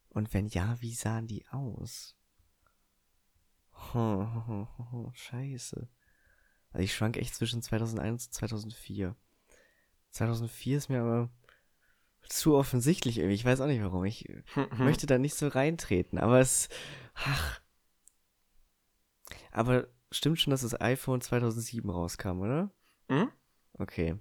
Und 0.10 0.34
wenn 0.34 0.48
ja, 0.48 0.82
wie 0.82 0.94
sahen 0.94 1.28
die 1.28 1.46
aus? 1.50 2.16
Scheiße. 5.14 5.88
Also 6.72 6.84
ich 6.84 6.96
schwank 6.96 7.18
echt 7.18 7.36
zwischen 7.36 7.62
2001 7.62 8.28
und 8.28 8.34
2004. 8.34 9.16
2004 10.12 10.78
ist 10.78 10.90
mir 10.90 11.02
aber 11.02 11.30
zu 12.30 12.56
offensichtlich 12.56 13.18
irgendwie. 13.18 13.36
Ich 13.36 13.46
weiß 13.46 13.62
auch 13.62 13.68
nicht 13.68 13.82
warum. 13.82 14.06
Ich 14.06 14.28
möchte 14.78 15.08
da 15.08 15.18
nicht 15.18 15.36
so 15.36 15.48
reintreten, 15.48 16.20
aber 16.20 16.40
es. 16.40 16.70
Ach. 17.16 17.62
Aber 19.52 19.88
stimmt 20.12 20.40
schon, 20.40 20.52
dass 20.52 20.62
das 20.62 20.80
iPhone 20.80 21.22
2007 21.22 21.90
rauskam, 21.90 22.42
oder? 22.42 22.72
Mhm. 23.08 23.32
Okay. 23.74 24.20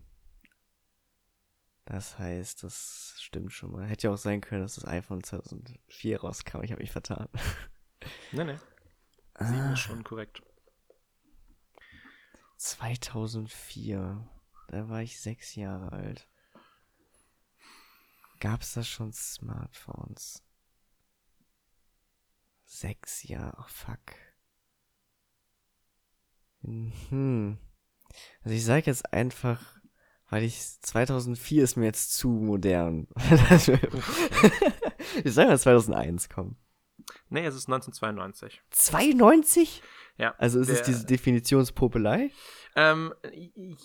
Das 1.85 2.19
heißt, 2.19 2.65
das 2.65 3.15
stimmt 3.19 3.53
schon 3.53 3.71
mal. 3.71 3.87
Hätte 3.87 4.09
ja 4.09 4.13
auch 4.13 4.19
sein 4.19 4.41
können, 4.41 4.63
dass 4.63 4.75
das 4.75 4.87
iPhone 4.87 5.23
2004 5.23 6.21
rauskam. 6.21 6.63
Ich 6.63 6.73
habe 6.73 6.83
mich 6.83 6.91
vertan. 6.91 7.29
Nee, 8.33 8.45
nee. 8.45 8.59
7 9.39 9.73
ist 9.73 9.81
schon 9.81 10.03
korrekt. 10.03 10.43
2004. 12.57 14.29
Da 14.69 14.89
war 14.89 15.03
ich 15.03 15.21
sechs 15.21 15.55
Jahre 15.55 15.93
alt. 15.93 16.29
Gab 18.41 18.62
es 18.62 18.74
da 18.74 18.82
schon 18.82 19.12
Smartphones? 19.12 20.43
Sechs 22.64 23.22
Jahre, 23.22 23.57
ach 23.59 23.68
fuck. 23.68 24.14
Hm. 26.62 27.59
Also 28.43 28.57
ich 28.57 28.64
sage 28.64 28.87
jetzt 28.87 29.12
einfach, 29.12 29.78
weil 30.28 30.43
ich 30.43 30.80
2004 30.80 31.62
ist 31.62 31.76
mir 31.76 31.87
jetzt 31.87 32.16
zu 32.16 32.28
modern. 32.28 33.07
ich 35.24 35.32
sage 35.32 35.49
mal 35.49 35.59
2001, 35.59 36.28
komm. 36.28 36.57
Nee, 37.29 37.45
es 37.47 37.55
ist 37.55 37.69
1992. 37.69 38.63
92? 38.71 39.83
Ja. 40.19 40.35
Also 40.39 40.61
ist 40.61 40.69
es 40.69 40.79
der- 40.79 40.87
diese 40.87 41.07
Definitionspopelei? 41.07 42.31
Ähm, 42.75 43.15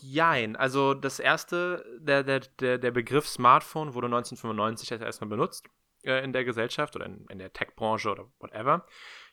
jein. 0.02 0.56
Also 0.56 0.94
das 0.94 1.20
erste, 1.20 1.86
der, 2.00 2.24
der, 2.24 2.42
der, 2.60 2.78
der 2.78 2.92
Begriff 2.92 3.28
Smartphone 3.28 3.94
wurde 3.94 4.08
1995 4.08 4.92
erst 4.92 5.04
erstmal 5.04 5.30
benutzt 5.30 5.66
äh, 6.04 6.24
in 6.24 6.34
der 6.34 6.44
Gesellschaft 6.44 6.96
oder 6.96 7.06
in, 7.06 7.26
in 7.30 7.40
der 7.40 7.54
Tech-Branche 7.54 8.10
oder 8.12 8.26
whatever 8.40 8.86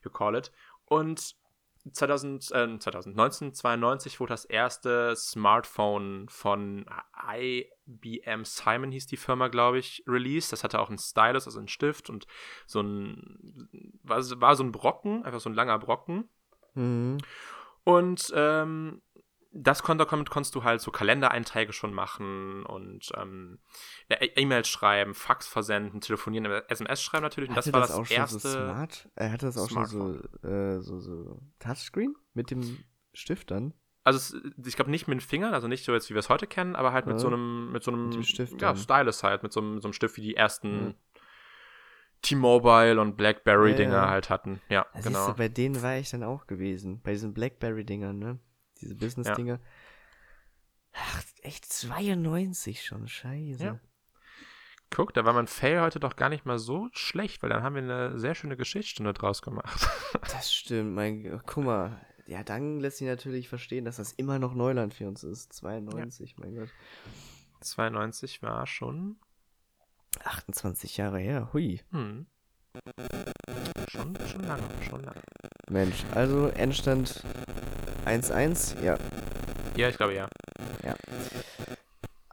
you 0.05 0.11
call 0.11 0.37
it. 0.37 0.53
Und 0.85 1.35
2000, 1.93 2.53
äh, 2.53 2.79
2019, 2.79 3.55
92 3.55 4.21
wurde 4.21 4.33
das 4.33 4.45
erste 4.45 5.15
Smartphone 5.17 6.29
von 6.29 6.87
IBM 7.33 8.45
Simon 8.45 8.93
hieß 8.93 9.07
die 9.07 9.17
Firma, 9.17 9.49
glaube 9.49 9.79
ich, 9.79 10.05
released. 10.07 10.53
Das 10.53 10.65
hatte 10.65 10.81
auch 10.81 10.89
einen 10.89 10.99
Stylus, 10.99 11.47
also 11.47 11.59
einen 11.59 11.69
Stift 11.69 12.11
und 12.11 12.27
so 12.67 12.81
ein, 12.81 13.69
war, 14.03 14.19
war 14.41 14.57
so 14.57 14.65
ein 14.65 14.73
Brocken, 14.73 15.25
einfach 15.25 15.41
so 15.41 15.51
ein 15.51 15.55
langer 15.55 15.79
Brocken. 15.79 16.29
Mhm. 16.75 17.19
Und 17.85 18.33
ähm, 18.35 19.01
das 19.51 19.83
damit 19.83 20.09
konntest 20.31 20.55
du 20.55 20.63
halt 20.65 20.81
so 20.81 20.91
Kalendereinträge 20.91 21.73
schon 21.73 21.93
machen 21.95 22.65
und 22.67 23.11
ähm, 23.17 23.59
E- 24.11 24.31
E-Mails 24.37 24.69
schreiben, 24.69 25.15
Fax 25.15 25.49
versenden, 25.49 26.01
telefonieren, 26.01 26.45
SMS 26.69 27.03
schreiben 27.03 27.23
natürlich. 27.23 27.49
Und 27.49 27.57
das 27.57 27.67
Hatte 27.67 27.73
war 27.73 27.81
das, 27.81 27.91
auch 27.93 28.05
schon 28.07 28.17
erste. 28.17 28.39
so 28.41 28.49
smart? 28.51 29.09
Er 29.15 29.33
hatte 29.33 29.47
das 29.47 29.57
auch 29.59 29.71
schon 29.71 29.87
so, 29.87 30.15
äh, 30.47 30.81
so, 30.81 31.01
so 31.01 31.41
Touchscreen 31.59 32.15
mit 32.35 32.51
dem 32.51 32.79
Stift 33.15 33.51
dann? 33.51 33.73
Also 34.05 34.39
ich 34.65 34.77
glaube 34.77 34.91
nicht 34.91 35.07
mit 35.09 35.17
den 35.19 35.21
Fingern, 35.21 35.53
also 35.55 35.69
nicht 35.69 35.85
so 35.85 35.93
jetzt 35.93 36.09
wie 36.09 36.15
wir 36.15 36.21
es 36.21 36.29
heute 36.31 36.47
kennen, 36.47 36.77
aber 36.77 36.93
halt 36.93 37.07
mit 37.07 37.17
Ja. 37.17 37.19
so 37.21 37.27
einem, 37.29 37.73
mit 37.73 37.83
so 37.83 37.91
einem 37.91 38.09
Mit 38.11 38.27
Stift 38.27 38.61
ja. 38.63 38.75
Stylus 38.77 39.23
halt, 39.23 39.43
mit 39.43 39.53
so 39.53 39.61
einem, 39.61 39.81
so 39.81 39.89
einem 39.89 39.93
Stift 39.93 40.17
wie 40.17 40.23
die 40.23 40.37
ersten 40.37 40.89
Ja. 40.89 41.21
T-Mobile 42.23 43.01
und 43.01 43.17
Blackberry 43.17 43.71
Ja, 43.71 43.77
Dinger 43.77 43.93
ja. 43.95 44.09
halt 44.11 44.29
hatten. 44.31 44.61
Ja, 44.69 44.87
Ja, 44.95 45.01
genau. 45.01 45.29
Du, 45.29 45.35
bei 45.37 45.49
denen 45.49 45.81
war 45.83 45.97
ich 45.97 46.11
dann 46.11 46.23
auch 46.25 46.47
gewesen. 46.47 47.01
Bei 47.03 47.13
diesen 47.13 47.33
Blackberry-Dingern, 47.33 48.19
ne? 48.19 48.39
Diese 48.81 48.95
Business-Dinger. 48.95 49.61
Ach, 50.93 51.23
echt 51.43 51.67
92 51.67 52.85
schon, 52.85 53.09
scheiße. 53.09 53.65
Ja. 53.65 53.81
Guck, 54.91 55.13
da 55.13 55.25
war 55.25 55.35
mein 55.35 55.47
Fail 55.47 55.81
heute 55.83 56.01
doch 56.01 56.17
gar 56.17 56.31
nicht 56.31 56.47
mal 56.47 56.59
so 56.59 56.89
schlecht, 56.93 57.43
weil 57.43 57.51
dann 57.51 57.63
haben 57.63 57.75
wir 57.75 57.83
eine 57.83 58.19
sehr 58.19 58.35
schöne 58.35 58.57
Geschichtsstunde 58.57 59.13
draus 59.13 59.43
gemacht. 59.43 59.87
Das 60.23 60.55
stimmt, 60.55 60.95
mein, 60.95 61.41
guck 61.47 61.65
mal. 61.65 62.01
Ja, 62.27 62.43
dann 62.43 62.81
lässt 62.81 62.99
sich 62.99 63.07
natürlich 63.07 63.49
verstehen, 63.49 63.85
dass 63.85 63.97
das 63.97 64.13
immer 64.13 64.39
noch 64.39 64.55
Neuland 64.55 64.95
für 64.95 65.07
uns 65.07 65.23
ist. 65.23 65.53
92, 65.53 66.37
mein 66.39 66.55
Gott. 66.55 66.71
92 67.61 68.43
war 68.43 68.67
schon, 68.67 69.19
28 70.25 70.97
Jahre 70.97 71.19
her, 71.19 71.51
hui. 71.53 71.81
hm, 71.91 72.27
schon, 73.91 74.17
schon 74.31 74.45
lange, 74.45 74.63
schon 74.89 75.03
lange. 75.03 75.21
Mensch, 75.71 76.05
also 76.15 76.49
Endstand 76.49 77.23
1-1, 78.07 78.83
ja. 78.83 78.97
Ja, 79.77 79.89
ich 79.89 79.97
glaube 79.97 80.15
ja. 80.15 80.29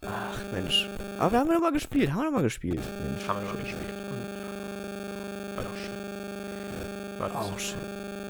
Ach, 0.01 0.39
Mensch. 0.53 0.87
Aber 1.19 1.31
da 1.31 1.39
haben 1.39 1.47
wir 1.47 1.55
doch 1.55 1.61
mal 1.61 1.71
gespielt, 1.71 2.11
haben 2.11 2.19
wir 2.19 2.25
doch 2.25 2.31
mal 2.31 2.43
gespielt. 2.43 2.81
Mensch. 3.03 3.27
Haben 3.27 3.41
wir 3.41 3.49
schon 3.49 3.59
gespielt. 3.59 3.93
Und 4.09 5.57
war 5.57 5.63
doch 5.63 5.77
schön. 5.77 7.19
War 7.19 7.29
doch 7.29 7.35
Auch 7.35 7.53
so 7.53 7.57
schön. 7.57 7.79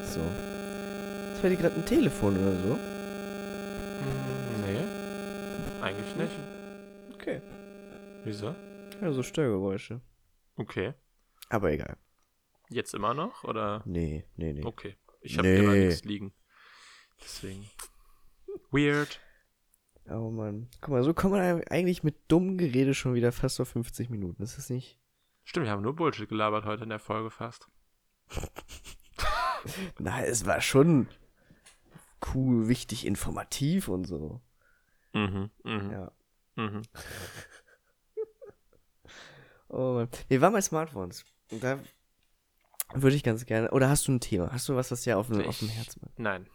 So. 0.03 0.21
Ist 1.33 1.41
bei 1.41 1.49
dir 1.49 1.57
gerade 1.57 1.75
ein 1.75 1.85
Telefon 1.85 2.37
oder 2.37 2.51
so? 2.51 2.79
Hm, 3.99 4.61
nee, 4.65 4.79
eigentlich 5.81 6.15
nicht. 6.15 6.31
Okay. 7.13 7.41
Wieso? 8.23 8.55
Ja, 9.01 9.11
so 9.11 9.23
Störgeräusche. 9.23 9.99
Okay. 10.57 10.93
Aber 11.49 11.71
egal. 11.71 11.97
Jetzt 12.69 12.93
immer 12.93 13.13
noch, 13.13 13.43
oder? 13.43 13.81
Nee, 13.85 14.25
nee, 14.35 14.53
nee. 14.53 14.63
Okay. 14.65 14.95
Ich 15.21 15.37
habe 15.37 15.47
Nee. 15.47 15.61
mal 15.61 15.77
nichts 15.79 16.03
liegen. 16.03 16.33
Deswegen. 17.21 17.69
Weird. 18.71 19.19
Oh 20.09 20.29
Mann. 20.29 20.69
Guck 20.81 20.89
mal, 20.91 21.03
so 21.03 21.13
kommt 21.13 21.33
man 21.33 21.63
eigentlich 21.63 22.03
mit 22.03 22.15
dummem 22.27 22.57
Gerede 22.57 22.93
schon 22.93 23.13
wieder 23.15 23.31
fast 23.31 23.59
auf 23.59 23.69
50 23.69 24.09
Minuten. 24.09 24.43
Ist 24.43 24.57
das 24.57 24.69
nicht? 24.69 24.99
Stimmt, 25.43 25.65
wir 25.65 25.71
haben 25.71 25.81
nur 25.81 25.95
Bullshit 25.95 26.27
gelabert 26.29 26.65
heute 26.65 26.83
in 26.83 26.89
der 26.89 26.99
Folge 26.99 27.31
fast. 27.31 27.67
Na, 29.99 30.23
es 30.23 30.45
war 30.45 30.61
schon 30.61 31.07
cool, 32.33 32.67
wichtig, 32.67 33.05
informativ 33.05 33.87
und 33.87 34.05
so. 34.05 34.41
Mhm, 35.13 35.49
mhm, 35.63 35.91
Ja. 35.91 36.11
mhm. 36.55 36.81
Oh 39.67 39.93
Mann. 39.95 40.09
Wir 40.27 40.41
waren 40.41 40.53
bei 40.53 40.61
Smartphones. 40.61 41.25
Und 41.51 41.63
da 41.63 41.79
würde 42.93 43.15
ich 43.15 43.23
ganz 43.23 43.45
gerne. 43.45 43.71
Oder 43.71 43.89
hast 43.89 44.07
du 44.07 44.11
ein 44.13 44.19
Thema? 44.19 44.51
Hast 44.51 44.69
du 44.69 44.75
was, 44.75 44.91
was 44.91 45.01
dir 45.01 45.17
auf, 45.17 45.27
dem- 45.27 45.45
auf 45.45 45.59
dem 45.59 45.69
Herzen 45.69 46.01
macht? 46.03 46.19
Nein, 46.19 46.47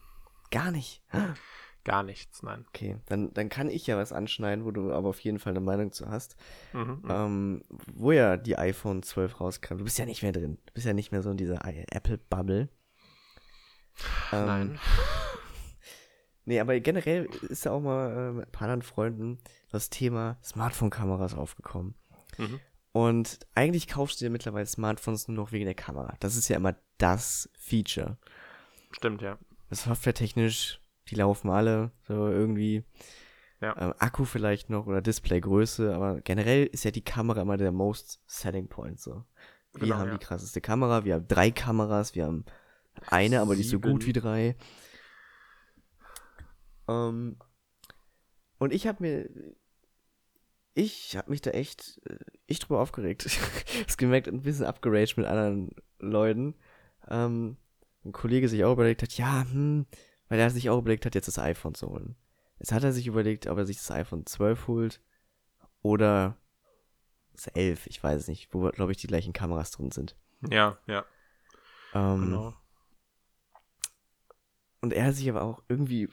Gar 0.50 0.70
nicht. 0.72 1.02
gar 1.84 2.02
nichts, 2.02 2.42
nein. 2.42 2.64
Okay, 2.68 2.96
dann, 3.06 3.32
dann 3.34 3.48
kann 3.48 3.70
ich 3.70 3.86
ja 3.86 3.96
was 3.96 4.12
anschneiden, 4.12 4.64
wo 4.64 4.70
du 4.70 4.92
aber 4.92 5.08
auf 5.08 5.20
jeden 5.20 5.38
Fall 5.38 5.52
eine 5.52 5.60
Meinung 5.60 5.92
zu 5.92 6.08
hast. 6.10 6.36
Mhm, 6.72 7.00
mhm. 7.02 7.08
Ähm, 7.08 7.62
wo 7.94 8.12
ja 8.12 8.36
die 8.36 8.58
iPhone 8.58 9.02
12 9.02 9.40
rauskam. 9.40 9.78
Du 9.78 9.84
bist 9.84 9.98
ja 9.98 10.06
nicht 10.06 10.22
mehr 10.22 10.32
drin. 10.32 10.58
Du 10.66 10.72
bist 10.74 10.86
ja 10.86 10.92
nicht 10.92 11.12
mehr 11.12 11.22
so 11.22 11.30
in 11.30 11.36
dieser 11.36 11.60
Apple-Bubble. 11.64 12.68
Ähm, 14.32 14.46
nein. 14.46 14.80
Nee, 16.46 16.58
aber 16.58 16.80
generell 16.80 17.26
ist 17.48 17.64
ja 17.64 17.70
auch 17.70 17.80
mal 17.80 18.10
äh, 18.30 18.32
mit 18.32 18.46
ein 18.48 18.50
paar 18.50 18.62
anderen 18.62 18.82
Freunden 18.82 19.38
das 19.70 19.88
Thema 19.90 20.38
Smartphone-Kameras 20.42 21.34
aufgekommen. 21.34 21.94
Mhm. 22.38 22.58
Und 22.92 23.38
eigentlich 23.54 23.86
kaufst 23.86 24.20
du 24.20 24.24
dir 24.24 24.30
mittlerweile 24.30 24.66
Smartphones 24.66 25.28
nur 25.28 25.36
noch 25.36 25.52
wegen 25.52 25.64
der 25.64 25.74
Kamera. 25.74 26.16
Das 26.20 26.36
ist 26.36 26.48
ja 26.48 26.56
immer 26.56 26.74
das 26.98 27.48
Feature. 27.58 28.18
Stimmt, 28.90 29.22
ja. 29.22 29.38
Softwaretechnisch, 29.70 30.80
die 31.08 31.14
laufen 31.14 31.50
alle 31.50 31.92
so 32.08 32.28
irgendwie. 32.28 32.84
Ja. 33.60 33.76
Ähm, 33.78 33.94
Akku 33.98 34.24
vielleicht 34.24 34.70
noch 34.70 34.86
oder 34.86 35.02
Displaygröße, 35.02 35.94
aber 35.94 36.20
generell 36.22 36.66
ist 36.66 36.84
ja 36.84 36.90
die 36.90 37.04
Kamera 37.04 37.42
immer 37.42 37.58
der 37.58 37.72
most 37.72 38.22
selling 38.26 38.68
point 38.68 38.98
so. 38.98 39.24
Wir 39.74 39.82
Genau, 39.82 39.96
haben 39.96 40.08
ja. 40.08 40.16
die 40.16 40.24
krasseste 40.24 40.60
Kamera, 40.60 41.04
wir 41.04 41.14
haben 41.14 41.28
drei 41.28 41.50
Kameras, 41.50 42.14
wir 42.14 42.24
haben 42.24 42.44
eine, 43.06 43.40
aber 43.40 43.54
die 43.54 43.60
ist 43.60 43.70
so 43.70 43.78
gut 43.78 44.06
wie 44.06 44.12
drei. 44.12 44.56
Ähm, 46.88 47.36
und 48.58 48.72
ich 48.72 48.86
habe 48.86 49.02
mir, 49.02 49.28
ich 50.80 51.16
habe 51.16 51.30
mich 51.30 51.40
da 51.42 51.50
echt, 51.50 52.00
äh, 52.06 52.16
echt 52.46 52.64
drüber 52.64 52.80
aufgeregt. 52.80 53.26
das 53.86 53.96
gemerkt, 53.96 54.28
ein 54.28 54.42
bisschen 54.42 54.66
abgeraged 54.66 55.16
mit 55.16 55.26
anderen 55.26 55.70
Leuten. 55.98 56.54
Ähm, 57.08 57.56
ein 58.04 58.12
Kollege 58.12 58.48
sich 58.48 58.64
auch 58.64 58.72
überlegt 58.72 59.02
hat, 59.02 59.12
ja, 59.12 59.42
hm, 59.42 59.86
weil 60.28 60.38
er 60.40 60.50
sich 60.50 60.70
auch 60.70 60.78
überlegt 60.78 61.04
hat, 61.04 61.14
jetzt 61.14 61.28
das 61.28 61.38
iPhone 61.38 61.74
zu 61.74 61.88
holen. 61.88 62.16
Jetzt 62.58 62.72
hat 62.72 62.82
er 62.82 62.92
sich 62.92 63.06
überlegt, 63.06 63.46
ob 63.46 63.58
er 63.58 63.66
sich 63.66 63.76
das 63.76 63.90
iPhone 63.90 64.26
12 64.26 64.66
holt 64.66 65.00
oder 65.82 66.36
das 67.32 67.48
11, 67.48 67.86
ich 67.86 68.02
weiß 68.02 68.22
es 68.22 68.28
nicht, 68.28 68.52
wo, 68.52 68.68
glaube 68.70 68.92
ich, 68.92 68.98
die 68.98 69.06
gleichen 69.06 69.32
Kameras 69.32 69.70
drin 69.70 69.90
sind. 69.90 70.16
Ja, 70.50 70.78
ja, 70.86 71.04
Ähm, 71.92 72.20
genau. 72.20 72.54
Und 74.80 74.94
er 74.94 75.06
hat 75.06 75.14
sich 75.14 75.28
aber 75.28 75.42
auch 75.42 75.62
irgendwie, 75.68 76.08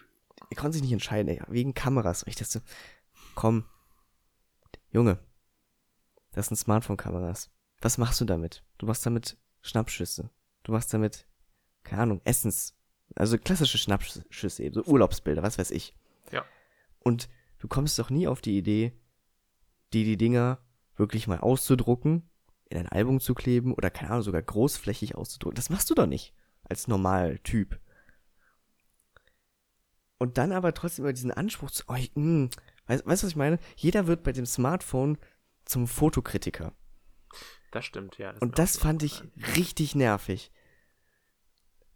er 0.50 0.58
konnte 0.58 0.74
sich 0.74 0.82
nicht 0.82 0.92
entscheiden, 0.92 1.30
ey, 1.30 1.42
wegen 1.48 1.74
Kameras. 1.74 2.24
Und 2.24 2.30
ich 2.30 2.36
dachte 2.36 2.52
so, 2.52 2.60
komm, 3.36 3.66
Junge, 4.98 5.20
das 6.32 6.48
sind 6.48 6.58
Smartphone-Kameras. 6.58 7.52
Was 7.82 8.00
machst 8.00 8.20
du 8.20 8.26
damit? 8.26 8.64
Du 8.80 8.88
machst 8.88 9.06
damit 9.06 9.38
Schnappschüsse. 9.62 10.32
Du 10.64 10.72
machst 10.72 10.92
damit, 10.92 11.28
keine 11.84 12.02
Ahnung, 12.02 12.22
Essens, 12.24 12.76
also 13.14 13.38
klassische 13.38 13.78
Schnappschüsse 13.78 14.64
eben, 14.64 14.74
so 14.74 14.84
Urlaubsbilder, 14.86 15.44
was 15.44 15.60
weiß 15.60 15.70
ich. 15.70 15.96
Ja. 16.32 16.44
Und 16.98 17.30
du 17.60 17.68
kommst 17.68 18.00
doch 18.00 18.10
nie 18.10 18.28
auf 18.28 18.42
die 18.42 18.58
Idee, 18.58 18.92
die 19.94 20.04
die 20.04 20.18
Dinger 20.18 20.66
wirklich 20.96 21.28
mal 21.28 21.42
auszudrucken, 21.42 22.28
in 22.68 22.80
ein 22.80 22.90
Album 22.90 23.20
zu 23.20 23.36
kleben 23.36 23.76
oder 23.76 23.92
keine 23.92 24.10
Ahnung, 24.10 24.24
sogar 24.24 24.42
großflächig 24.42 25.14
auszudrucken. 25.14 25.58
Das 25.58 25.70
machst 25.70 25.92
du 25.92 25.94
doch 25.94 26.08
nicht 26.08 26.34
als 26.64 26.88
Normaltyp. 26.88 27.80
Und 30.18 30.40
dann 30.40 30.52
aber 30.52 30.74
trotzdem 30.74 31.06
immer 31.06 31.14
diesen 31.14 31.30
Anspruch 31.30 31.70
zu, 31.70 31.84
oh, 31.88 31.94
ich, 31.94 32.16
mh, 32.16 32.50
weißt, 32.88 33.06
du, 33.06 33.08
was 33.08 33.24
ich 33.24 33.36
meine? 33.36 33.60
Jeder 33.76 34.08
wird 34.08 34.24
bei 34.24 34.32
dem 34.32 34.46
Smartphone 34.46 35.18
zum 35.66 35.88
Fotokritiker. 35.88 36.74
Das 37.72 37.86
stimmt, 37.86 38.18
ja. 38.18 38.32
mir 38.34 38.42
Und 38.42 38.60
das 38.60 38.78
fand 38.78 39.04
ich 39.04 39.22
aufgefallen. 39.22 39.56
richtig 39.56 39.96
nervig. 39.96 40.52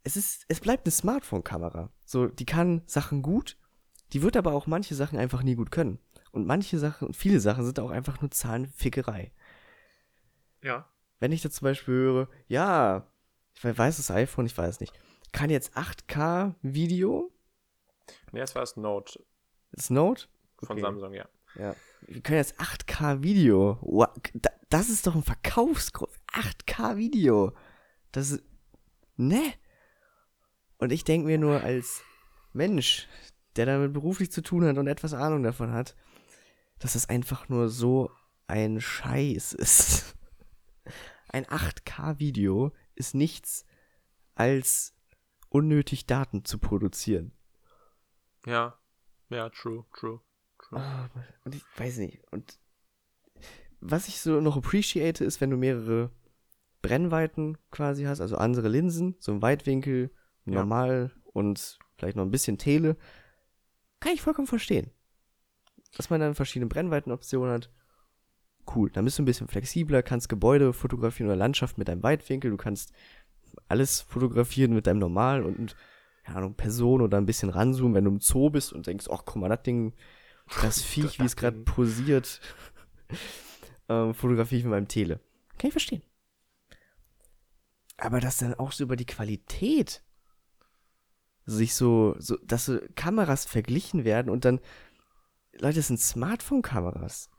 Es 0.03 0.17
ist, 0.17 0.45
es 0.47 0.59
bleibt 0.59 0.85
eine 0.85 0.91
Smartphone-Kamera. 0.91 1.91
So, 2.05 2.27
die 2.27 2.45
kann 2.45 2.81
Sachen 2.87 3.21
gut, 3.21 3.57
die 4.13 4.21
wird 4.21 4.35
aber 4.35 4.53
auch 4.53 4.67
manche 4.67 4.95
Sachen 4.95 5.17
einfach 5.17 5.43
nie 5.43 5.55
gut 5.55 5.71
können. 5.71 5.99
Und 6.31 6.45
manche 6.45 6.79
Sachen, 6.79 7.13
viele 7.13 7.39
Sachen 7.39 7.65
sind 7.65 7.79
auch 7.79 7.91
einfach 7.91 8.21
nur 8.21 8.31
Zahlenfickerei. 8.31 9.31
Ja. 10.61 10.89
Wenn 11.19 11.31
ich 11.31 11.41
da 11.41 11.49
zum 11.49 11.65
Beispiel 11.65 11.93
höre, 11.93 12.29
ja, 12.47 13.07
ich 13.53 13.63
weiß 13.63 13.97
das 13.97 14.11
iPhone, 14.11 14.45
ich 14.45 14.57
weiß 14.57 14.79
nicht, 14.79 14.93
kann 15.31 15.49
jetzt 15.49 15.77
8K 15.77 16.55
Video, 16.61 17.31
Nee, 18.31 18.39
das 18.39 18.55
war 18.55 18.61
das 18.61 18.75
Note 18.77 19.23
das 19.71 19.89
Note, 19.89 20.27
von 20.63 20.77
Okay. 20.77 20.81
Samsung, 20.81 21.13
ja. 21.13 21.27
Ja. 21.55 21.75
Wir 22.01 22.21
können 22.21 22.37
jetzt 22.37 22.59
8K 22.59 23.21
Video. 23.23 23.77
Wow, 23.81 24.07
da- 24.33 24.49
Das 24.69 24.89
ist 24.89 25.05
doch 25.07 25.15
ein 25.15 25.23
Verkaufsgrund. 25.23 26.11
8K 26.31 26.97
Video. 26.97 27.53
Das 28.11 28.31
ist. 28.31 28.43
Ne? 29.17 29.41
Und 30.77 30.91
ich 30.91 31.03
denke 31.03 31.27
mir 31.27 31.37
nur 31.37 31.61
als 31.61 32.03
Mensch, 32.53 33.07
der 33.55 33.65
damit 33.65 33.93
beruflich 33.93 34.31
zu 34.31 34.41
tun 34.41 34.63
hat 34.65 34.77
und 34.77 34.87
etwas 34.87 35.13
Ahnung 35.13 35.43
davon 35.43 35.71
hat, 35.73 35.95
dass 36.79 36.95
es 36.95 37.07
einfach 37.09 37.49
nur 37.49 37.69
so 37.69 38.09
ein 38.47 38.81
Scheiß 38.81 39.53
ist. 39.53 40.15
Ein 41.33 41.45
8K 41.45 42.19
Video 42.19 42.73
ist 42.95 43.13
nichts 43.15 43.65
als 44.35 44.93
unnötig 45.49 46.05
Daten 46.05 46.43
zu 46.43 46.57
produzieren. 46.59 47.31
Ja. 48.45 48.77
Ja, 49.29 49.49
true, 49.49 49.85
true, 49.97 50.19
und 51.45 51.55
ich 51.55 51.63
weiß 51.77 51.97
nicht. 51.97 52.19
Und 52.31 52.57
was 53.79 54.07
ich 54.07 54.19
so 54.21 54.41
noch 54.41 54.57
appreciate, 54.57 55.23
ist, 55.23 55.41
wenn 55.41 55.49
du 55.49 55.57
mehrere 55.57 56.11
Brennweiten 56.81 57.57
quasi 57.71 58.03
hast, 58.03 58.21
also 58.21 58.37
andere 58.37 58.69
Linsen, 58.69 59.15
so 59.19 59.31
ein 59.31 59.41
Weitwinkel, 59.41 60.11
Ja. 60.45 60.55
normal 60.55 61.11
und 61.33 61.77
vielleicht 61.97 62.17
noch 62.17 62.23
ein 62.23 62.31
bisschen 62.31 62.57
Tele. 62.57 62.97
Kann 63.99 64.13
ich 64.13 64.21
vollkommen 64.21 64.47
verstehen. 64.47 64.89
Dass 65.95 66.09
man 66.09 66.19
dann 66.19 66.35
verschiedene 66.35 66.69
Brennweitenoptionen 66.69 67.53
hat. 67.53 67.69
Cool, 68.73 68.89
dann 68.91 69.05
bist 69.05 69.17
du 69.19 69.23
ein 69.23 69.25
bisschen 69.25 69.47
flexibler, 69.47 70.01
kannst 70.03 70.29
Gebäude 70.29 70.73
fotografieren 70.73 71.29
oder 71.29 71.35
Landschaft 71.37 71.77
mit 71.77 71.87
deinem 71.87 72.03
Weitwinkel, 72.03 72.51
du 72.51 72.57
kannst 72.57 72.93
alles 73.67 74.01
fotografieren 74.01 74.73
mit 74.73 74.87
deinem 74.87 74.99
Normal 74.99 75.43
und, 75.43 75.75
keine 76.23 76.37
Ahnung, 76.37 76.53
Person 76.55 77.01
oder 77.01 77.17
ein 77.17 77.25
bisschen 77.25 77.49
ranzoomen, 77.49 77.95
wenn 77.95 78.05
du 78.05 78.11
im 78.11 78.19
Zoo 78.21 78.49
bist 78.49 78.71
und 78.71 78.87
denkst, 78.87 79.07
ach, 79.11 79.23
guck 79.25 79.37
mal, 79.37 79.49
das 79.49 79.63
Ding, 79.63 79.93
das 80.61 80.81
Viech, 80.83 81.19
wie 81.19 81.25
es 81.25 81.35
gerade 81.35 81.57
posiert, 81.59 82.41
ähm, 83.89 84.13
fotografiere 84.13 84.59
ich 84.59 84.63
mit 84.65 84.71
meinem 84.71 84.87
Tele. 84.87 85.19
Kann 85.57 85.67
ich 85.67 85.73
verstehen. 85.73 86.01
Aber 87.97 88.19
dass 88.19 88.37
dann 88.37 88.55
auch 88.55 88.71
so 88.71 88.83
über 88.83 88.95
die 88.95 89.05
Qualität 89.05 90.03
sich 91.45 91.75
so, 91.75 92.15
so, 92.19 92.37
dass 92.43 92.65
so 92.65 92.79
Kameras 92.95 93.45
verglichen 93.45 94.05
werden 94.05 94.29
und 94.29 94.45
dann, 94.45 94.59
Leute, 95.59 95.75
das 95.77 95.87
sind 95.87 95.99
Smartphone-Kameras. 95.99 97.29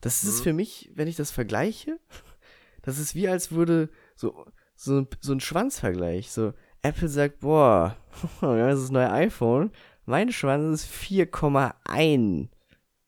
Das 0.00 0.24
ist 0.24 0.40
Mhm. 0.40 0.42
für 0.44 0.52
mich, 0.52 0.90
wenn 0.94 1.08
ich 1.08 1.16
das 1.16 1.30
vergleiche, 1.30 1.98
das 2.82 2.98
ist 2.98 3.14
wie 3.14 3.28
als 3.28 3.52
würde 3.52 3.90
so, 4.16 4.46
so, 4.74 5.06
so 5.20 5.32
ein 5.32 5.40
Schwanzvergleich. 5.40 6.30
So, 6.30 6.54
Apple 6.82 7.08
sagt, 7.08 7.40
boah, 7.40 7.96
das 8.40 8.74
ist 8.76 8.82
das 8.84 8.90
neue 8.90 9.10
iPhone. 9.10 9.72
Mein 10.08 10.32
Schwanz 10.32 10.84
ist 10.84 10.92
4,1 10.94 12.48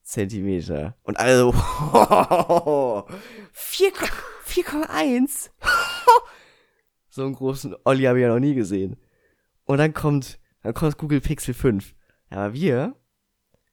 Zentimeter. 0.02 0.94
Und 1.02 1.18
also, 1.18 1.52
4 3.52 3.92
4,1? 4.46 5.48
so 7.08 7.22
einen 7.22 7.32
großen 7.34 7.74
Olli 7.84 8.02
habe 8.04 8.18
ich 8.18 8.22
ja 8.24 8.28
noch 8.28 8.38
nie 8.38 8.54
gesehen. 8.54 8.98
Und 9.64 9.78
dann 9.78 9.94
kommt, 9.94 10.38
dann 10.62 10.74
kommt 10.74 10.92
das 10.92 10.98
Google 10.98 11.22
Pixel 11.22 11.54
5. 11.54 11.94
Ja, 12.30 12.36
aber 12.44 12.52
wir, 12.52 12.94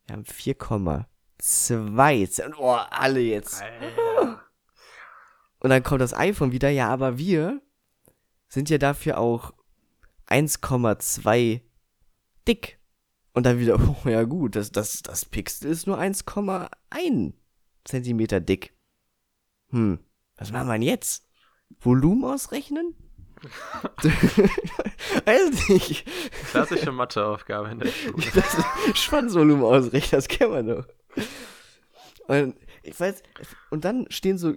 wir 0.06 0.14
haben 0.14 0.24
4,2. 0.24 2.30
Zent- 2.30 2.56
Oh, 2.58 2.72
alle 2.72 3.20
jetzt. 3.20 3.62
Alter. 3.62 4.42
Und 5.60 5.70
dann 5.72 5.84
kommt 5.84 6.00
das 6.00 6.14
iPhone 6.14 6.54
wieder, 6.54 6.70
ja, 6.70 6.88
aber 6.88 7.18
wir 7.18 7.62
sind 8.48 8.70
ja 8.70 8.78
dafür 8.78 9.18
auch 9.18 9.52
1,2 10.30 11.60
dick. 12.48 12.77
Und 13.38 13.44
dann 13.46 13.60
wieder, 13.60 13.80
oh 14.04 14.10
ja 14.10 14.24
gut, 14.24 14.56
das, 14.56 14.72
das, 14.72 15.04
das 15.04 15.24
Pixel 15.24 15.70
ist 15.70 15.86
nur 15.86 16.00
1,1 16.00 17.34
Zentimeter 17.86 18.40
dick. 18.40 18.74
Hm, 19.70 20.00
was 20.38 20.52
machen 20.52 20.68
wir 20.68 20.74
denn 20.74 20.82
jetzt? 20.82 21.30
Volumen 21.80 22.26
ausrechnen? 22.26 22.96
Weiß 25.26 25.70
nicht. 25.70 26.08
Klassische 26.50 26.92
Matheaufgabe 26.92 27.70
in 27.70 27.80
der 27.82 27.90
Schule. 27.90 28.26
Das 28.34 28.98
Schwanzvolumen 28.98 29.64
ausrechnen, 29.64 30.10
das 30.10 30.28
kennen 30.28 30.54
wir 30.54 30.64
doch. 30.64 30.88
Und 32.28 32.56
ich 32.82 33.00
weiß, 33.00 33.22
und 33.70 33.86
dann 33.86 34.08
stehen 34.10 34.40
so 34.40 34.56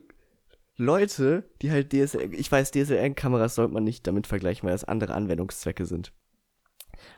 Leute, 0.77 1.51
die 1.61 1.71
halt 1.71 1.93
DSLR, 1.93 2.33
ich 2.33 2.51
weiß, 2.51 2.71
DSLR-Kameras 2.71 3.57
sollte 3.57 3.75
man 3.75 3.85
nicht 3.85 4.07
damit 4.07 4.27
vergleichen, 4.27 4.67
weil 4.67 4.73
das 4.73 4.85
andere 4.85 5.13
Anwendungszwecke 5.13 5.85
sind. 5.85 6.15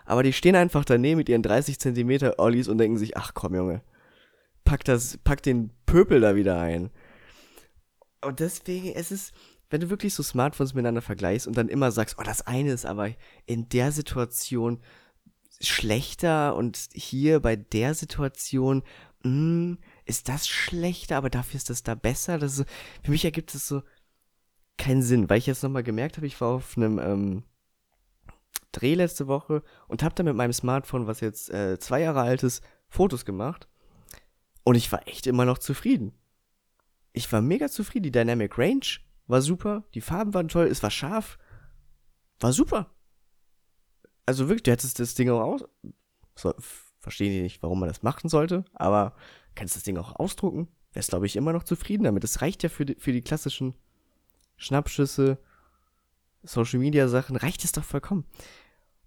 Aber 0.05 0.23
die 0.23 0.33
stehen 0.33 0.57
einfach 0.57 0.85
daneben 0.85 1.19
mit 1.19 1.29
ihren 1.29 1.43
30 1.43 1.79
Zentimeter 1.79 2.39
Ollies 2.39 2.69
und 2.69 2.79
denken 2.79 2.99
sich, 2.99 3.17
ach 3.17 3.33
komm 3.35 3.55
Junge, 3.55 3.83
pack 4.65 4.85
das, 4.85 5.19
pack 5.19 5.43
den 5.43 5.71
Pöpel 5.87 6.21
da 6.21 6.35
wieder 6.35 6.61
ein. 6.61 6.91
Und 8.25 8.41
deswegen, 8.41 8.93
es 8.95 9.11
ist, 9.11 9.33
wenn 9.71 9.81
du 9.81 9.91
wirklich 9.91 10.15
so 10.15 10.23
Smartphones 10.23 10.75
miteinander 10.75 11.03
vergleichst 11.03 11.47
und 11.47 11.57
dann 11.57 11.69
immer 11.69 11.91
sagst, 11.91 12.17
oh, 12.19 12.23
das 12.23 12.47
eine 12.47 12.73
ist 12.73 12.87
aber 12.87 13.11
in 13.47 13.69
der 13.69 13.93
Situation 13.93 14.81
schlechter 15.61 16.57
und 16.57 16.89
hier 16.93 17.41
bei 17.41 17.57
der 17.57 17.95
Situation, 17.95 18.83
mh, 19.25 19.79
ist 20.05 20.29
das 20.29 20.49
schlechter, 20.49 21.17
aber 21.17 21.31
dafür 21.31 21.57
ist 21.57 21.71
das 21.71 21.83
da 21.83 21.95
besser. 21.95 22.39
Das 22.39 22.59
ist, 22.59 22.69
für 23.03 23.11
mich 23.11 23.25
ergibt 23.25 23.55
es 23.55 23.67
so 23.67 23.83
keinen 24.79 25.03
Sinn, 25.03 25.31
weil 25.31 25.39
ich 25.39 25.47
jetzt 25.47 25.63
nochmal 25.63 25.83
gemerkt 25.83 26.17
habe, 26.17 26.27
ich 26.27 26.41
war 26.41 26.49
auf 26.49 26.77
einem 26.77 26.99
ähm, 26.99 27.43
Dreh 28.73 28.95
letzte 28.95 29.27
Woche 29.27 29.63
und 29.89 30.03
habe 30.03 30.15
da 30.15 30.23
mit 30.23 30.35
meinem 30.35 30.53
Smartphone, 30.53 31.07
was 31.07 31.21
jetzt 31.21 31.51
äh, 31.51 31.79
zwei 31.79 32.01
Jahre 32.01 32.23
alt 32.23 32.43
ist, 32.43 32.65
Fotos 32.89 33.25
gemacht. 33.25 33.69
Und 34.65 34.77
ich 34.77 34.91
war 34.93 35.07
echt 35.07 35.27
immer 35.27 35.45
noch 35.45 35.59
zufrieden. 35.59 36.13
Ich 37.13 37.31
war 37.33 37.43
mega 37.43 37.69
zufrieden. 37.69 38.05
Die 38.05 38.13
Dynamic 38.13 38.57
Range 38.59 38.87
war 39.27 39.43
super, 39.43 39.85
die 39.95 40.01
Farben 40.01 40.35
waren 40.35 40.49
toll, 40.49 40.67
es 40.67 40.83
war 40.83 40.91
scharf. 40.91 41.39
War 42.41 42.53
super. 42.53 42.95
Also 44.27 44.49
wirklich, 44.49 44.65
du 44.65 44.71
hättest 44.71 44.99
das 44.99 45.15
Ding 45.15 45.31
auch 45.31 45.41
aus. 45.41 45.65
So, 46.35 46.55
verstehe 47.01 47.35
ich 47.35 47.43
nicht, 47.43 47.63
warum 47.63 47.81
man 47.81 47.89
das 47.89 48.03
machen 48.03 48.29
sollte, 48.29 48.65
aber 48.73 49.15
kannst 49.55 49.77
das 49.77 49.83
Ding 49.83 49.97
auch 49.97 50.17
ausdrucken. 50.17 50.69
Wärst, 50.93 51.11
glaube 51.11 51.27
ich, 51.27 51.37
immer 51.37 51.53
noch 51.53 51.65
zufrieden 51.65 52.05
damit. 52.05 52.23
Das 52.23 52.43
reicht 52.43 52.63
ja 52.63 52.69
für 52.69 52.85
die, 52.85 52.97
für 52.97 53.13
die 53.13 53.23
klassischen 53.23 53.75
Schnappschüsse, 54.57 55.39
Social 56.43 56.81
Media 56.81 57.09
Sachen, 57.09 57.37
reicht 57.37 57.65
es 57.65 57.73
doch 57.73 57.85
vollkommen. 57.85 58.25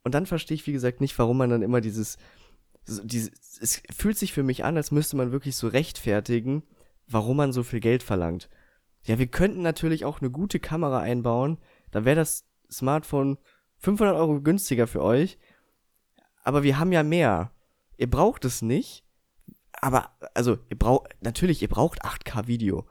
Und 0.05 0.13
dann 0.13 0.27
verstehe 0.27 0.53
ich, 0.53 0.67
wie 0.67 0.71
gesagt, 0.71 1.01
nicht, 1.01 1.17
warum 1.17 1.37
man 1.37 1.49
dann 1.49 1.63
immer 1.63 1.81
dieses, 1.81 2.17
dieses, 2.87 3.31
es 3.59 3.81
fühlt 3.91 4.19
sich 4.19 4.33
für 4.33 4.43
mich 4.43 4.63
an, 4.63 4.77
als 4.77 4.91
müsste 4.91 5.17
man 5.17 5.31
wirklich 5.31 5.55
so 5.55 5.67
rechtfertigen, 5.67 6.61
warum 7.07 7.37
man 7.37 7.51
so 7.51 7.63
viel 7.63 7.79
Geld 7.79 8.03
verlangt. 8.03 8.47
Ja, 9.03 9.17
wir 9.17 9.25
könnten 9.25 9.63
natürlich 9.63 10.05
auch 10.05 10.21
eine 10.21 10.29
gute 10.29 10.59
Kamera 10.59 10.99
einbauen, 10.99 11.57
dann 11.89 12.05
wäre 12.05 12.17
das 12.17 12.45
Smartphone 12.71 13.39
500 13.79 14.15
Euro 14.15 14.41
günstiger 14.41 14.85
für 14.85 15.01
euch, 15.01 15.39
aber 16.43 16.61
wir 16.61 16.77
haben 16.77 16.91
ja 16.91 17.01
mehr. 17.01 17.51
Ihr 17.97 18.09
braucht 18.09 18.45
es 18.45 18.61
nicht, 18.61 19.03
aber, 19.73 20.11
also, 20.35 20.59
ihr 20.69 20.77
braucht, 20.77 21.15
natürlich, 21.21 21.63
ihr 21.63 21.67
braucht 21.67 22.05
8K 22.05 22.45
Video. 22.45 22.85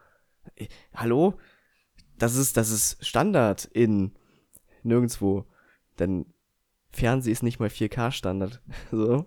Äh, 0.56 0.66
Hallo? 0.96 1.38
Das 2.18 2.34
ist, 2.34 2.56
das 2.56 2.70
ist 2.70 3.04
Standard 3.06 3.66
in 3.66 4.16
nirgendwo. 4.82 5.46
Denn 5.98 6.33
Fernseh 6.94 7.32
ist 7.32 7.42
nicht 7.42 7.58
mal 7.58 7.68
4K 7.68 8.10
Standard. 8.12 8.62
So. 8.90 9.24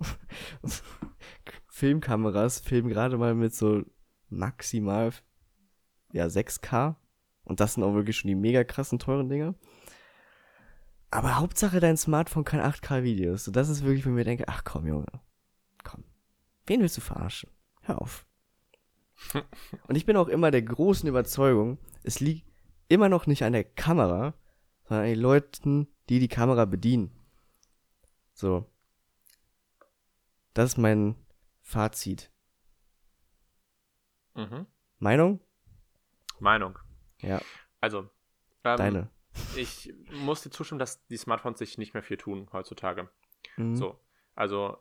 Filmkameras 1.69 2.59
filmen 2.59 2.89
gerade 2.89 3.17
mal 3.17 3.35
mit 3.35 3.53
so 3.53 3.83
maximal, 4.29 5.11
ja, 6.11 6.25
6K. 6.25 6.95
Und 7.43 7.59
das 7.59 7.73
sind 7.73 7.83
auch 7.83 7.93
wirklich 7.93 8.17
schon 8.17 8.29
die 8.29 8.35
mega 8.35 8.63
krassen, 8.63 8.99
teuren 8.99 9.29
Dinger. 9.29 9.55
Aber 11.11 11.37
Hauptsache 11.37 11.79
dein 11.79 11.97
Smartphone 11.97 12.43
kann 12.43 12.59
8K 12.59 13.03
Videos. 13.03 13.45
So, 13.45 13.51
das 13.51 13.69
ist 13.69 13.83
wirklich, 13.83 14.05
wo 14.05 14.09
ich 14.09 14.15
mir 14.15 14.23
denke, 14.23 14.47
ach 14.47 14.63
komm, 14.63 14.87
Junge. 14.87 15.05
Komm. 15.83 16.03
Wen 16.65 16.81
willst 16.81 16.97
du 16.97 17.01
verarschen? 17.01 17.49
Hör 17.81 18.01
auf. 18.01 18.25
Und 19.87 19.95
ich 19.95 20.05
bin 20.05 20.17
auch 20.17 20.27
immer 20.27 20.51
der 20.51 20.61
großen 20.61 21.07
Überzeugung, 21.07 21.77
es 22.03 22.19
liegt 22.19 22.45
immer 22.87 23.09
noch 23.09 23.27
nicht 23.27 23.43
an 23.43 23.53
der 23.53 23.63
Kamera, 23.63 24.33
sondern 24.83 25.05
an 25.05 25.11
den 25.11 25.19
Leuten, 25.19 25.87
die 26.09 26.19
die 26.19 26.27
Kamera 26.27 26.65
bedienen. 26.65 27.11
So. 28.37 28.69
Das 30.53 30.73
ist 30.73 30.77
mein 30.77 31.15
Fazit. 31.63 32.31
Mhm. 34.35 34.67
Meinung? 34.99 35.39
Meinung. 36.39 36.77
Ja, 37.19 37.41
Also, 37.81 38.01
ähm, 38.63 38.77
deine. 38.77 39.09
ich 39.55 39.91
muss 40.11 40.43
dir 40.43 40.51
zustimmen, 40.51 40.77
dass 40.77 41.03
die 41.07 41.17
Smartphones 41.17 41.57
sich 41.57 41.79
nicht 41.79 41.95
mehr 41.95 42.03
viel 42.03 42.17
tun 42.17 42.47
heutzutage. 42.53 43.09
Mhm. 43.55 43.75
So, 43.75 43.99
also 44.35 44.77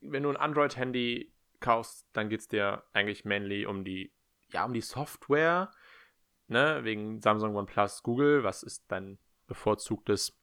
wenn 0.00 0.24
du 0.24 0.30
ein 0.30 0.36
Android-Handy 0.36 1.32
kaufst, 1.60 2.08
dann 2.14 2.28
geht 2.28 2.40
es 2.40 2.48
dir 2.48 2.82
eigentlich 2.92 3.24
mainly 3.24 3.64
um 3.64 3.84
die, 3.84 4.12
ja, 4.48 4.64
um 4.64 4.72
die 4.72 4.80
Software, 4.80 5.70
ne, 6.48 6.82
wegen 6.82 7.20
Samsung, 7.20 7.54
OnePlus, 7.54 8.02
Google, 8.02 8.42
was 8.42 8.64
ist 8.64 8.86
dein 8.88 9.20
bevorzugtes, 9.46 10.36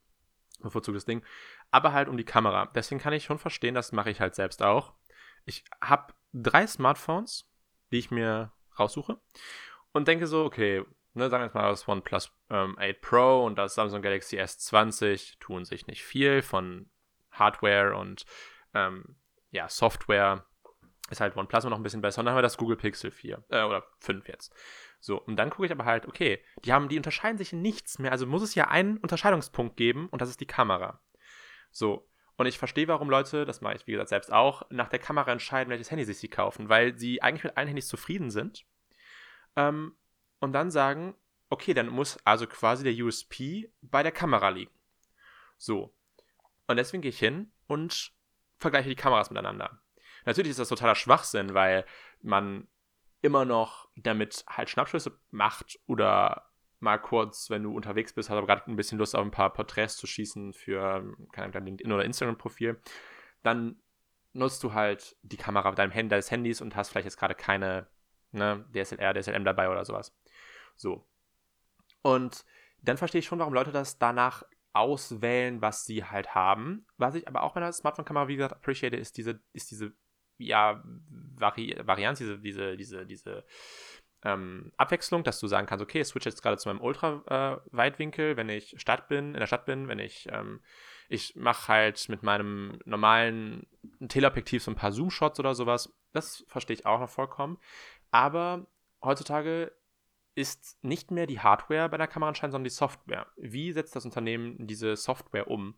bevorzugtes 0.62 1.04
Ding, 1.04 1.22
aber 1.74 1.92
halt 1.92 2.08
um 2.08 2.18
die 2.18 2.24
Kamera. 2.24 2.68
Deswegen 2.68 3.02
kann 3.02 3.14
ich 3.14 3.24
schon 3.24 3.40
verstehen, 3.40 3.74
das 3.74 3.92
mache 3.92 4.12
ich 4.12 4.22
halt 4.22 4.36
selbst 4.36 4.62
auch. 4.62 4.94
Ich 5.44 5.66
habe 5.82 6.14
drei 6.32 6.68
Smartphones, 6.68 7.50
die 7.92 7.98
ich 7.98 8.12
mir 8.12 8.52
raussuche 8.78 9.20
und 9.92 10.08
denke 10.08 10.28
so, 10.28 10.46
okay, 10.46 10.86
ne, 11.16 11.30
sagen 11.30 11.42
wir 11.42 11.46
jetzt 11.46 11.56
mal 11.56 11.70
das 11.70 11.88
OnePlus 11.88 12.32
ähm, 12.52 12.78
8 12.80 13.02
Pro 13.02 13.46
und 13.46 13.58
das 13.58 13.74
Samsung 13.74 14.04
Galaxy 14.04 14.40
S20 14.40 15.40
tun 15.40 15.66
sich 15.66 15.88
nicht 15.88 16.04
viel 16.04 16.44
von 16.44 16.92
Hardware 17.32 17.96
und 17.98 18.26
ähm, 18.76 19.16
ja, 19.50 19.68
Software 19.68 20.46
ist 21.10 21.22
halt 21.22 21.36
OnePlus 21.36 21.66
noch 21.66 21.78
ein 21.78 21.84
bisschen 21.84 22.02
besser. 22.02 22.20
Und 22.20 22.26
dann 22.26 22.34
haben 22.34 22.40
wir 22.40 22.44
das 22.44 22.58
Google 22.58 22.78
Pixel 22.78 23.10
4 23.10 23.44
äh, 23.50 23.64
oder 23.64 23.84
5 24.00 24.28
jetzt. 24.28 24.54
So, 25.00 25.20
und 25.20 25.38
dann 25.38 25.50
gucke 25.50 25.66
ich 25.66 25.72
aber 25.72 25.86
halt, 25.86 26.08
okay, 26.08 26.40
die 26.64 26.72
haben, 26.72 26.88
die 26.88 26.98
unterscheiden 26.98 27.38
sich 27.38 27.52
in 27.52 27.62
nichts 27.64 27.98
mehr. 27.98 28.12
Also 28.12 28.28
muss 28.28 28.44
es 28.44 28.54
ja 28.56 28.68
einen 28.68 28.98
Unterscheidungspunkt 28.98 29.76
geben 29.76 30.08
und 30.10 30.22
das 30.22 30.30
ist 30.30 30.40
die 30.40 30.46
Kamera. 30.46 31.02
So, 31.74 32.08
und 32.38 32.46
ich 32.46 32.58
verstehe, 32.58 32.88
warum 32.88 33.10
Leute, 33.10 33.46
das 33.46 33.62
mache 33.62 33.76
ich 33.76 33.88
wie 33.88 33.92
gesagt 33.92 34.10
selbst 34.10 34.32
auch, 34.32 34.64
nach 34.70 34.90
der 34.90 35.00
Kamera 35.00 35.32
entscheiden, 35.32 35.70
welches 35.70 35.92
Handy 35.92 36.06
sich 36.06 36.18
sie 36.18 36.30
kaufen, 36.30 36.70
weil 36.70 36.98
sie 36.98 37.22
eigentlich 37.22 37.44
mit 37.44 37.58
allen 37.58 37.68
Handys 37.68 37.88
zufrieden 37.88 38.32
sind. 38.32 38.66
Ähm, 39.56 39.96
und 40.40 40.54
dann 40.54 40.72
sagen, 40.72 41.16
okay, 41.50 41.74
dann 41.74 41.90
muss 41.90 42.18
also 42.26 42.48
quasi 42.48 42.84
der 42.84 43.06
USP 43.06 43.72
bei 43.82 44.02
der 44.02 44.12
Kamera 44.12 44.50
liegen. 44.50 44.72
So. 45.58 45.96
Und 46.68 46.78
deswegen 46.78 47.02
gehe 47.02 47.10
ich 47.10 47.20
hin 47.20 47.52
und 47.68 48.14
vergleiche 48.58 48.90
die 48.90 48.96
Kameras 48.96 49.30
miteinander. 49.30 49.82
Natürlich 50.26 50.52
ist 50.52 50.60
das 50.60 50.70
totaler 50.70 50.96
Schwachsinn, 50.96 51.54
weil 51.54 51.86
man 52.22 52.68
immer 53.22 53.46
noch 53.46 53.90
damit 53.96 54.44
halt 54.48 54.70
Schnappschüsse 54.70 55.18
macht 55.32 55.80
oder 55.86 56.50
mal 56.84 57.00
kurz, 57.00 57.50
wenn 57.50 57.64
du 57.64 57.74
unterwegs 57.74 58.14
bist, 58.14 58.30
hast 58.30 58.38
aber 58.38 58.46
gerade 58.46 58.70
ein 58.70 58.76
bisschen 58.76 59.00
Lust 59.00 59.16
auf 59.16 59.24
ein 59.24 59.32
paar 59.32 59.52
Porträts 59.52 59.98
zu 59.98 60.06
schießen 60.06 60.54
für 60.54 61.16
keine 61.32 61.46
Ahnung, 61.46 61.52
dein 61.54 61.66
LinkedIn 61.66 61.92
oder 61.92 62.06
Instagram-Profil, 62.06 62.80
dann 63.42 63.82
nutzt 64.34 64.64
du 64.64 64.74
halt 64.74 65.16
die 65.24 65.38
Kamera 65.38 65.72
deinem 65.72 65.92
Handy, 65.92 66.10
deines 66.10 66.30
Handys 66.30 66.62
und 66.62 66.76
hast 66.76 66.90
vielleicht 66.90 67.06
jetzt 67.06 67.18
gerade 67.18 67.36
keine 67.36 67.88
ne, 68.32 68.66
DSLR, 68.74 69.14
DSLM 69.14 69.46
dabei 69.46 69.70
oder 69.70 69.86
sowas. 69.86 70.16
So. 70.76 71.08
Und 72.02 72.46
dann 72.82 72.98
verstehe 72.98 73.20
ich 73.20 73.26
schon, 73.26 73.40
warum 73.40 73.54
Leute 73.54 73.72
das 73.72 73.98
danach 73.98 74.44
auswählen, 74.74 75.62
was 75.62 75.86
sie 75.86 76.04
halt 76.04 76.36
haben. 76.36 76.86
Was 76.98 77.16
ich 77.16 77.28
aber 77.28 77.44
auch 77.44 77.54
bei 77.54 77.62
einer 77.62 77.72
Smartphone-Kamera, 77.72 78.28
wie 78.28 78.36
gesagt, 78.36 78.54
appreciate, 78.54 78.98
ist 78.98 79.18
diese, 79.18 79.40
ist 79.54 79.72
diese, 79.72 79.94
ja, 80.38 80.84
Vari 81.36 81.80
Varianz, 81.84 82.18
diese, 82.18 82.40
diese, 82.40 82.76
diese, 82.76 83.06
diese 83.06 83.46
ähm, 84.24 84.72
Abwechslung, 84.78 85.24
dass 85.24 85.40
du 85.40 85.48
sagen 85.48 85.68
kannst, 85.68 85.84
okay, 85.84 86.02
ich 86.02 86.08
switch 86.08 86.26
jetzt 86.26 86.42
gerade 86.42 86.58
zu 86.58 86.70
meinem 86.70 86.82
Ultra-Weitwinkel, 86.82 88.32
äh, 88.32 88.38
wenn 88.38 88.50
ich 88.50 88.76
Stadt 88.78 89.08
bin, 89.08 89.34
in 89.34 89.40
der 89.40 89.48
Stadt 89.48 89.66
bin, 89.66 89.88
wenn 89.88 90.00
ich, 90.00 90.28
ähm, 90.32 90.62
ich 91.10 91.36
mache 91.36 91.68
halt 91.68 92.08
mit 92.10 92.24
meinem 92.24 92.80
normalen 92.86 93.68
Teleobjektiv 94.08 94.64
so 94.64 94.72
ein 94.72 94.76
paar 94.76 94.92
Zoom-Shots 94.92 95.40
oder 95.40 95.56
sowas. 95.56 95.94
Das 96.14 96.46
verstehe 96.48 96.76
ich 96.76 96.86
auch 96.86 97.00
noch 97.00 97.10
vollkommen. 97.10 97.58
Aber 98.12 98.68
heutzutage 99.04 99.74
ist 100.36 100.84
nicht 100.84 101.12
mehr 101.12 101.28
die 101.28 101.40
Hardware 101.40 101.90
bei 101.90 101.98
der 101.98 102.08
Kamera 102.08 102.30
anscheinend, 102.30 102.54
sondern 102.54 102.66
die 102.66 102.70
Software. 102.72 103.28
Wie 103.38 103.72
setzt 103.72 103.96
das 103.96 104.06
Unternehmen 104.06 104.68
diese 104.68 104.96
Software 104.96 105.48
um? 105.48 105.76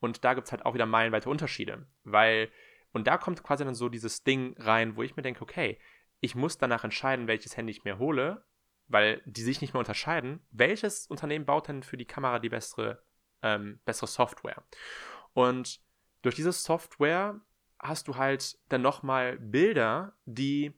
Und 0.00 0.24
da 0.24 0.34
gibt 0.34 0.46
es 0.46 0.52
halt 0.52 0.66
auch 0.66 0.74
wieder 0.74 0.86
meilenweite 0.86 1.30
Unterschiede, 1.30 1.86
weil, 2.02 2.50
und 2.92 3.06
da 3.06 3.16
kommt 3.16 3.42
quasi 3.42 3.64
dann 3.64 3.74
so 3.74 3.88
dieses 3.88 4.22
Ding 4.24 4.54
rein, 4.58 4.96
wo 4.96 5.02
ich 5.02 5.16
mir 5.16 5.22
denke, 5.22 5.40
okay, 5.40 5.78
ich 6.24 6.34
muss 6.34 6.56
danach 6.56 6.84
entscheiden, 6.84 7.26
welches 7.26 7.56
Handy 7.56 7.70
ich 7.70 7.84
mir 7.84 7.98
hole, 7.98 8.44
weil 8.88 9.20
die 9.26 9.42
sich 9.42 9.60
nicht 9.60 9.74
mehr 9.74 9.80
unterscheiden. 9.80 10.40
Welches 10.50 11.06
Unternehmen 11.06 11.44
baut 11.44 11.68
denn 11.68 11.82
für 11.82 11.98
die 11.98 12.06
Kamera 12.06 12.38
die 12.38 12.48
bessere, 12.48 13.02
ähm, 13.42 13.78
bessere 13.84 14.06
Software? 14.06 14.64
Und 15.34 15.80
durch 16.22 16.34
diese 16.34 16.52
Software 16.52 17.40
hast 17.78 18.08
du 18.08 18.16
halt 18.16 18.58
dann 18.70 18.80
nochmal 18.80 19.36
Bilder, 19.38 20.16
die 20.24 20.72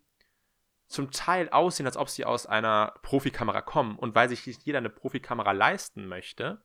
zum 0.89 1.13
Teil 1.13 1.49
aussehen, 1.51 1.87
als 1.87 1.97
ob 1.97 2.09
sie 2.09 2.25
aus 2.25 2.47
einer 2.47 2.95
Profikamera 3.03 3.63
kommen. 3.63 3.97
Und 3.97 4.17
weil 4.17 4.29
sich 4.29 4.47
nicht 4.49 4.65
jeder 4.65 4.79
eine 4.79 4.91
Profikamera 4.91 5.53
leisten 5.53 6.09
möchte, 6.09 6.61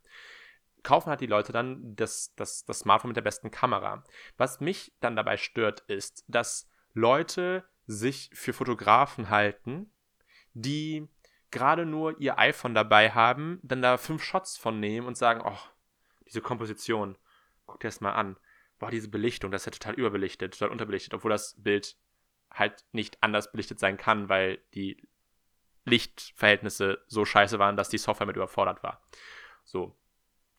kaufen 0.82 1.12
halt 1.12 1.22
die 1.22 1.28
Leute 1.28 1.52
dann 1.52 1.96
das, 1.96 2.34
das, 2.36 2.66
das 2.66 2.80
Smartphone 2.80 3.10
mit 3.10 3.18
der 3.18 3.22
besten 3.22 3.52
Kamera. 3.52 4.04
Was 4.38 4.60
mich 4.60 4.92
dann 5.02 5.16
dabei 5.16 5.38
stört, 5.38 5.82
ist, 5.82 6.24
dass 6.28 6.68
Leute 6.94 7.64
sich 7.92 8.30
für 8.34 8.54
Fotografen 8.54 9.30
halten, 9.30 9.92
die 10.54 11.08
gerade 11.52 11.86
nur 11.86 12.20
ihr 12.20 12.40
iPhone 12.40 12.74
dabei 12.74 13.12
haben, 13.12 13.60
dann 13.62 13.82
da 13.82 13.98
fünf 13.98 14.24
Shots 14.24 14.58
von 14.58 14.80
nehmen 14.80 15.08
und 15.08 15.18
sagen, 15.18 15.42
oh, 15.44 15.60
diese 16.26 16.42
Komposition, 16.42 17.18
guck 17.66 17.80
dir 17.82 17.90
das 17.90 18.02
mal 18.02 18.14
an. 18.14 18.38
Boah, 18.80 18.90
diese 18.90 19.10
Belichtung, 19.10 19.52
das 19.52 19.64
ist 19.64 19.66
ja 19.66 19.72
total 19.72 19.96
überbelichtet, 19.96 20.54
total 20.54 20.72
unterbelichtet, 20.72 21.14
obwohl 21.14 21.32
das 21.32 21.62
Bild 21.62 21.98
halt 22.52 22.86
nicht 22.92 23.22
anders 23.22 23.52
belichtet 23.52 23.80
sein 23.80 23.98
kann, 23.98 24.30
weil 24.30 24.60
die 24.74 25.08
Lichtverhältnisse 25.86 27.04
so 27.08 27.26
scheiße 27.26 27.60
waren, 27.60 27.76
dass 27.76 27.90
die 27.90 27.98
Software 27.98 28.28
mit 28.28 28.36
überfordert 28.36 28.84
war. 28.84 29.06
So. 29.64 29.96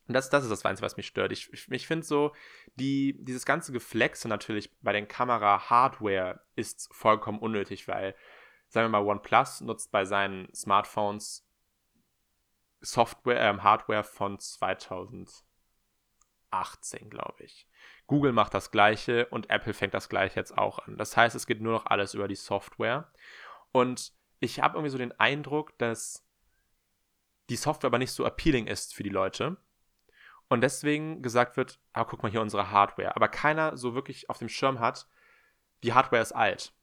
Und 0.08 0.14
das, 0.14 0.30
das 0.30 0.42
ist 0.44 0.50
das 0.50 0.64
Einzige, 0.64 0.84
was 0.84 0.96
mich 0.96 1.06
stört. 1.06 1.32
Ich, 1.32 1.52
ich, 1.52 1.70
ich 1.70 1.86
finde 1.86 2.04
so, 2.04 2.32
die, 2.74 3.16
dieses 3.20 3.46
ganze 3.46 3.72
Geflexe 3.72 4.28
natürlich 4.28 4.70
bei 4.80 4.92
den 4.92 5.06
Kamera-Hardware 5.08 6.40
ist 6.56 6.92
vollkommen 6.92 7.38
unnötig, 7.38 7.86
weil, 7.88 8.14
sagen 8.68 8.86
wir 8.86 9.00
mal, 9.00 9.06
OnePlus 9.06 9.60
nutzt 9.60 9.92
bei 9.92 10.04
seinen 10.04 10.52
Smartphones 10.54 11.46
Software, 12.80 13.40
äh, 13.40 13.58
Hardware 13.58 14.02
von 14.02 14.38
2018, 14.40 15.44
glaube 17.08 17.44
ich. 17.44 17.68
Google 18.08 18.32
macht 18.32 18.54
das 18.54 18.72
gleiche 18.72 19.26
und 19.26 19.50
Apple 19.50 19.72
fängt 19.72 19.94
das 19.94 20.08
gleiche 20.08 20.38
jetzt 20.38 20.58
auch 20.58 20.80
an. 20.80 20.98
Das 20.98 21.16
heißt, 21.16 21.36
es 21.36 21.46
geht 21.46 21.60
nur 21.60 21.72
noch 21.72 21.86
alles 21.86 22.14
über 22.14 22.26
die 22.26 22.34
Software. 22.34 23.10
Und 23.70 24.12
ich 24.40 24.60
habe 24.60 24.76
irgendwie 24.76 24.90
so 24.90 24.98
den 24.98 25.18
Eindruck, 25.18 25.78
dass 25.78 26.26
die 27.48 27.56
Software 27.56 27.88
aber 27.88 27.98
nicht 27.98 28.12
so 28.12 28.26
appealing 28.26 28.66
ist 28.66 28.94
für 28.94 29.04
die 29.04 29.08
Leute. 29.08 29.56
Und 30.52 30.60
deswegen 30.60 31.22
gesagt 31.22 31.56
wird, 31.56 31.80
ah, 31.94 32.04
guck 32.04 32.22
mal 32.22 32.30
hier 32.30 32.42
unsere 32.42 32.70
Hardware. 32.70 33.16
Aber 33.16 33.28
keiner 33.28 33.78
so 33.78 33.94
wirklich 33.94 34.28
auf 34.28 34.36
dem 34.36 34.50
Schirm 34.50 34.80
hat, 34.80 35.08
die 35.82 35.94
Hardware 35.94 36.20
ist 36.20 36.32
alt. 36.32 36.74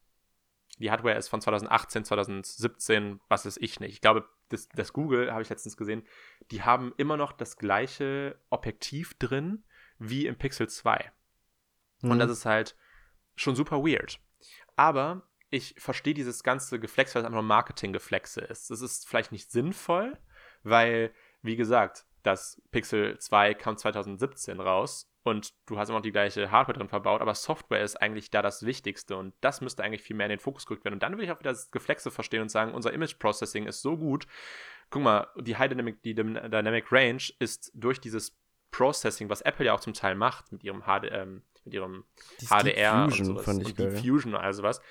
Die 0.79 0.89
Hardware 0.89 1.15
ist 1.15 1.27
von 1.27 1.39
2018, 1.39 2.03
2017, 2.03 3.19
was 3.29 3.45
ist 3.45 3.61
ich 3.61 3.79
nicht. 3.79 3.93
Ich 3.93 4.01
glaube, 4.01 4.27
das, 4.47 4.69
das 4.69 4.91
Google, 4.91 5.31
habe 5.31 5.43
ich 5.43 5.49
letztens 5.49 5.77
gesehen, 5.77 6.01
die 6.49 6.63
haben 6.63 6.95
immer 6.97 7.15
noch 7.15 7.31
das 7.31 7.57
gleiche 7.57 8.41
Objektiv 8.49 9.13
drin 9.19 9.63
wie 9.99 10.25
im 10.25 10.35
Pixel 10.35 10.67
2. 10.67 11.11
Mhm. 12.01 12.09
Und 12.09 12.17
das 12.17 12.31
ist 12.31 12.47
halt 12.47 12.75
schon 13.35 13.55
super 13.55 13.83
weird. 13.83 14.19
Aber 14.77 15.29
ich 15.51 15.75
verstehe 15.77 16.15
dieses 16.15 16.41
ganze 16.41 16.79
Geflex, 16.79 17.13
weil 17.13 17.21
es 17.21 17.25
einfach 17.27 17.39
nur 17.39 17.43
Marketing-Geflexe 17.43 18.41
ist. 18.41 18.71
Es 18.71 18.81
ist 18.81 19.07
vielleicht 19.07 19.31
nicht 19.31 19.51
sinnvoll, 19.51 20.17
weil, 20.63 21.13
wie 21.43 21.55
gesagt, 21.55 22.07
das 22.23 22.61
Pixel 22.71 23.17
2 23.17 23.53
kam 23.53 23.77
2017 23.77 24.59
raus 24.59 25.09
und 25.23 25.53
du 25.65 25.77
hast 25.77 25.89
immer 25.89 25.99
noch 25.99 26.03
die 26.03 26.11
gleiche 26.11 26.51
Hardware 26.51 26.77
drin 26.77 26.89
verbaut, 26.89 27.21
aber 27.21 27.35
Software 27.35 27.83
ist 27.83 28.01
eigentlich 28.01 28.31
da 28.31 28.41
das 28.41 28.65
Wichtigste 28.65 29.17
und 29.17 29.33
das 29.41 29.61
müsste 29.61 29.83
eigentlich 29.83 30.01
viel 30.01 30.15
mehr 30.15 30.25
in 30.25 30.31
den 30.31 30.39
Fokus 30.39 30.65
gerückt 30.65 30.85
werden. 30.85 30.95
Und 30.95 31.03
dann 31.03 31.13
würde 31.13 31.25
ich 31.25 31.31
auch 31.31 31.39
wieder 31.39 31.51
das 31.51 31.71
Geflexe 31.71 32.11
verstehen 32.11 32.41
und 32.41 32.49
sagen, 32.49 32.73
unser 32.73 32.93
Image 32.93 33.19
Processing 33.19 33.67
ist 33.67 33.81
so 33.81 33.97
gut. 33.97 34.27
Guck 34.89 35.03
mal, 35.03 35.27
die 35.37 35.57
High 35.57 35.69
Dynamic, 35.69 36.01
die 36.03 36.15
Dynamic 36.15 36.91
Range 36.91 37.21
ist 37.39 37.71
durch 37.75 37.99
dieses 37.99 38.37
Processing, 38.71 39.29
was 39.29 39.41
Apple 39.41 39.65
ja 39.65 39.73
auch 39.73 39.79
zum 39.79 39.93
Teil 39.93 40.15
macht 40.15 40.51
mit 40.51 40.63
ihrem, 40.63 40.83
HD, 40.83 41.11
ähm, 41.11 41.43
mit 41.65 41.73
ihrem 41.73 42.05
HDR 42.47 43.05
und 43.05 43.25
sowas 43.25 43.45
fand 43.45 43.61
ich 43.61 43.69
und 43.69 43.77
geil. 43.77 43.97
Fusion 43.97 44.33
und 44.33 44.41
all 44.41 44.53
sowas. 44.53 44.81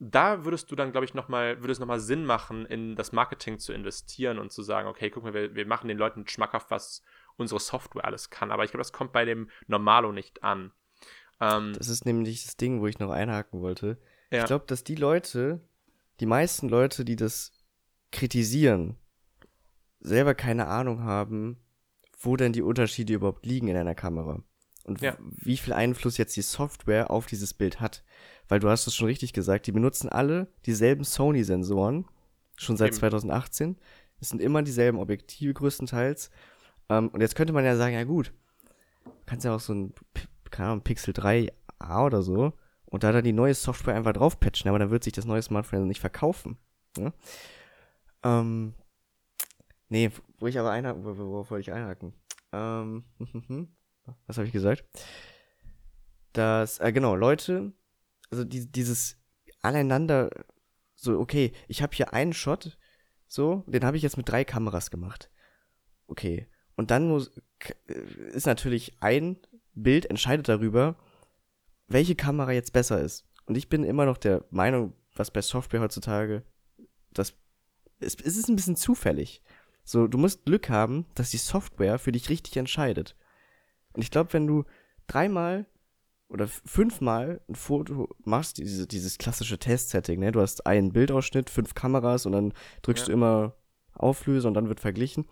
Da 0.00 0.44
würdest 0.44 0.70
du 0.70 0.76
dann, 0.76 0.92
glaube 0.92 1.04
ich, 1.04 1.14
nochmal, 1.14 1.60
würde 1.60 1.72
es 1.72 1.80
nochmal 1.80 1.98
Sinn 1.98 2.24
machen, 2.24 2.66
in 2.66 2.94
das 2.94 3.12
Marketing 3.12 3.58
zu 3.58 3.72
investieren 3.72 4.38
und 4.38 4.52
zu 4.52 4.62
sagen, 4.62 4.88
okay, 4.88 5.10
guck 5.10 5.24
mal, 5.24 5.34
wir, 5.34 5.54
wir 5.54 5.66
machen 5.66 5.88
den 5.88 5.98
Leuten 5.98 6.26
schmackhaft, 6.28 6.70
was 6.70 7.02
unsere 7.36 7.60
Software 7.60 8.04
alles 8.04 8.30
kann. 8.30 8.52
Aber 8.52 8.64
ich 8.64 8.70
glaube, 8.70 8.82
das 8.82 8.92
kommt 8.92 9.12
bei 9.12 9.24
dem 9.24 9.50
Normalo 9.66 10.12
nicht 10.12 10.44
an. 10.44 10.72
Ähm, 11.40 11.72
das 11.76 11.88
ist 11.88 12.04
nämlich 12.04 12.44
das 12.44 12.56
Ding, 12.56 12.80
wo 12.80 12.86
ich 12.86 12.98
noch 12.98 13.10
einhaken 13.10 13.60
wollte. 13.60 13.98
Ja. 14.30 14.40
Ich 14.40 14.46
glaube, 14.46 14.66
dass 14.66 14.84
die 14.84 14.94
Leute, 14.94 15.60
die 16.20 16.26
meisten 16.26 16.68
Leute, 16.68 17.04
die 17.04 17.16
das 17.16 17.52
kritisieren, 18.12 18.96
selber 20.00 20.34
keine 20.34 20.66
Ahnung 20.66 21.02
haben, 21.02 21.58
wo 22.20 22.36
denn 22.36 22.52
die 22.52 22.62
Unterschiede 22.62 23.14
überhaupt 23.14 23.46
liegen 23.46 23.68
in 23.68 23.76
einer 23.76 23.94
Kamera. 23.94 24.42
Und 24.84 25.00
ja. 25.02 25.16
wie 25.20 25.56
viel 25.56 25.74
Einfluss 25.74 26.16
jetzt 26.16 26.36
die 26.36 26.42
Software 26.42 27.10
auf 27.10 27.26
dieses 27.26 27.52
Bild 27.52 27.80
hat. 27.80 28.04
Weil 28.48 28.60
du 28.60 28.68
hast 28.68 28.86
es 28.86 28.94
schon 28.94 29.06
richtig 29.06 29.32
gesagt, 29.32 29.66
die 29.66 29.72
benutzen 29.72 30.08
alle 30.08 30.48
dieselben 30.66 31.04
Sony-Sensoren, 31.04 32.06
schon 32.56 32.76
seit 32.76 32.88
Eben. 32.88 32.98
2018. 32.98 33.76
Es 34.20 34.30
sind 34.30 34.40
immer 34.40 34.62
dieselben 34.62 34.98
Objektive 34.98 35.54
größtenteils. 35.54 36.30
Ähm, 36.88 37.08
und 37.08 37.20
jetzt 37.20 37.36
könnte 37.36 37.52
man 37.52 37.64
ja 37.64 37.76
sagen, 37.76 37.94
ja 37.94 38.04
gut, 38.04 38.32
kannst 39.26 39.44
ja 39.44 39.54
auch 39.54 39.60
so 39.60 39.74
ein, 39.74 39.94
keine 40.50 40.70
Ahnung, 40.70 40.82
Pixel 40.82 41.12
3a 41.12 42.06
oder 42.06 42.22
so 42.22 42.52
und 42.86 43.04
da 43.04 43.12
dann 43.12 43.24
die 43.24 43.32
neue 43.32 43.54
Software 43.54 43.94
einfach 43.94 44.14
draufpatchen, 44.14 44.68
aber 44.68 44.78
dann 44.78 44.90
wird 44.90 45.04
sich 45.04 45.12
das 45.12 45.26
neue 45.26 45.42
Smartphone 45.42 45.86
nicht 45.86 46.00
verkaufen. 46.00 46.56
Ja? 46.96 47.12
Ähm, 48.24 48.74
Nee, 49.88 50.10
wo 50.38 50.46
ich 50.46 50.58
aber 50.58 50.70
einhaken, 50.70 51.04
worauf 51.04 51.50
wollte 51.50 51.62
ich 51.62 51.72
einhaken? 51.72 52.12
Ähm, 52.52 53.04
was 54.26 54.36
habe 54.36 54.46
ich 54.46 54.52
gesagt? 54.52 54.84
Dass, 56.34 56.78
äh, 56.78 56.92
genau, 56.92 57.14
Leute, 57.14 57.72
also 58.30 58.44
die, 58.44 58.70
dieses 58.70 59.16
aneinander, 59.62 60.30
so, 60.94 61.18
okay, 61.18 61.52
ich 61.68 61.82
habe 61.82 61.94
hier 61.94 62.12
einen 62.12 62.32
Shot, 62.32 62.78
so, 63.26 63.64
den 63.66 63.84
habe 63.84 63.96
ich 63.96 64.02
jetzt 64.02 64.16
mit 64.16 64.28
drei 64.28 64.44
Kameras 64.44 64.90
gemacht. 64.90 65.30
Okay. 66.06 66.48
Und 66.76 66.90
dann 66.90 67.08
muss, 67.08 67.32
ist 68.32 68.46
natürlich 68.46 68.96
ein 69.00 69.38
Bild 69.74 70.06
entscheidet 70.06 70.48
darüber, 70.48 70.96
welche 71.88 72.14
Kamera 72.14 72.52
jetzt 72.52 72.72
besser 72.72 73.00
ist. 73.00 73.26
Und 73.46 73.56
ich 73.56 73.68
bin 73.68 73.84
immer 73.84 74.06
noch 74.06 74.18
der 74.18 74.44
Meinung, 74.50 74.92
was 75.14 75.30
bei 75.30 75.42
Software 75.42 75.80
heutzutage, 75.80 76.44
das, 77.12 77.34
es, 77.98 78.14
es 78.14 78.36
ist 78.36 78.48
ein 78.48 78.56
bisschen 78.56 78.76
zufällig. 78.76 79.42
So, 79.84 80.06
du 80.06 80.18
musst 80.18 80.44
Glück 80.44 80.68
haben, 80.68 81.06
dass 81.14 81.30
die 81.30 81.38
Software 81.38 81.98
für 81.98 82.12
dich 82.12 82.28
richtig 82.28 82.56
entscheidet. 82.56 83.16
Und 83.92 84.02
ich 84.02 84.10
glaube, 84.10 84.32
wenn 84.34 84.46
du 84.46 84.64
dreimal 85.06 85.66
oder 86.28 86.46
fünfmal 86.46 87.40
ein 87.48 87.54
Foto 87.54 88.14
machst, 88.24 88.58
diese, 88.58 88.86
dieses 88.86 89.18
klassische 89.18 89.58
Test-Setting, 89.58 90.20
ne? 90.20 90.32
Du 90.32 90.40
hast 90.40 90.66
einen 90.66 90.92
Bildausschnitt, 90.92 91.48
fünf 91.48 91.74
Kameras 91.74 92.26
und 92.26 92.32
dann 92.32 92.52
drückst 92.82 93.04
ja. 93.04 93.06
du 93.06 93.12
immer 93.12 93.56
Auflöse 93.94 94.46
und 94.46 94.54
dann 94.54 94.68
wird 94.68 94.80
verglichen. 94.80 95.26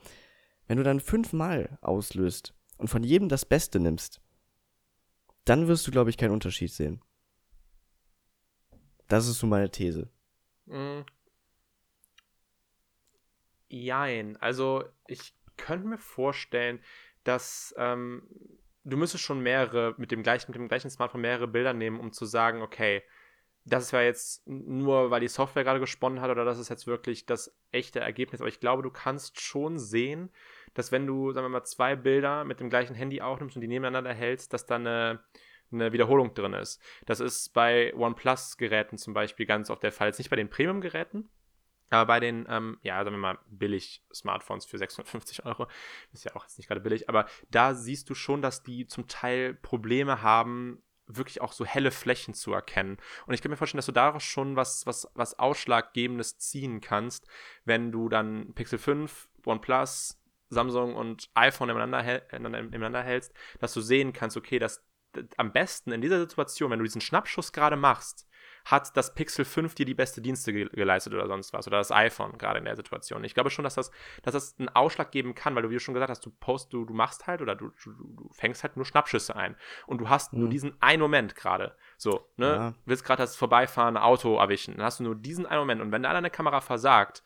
Wenn 0.67 0.79
du 0.79 0.83
dann 0.83 1.01
fünfmal 1.01 1.79
auslöst 1.81 2.55
und 2.79 2.89
von 2.89 3.05
jedem 3.05 3.29
das 3.29 3.45
Beste 3.45 3.79
nimmst, 3.79 4.21
dann 5.45 5.69
wirst 5.69 5.87
du, 5.87 5.91
glaube 5.91 6.11
ich, 6.11 6.17
keinen 6.17 6.33
Unterschied 6.33 6.73
sehen. 6.73 7.01
Das 9.07 9.29
ist 9.29 9.39
so 9.39 9.47
meine 9.47 9.71
These. 9.71 10.11
Mm. 10.67 11.03
Jein. 13.69 14.37
Also, 14.39 14.85
ich 15.07 15.35
könnte 15.57 15.87
mir 15.87 15.99
vorstellen, 15.99 16.81
dass 17.23 17.75
ähm, 17.79 18.23
du 18.87 18.97
müsstest 18.97 19.25
schon 19.25 19.41
mehrere, 19.41 19.95
mit 19.99 20.11
dem 20.11 20.23
gleichen, 20.23 20.51
mit 20.51 20.57
dem 20.57 20.69
gleichen 20.69 20.91
Smartphone 20.91 21.21
mehrere 21.21 21.49
Bilder 21.49 21.73
nehmen, 21.73 22.01
um 22.01 22.13
zu 22.13 22.25
sagen, 22.25 22.63
okay, 22.63 23.03
das 23.65 23.93
war 23.93 24.03
jetzt 24.03 24.47
nur, 24.47 25.11
weil 25.11 25.21
die 25.21 25.29
Software 25.29 25.65
gerade 25.65 25.81
gesponnen 25.81 26.21
hat 26.21 26.31
oder 26.31 26.45
das 26.45 26.61
ist 26.61 26.69
jetzt 26.69 26.87
wirklich 26.87 27.27
das 27.27 27.53
echte 27.73 27.99
Ergebnis. 27.99 28.41
Aber 28.41 28.49
ich 28.49 28.61
glaube, 28.61 28.85
du 28.85 28.91
kannst 28.91 29.41
schon 29.41 29.81
sehen, 29.81 30.31
dass 30.73 30.93
wenn 30.93 31.05
du, 31.05 31.33
sagen 31.33 31.47
wir 31.47 31.49
mal, 31.49 31.65
zwei 31.65 31.97
Bilder 31.97 32.45
mit 32.45 32.61
dem 32.61 32.71
gleichen 32.71 32.95
Handy 32.95 33.21
aufnimmst 33.21 33.57
und 33.57 33.63
die 33.63 33.69
nebeneinander 33.69 34.15
hältst, 34.15 34.53
dass 34.53 34.67
da 34.67 34.77
eine, 34.77 35.25
eine 35.73 35.93
Wiederholung 35.93 36.33
drin 36.33 36.53
ist. 36.53 36.81
Das 37.07 37.19
ist 37.19 37.53
bei 37.55 37.93
OnePlus-Geräten 37.95 38.99
zum 38.99 39.15
Beispiel 39.15 39.47
ganz 39.47 39.69
oft 39.69 39.83
der 39.83 39.93
Fall. 39.93 40.09
Jetzt 40.09 40.19
nicht 40.19 40.31
bei 40.31 40.37
den 40.37 40.49
Premium-Geräten, 40.49 41.29
aber 41.91 42.07
bei 42.07 42.21
den, 42.21 42.47
ähm, 42.49 42.79
ja, 42.83 43.03
sagen 43.03 43.17
wir 43.17 43.21
mal, 43.21 43.39
billig 43.47 44.03
Smartphones 44.13 44.67
für 44.67 44.79
650 44.79 45.45
Euro, 45.45 45.67
ist 46.13 46.25
ja 46.25 46.35
auch 46.35 46.43
jetzt 46.43 46.59
nicht 46.59 46.69
gerade 46.69 46.81
billig, 46.81 47.09
aber 47.09 47.27
da 47.51 47.75
siehst 47.75 48.11
du 48.11 48.15
schon, 48.15 48.43
dass 48.43 48.63
die 48.63 48.87
zum 48.87 49.07
Teil 49.09 49.55
Probleme 49.55 50.23
haben, 50.23 50.83
wirklich 51.07 51.41
auch 51.41 51.53
so 51.53 51.65
helle 51.65 51.93
Flächen 51.93 52.35
zu 52.35 52.53
erkennen. 52.53 52.99
Und 53.27 53.35
ich 53.35 53.43
kann 53.43 53.51
mir 53.51 53.57
vorstellen, 53.57 53.79
dass 53.79 53.87
du 53.87 53.93
daraus 53.93 54.25
schon 54.25 54.57
was, 54.57 54.87
was, 54.87 55.09
was 55.15 55.39
Ausschlaggebendes 55.39 56.39
ziehen 56.39 56.81
kannst, 56.81 57.27
wenn 57.65 57.93
du 57.93 58.09
dann 58.09 58.55
Pixel 58.55 58.79
5, 58.79 59.29
OnePlus, 59.45 60.21
Samsung 60.49 60.95
und 60.95 61.31
iPhone 61.35 61.69
nebeneinander, 61.69 62.23
nebeneinander 62.39 63.03
hältst, 63.03 63.33
dass 63.61 63.73
du 63.73 63.81
sehen 63.81 64.13
kannst, 64.13 64.37
okay, 64.37 64.59
dass 64.59 64.85
am 65.37 65.53
besten 65.53 65.93
in 65.93 66.01
dieser 66.01 66.21
Situation, 66.21 66.71
wenn 66.71 66.79
du 66.79 66.85
diesen 66.85 67.01
Schnappschuss 67.01 67.53
gerade 67.53 67.77
machst, 67.77 68.27
hat 68.67 68.97
das 68.97 69.15
Pixel 69.15 69.45
5 69.45 69.77
dir 69.77 69.87
die 69.87 69.95
beste 69.95 70.21
Dienste 70.21 70.53
ge 70.53 70.69
geleistet 70.73 71.15
oder 71.15 71.29
sonst 71.29 71.53
was. 71.53 71.69
Oder 71.69 71.79
das 71.79 71.93
iPhone 71.93 72.37
gerade 72.37 72.59
in 72.59 72.65
der 72.65 72.75
Situation. 72.75 73.23
Ich 73.23 73.33
glaube 73.33 73.49
schon, 73.49 73.63
dass 73.63 73.77
das, 73.77 73.93
dass 74.23 74.35
das 74.35 74.59
einen 74.59 74.69
Ausschlag 74.69 75.13
geben 75.13 75.37
kann, 75.37 75.55
weil 75.55 75.63
du, 75.63 75.71
wie 75.71 75.75
du 75.75 75.81
schon 75.81 75.95
gesagt 75.95 76.11
hast, 76.11 76.27
du 76.27 76.31
post, 76.31 76.73
du, 76.73 76.85
du 76.85 76.93
machst 76.93 77.29
halt 77.29 77.43
oder 77.43 77.55
du, 77.55 77.71
du, 77.85 77.93
du 77.93 78.29
fängst 78.33 78.65
halt 78.65 78.75
nur 78.77 78.85
Schnappschüsse 78.85 79.37
ein. 79.37 79.55
Und 79.87 79.99
du 79.99 80.09
hast 80.09 80.33
mhm. 80.33 80.41
nur 80.41 80.49
diesen 80.49 80.77
einen 80.83 81.01
Moment 81.01 81.37
gerade. 81.37 81.77
So, 81.97 82.29
ne? 82.37 82.47
Ja. 82.47 82.75
Willst 82.87 83.05
gerade 83.05 83.23
das 83.23 83.37
vorbeifahrende 83.37 84.03
Auto 84.03 84.37
erwischen. 84.37 84.77
Dann 84.77 84.85
hast 84.85 84.99
du 84.99 85.05
nur 85.05 85.15
diesen 85.15 85.47
einen 85.47 85.61
Moment. 85.61 85.81
Und 85.81 85.93
wenn 85.93 86.03
da 86.03 86.13
deine 86.13 86.31
Kamera 86.31 86.61
versagt, 86.61 87.23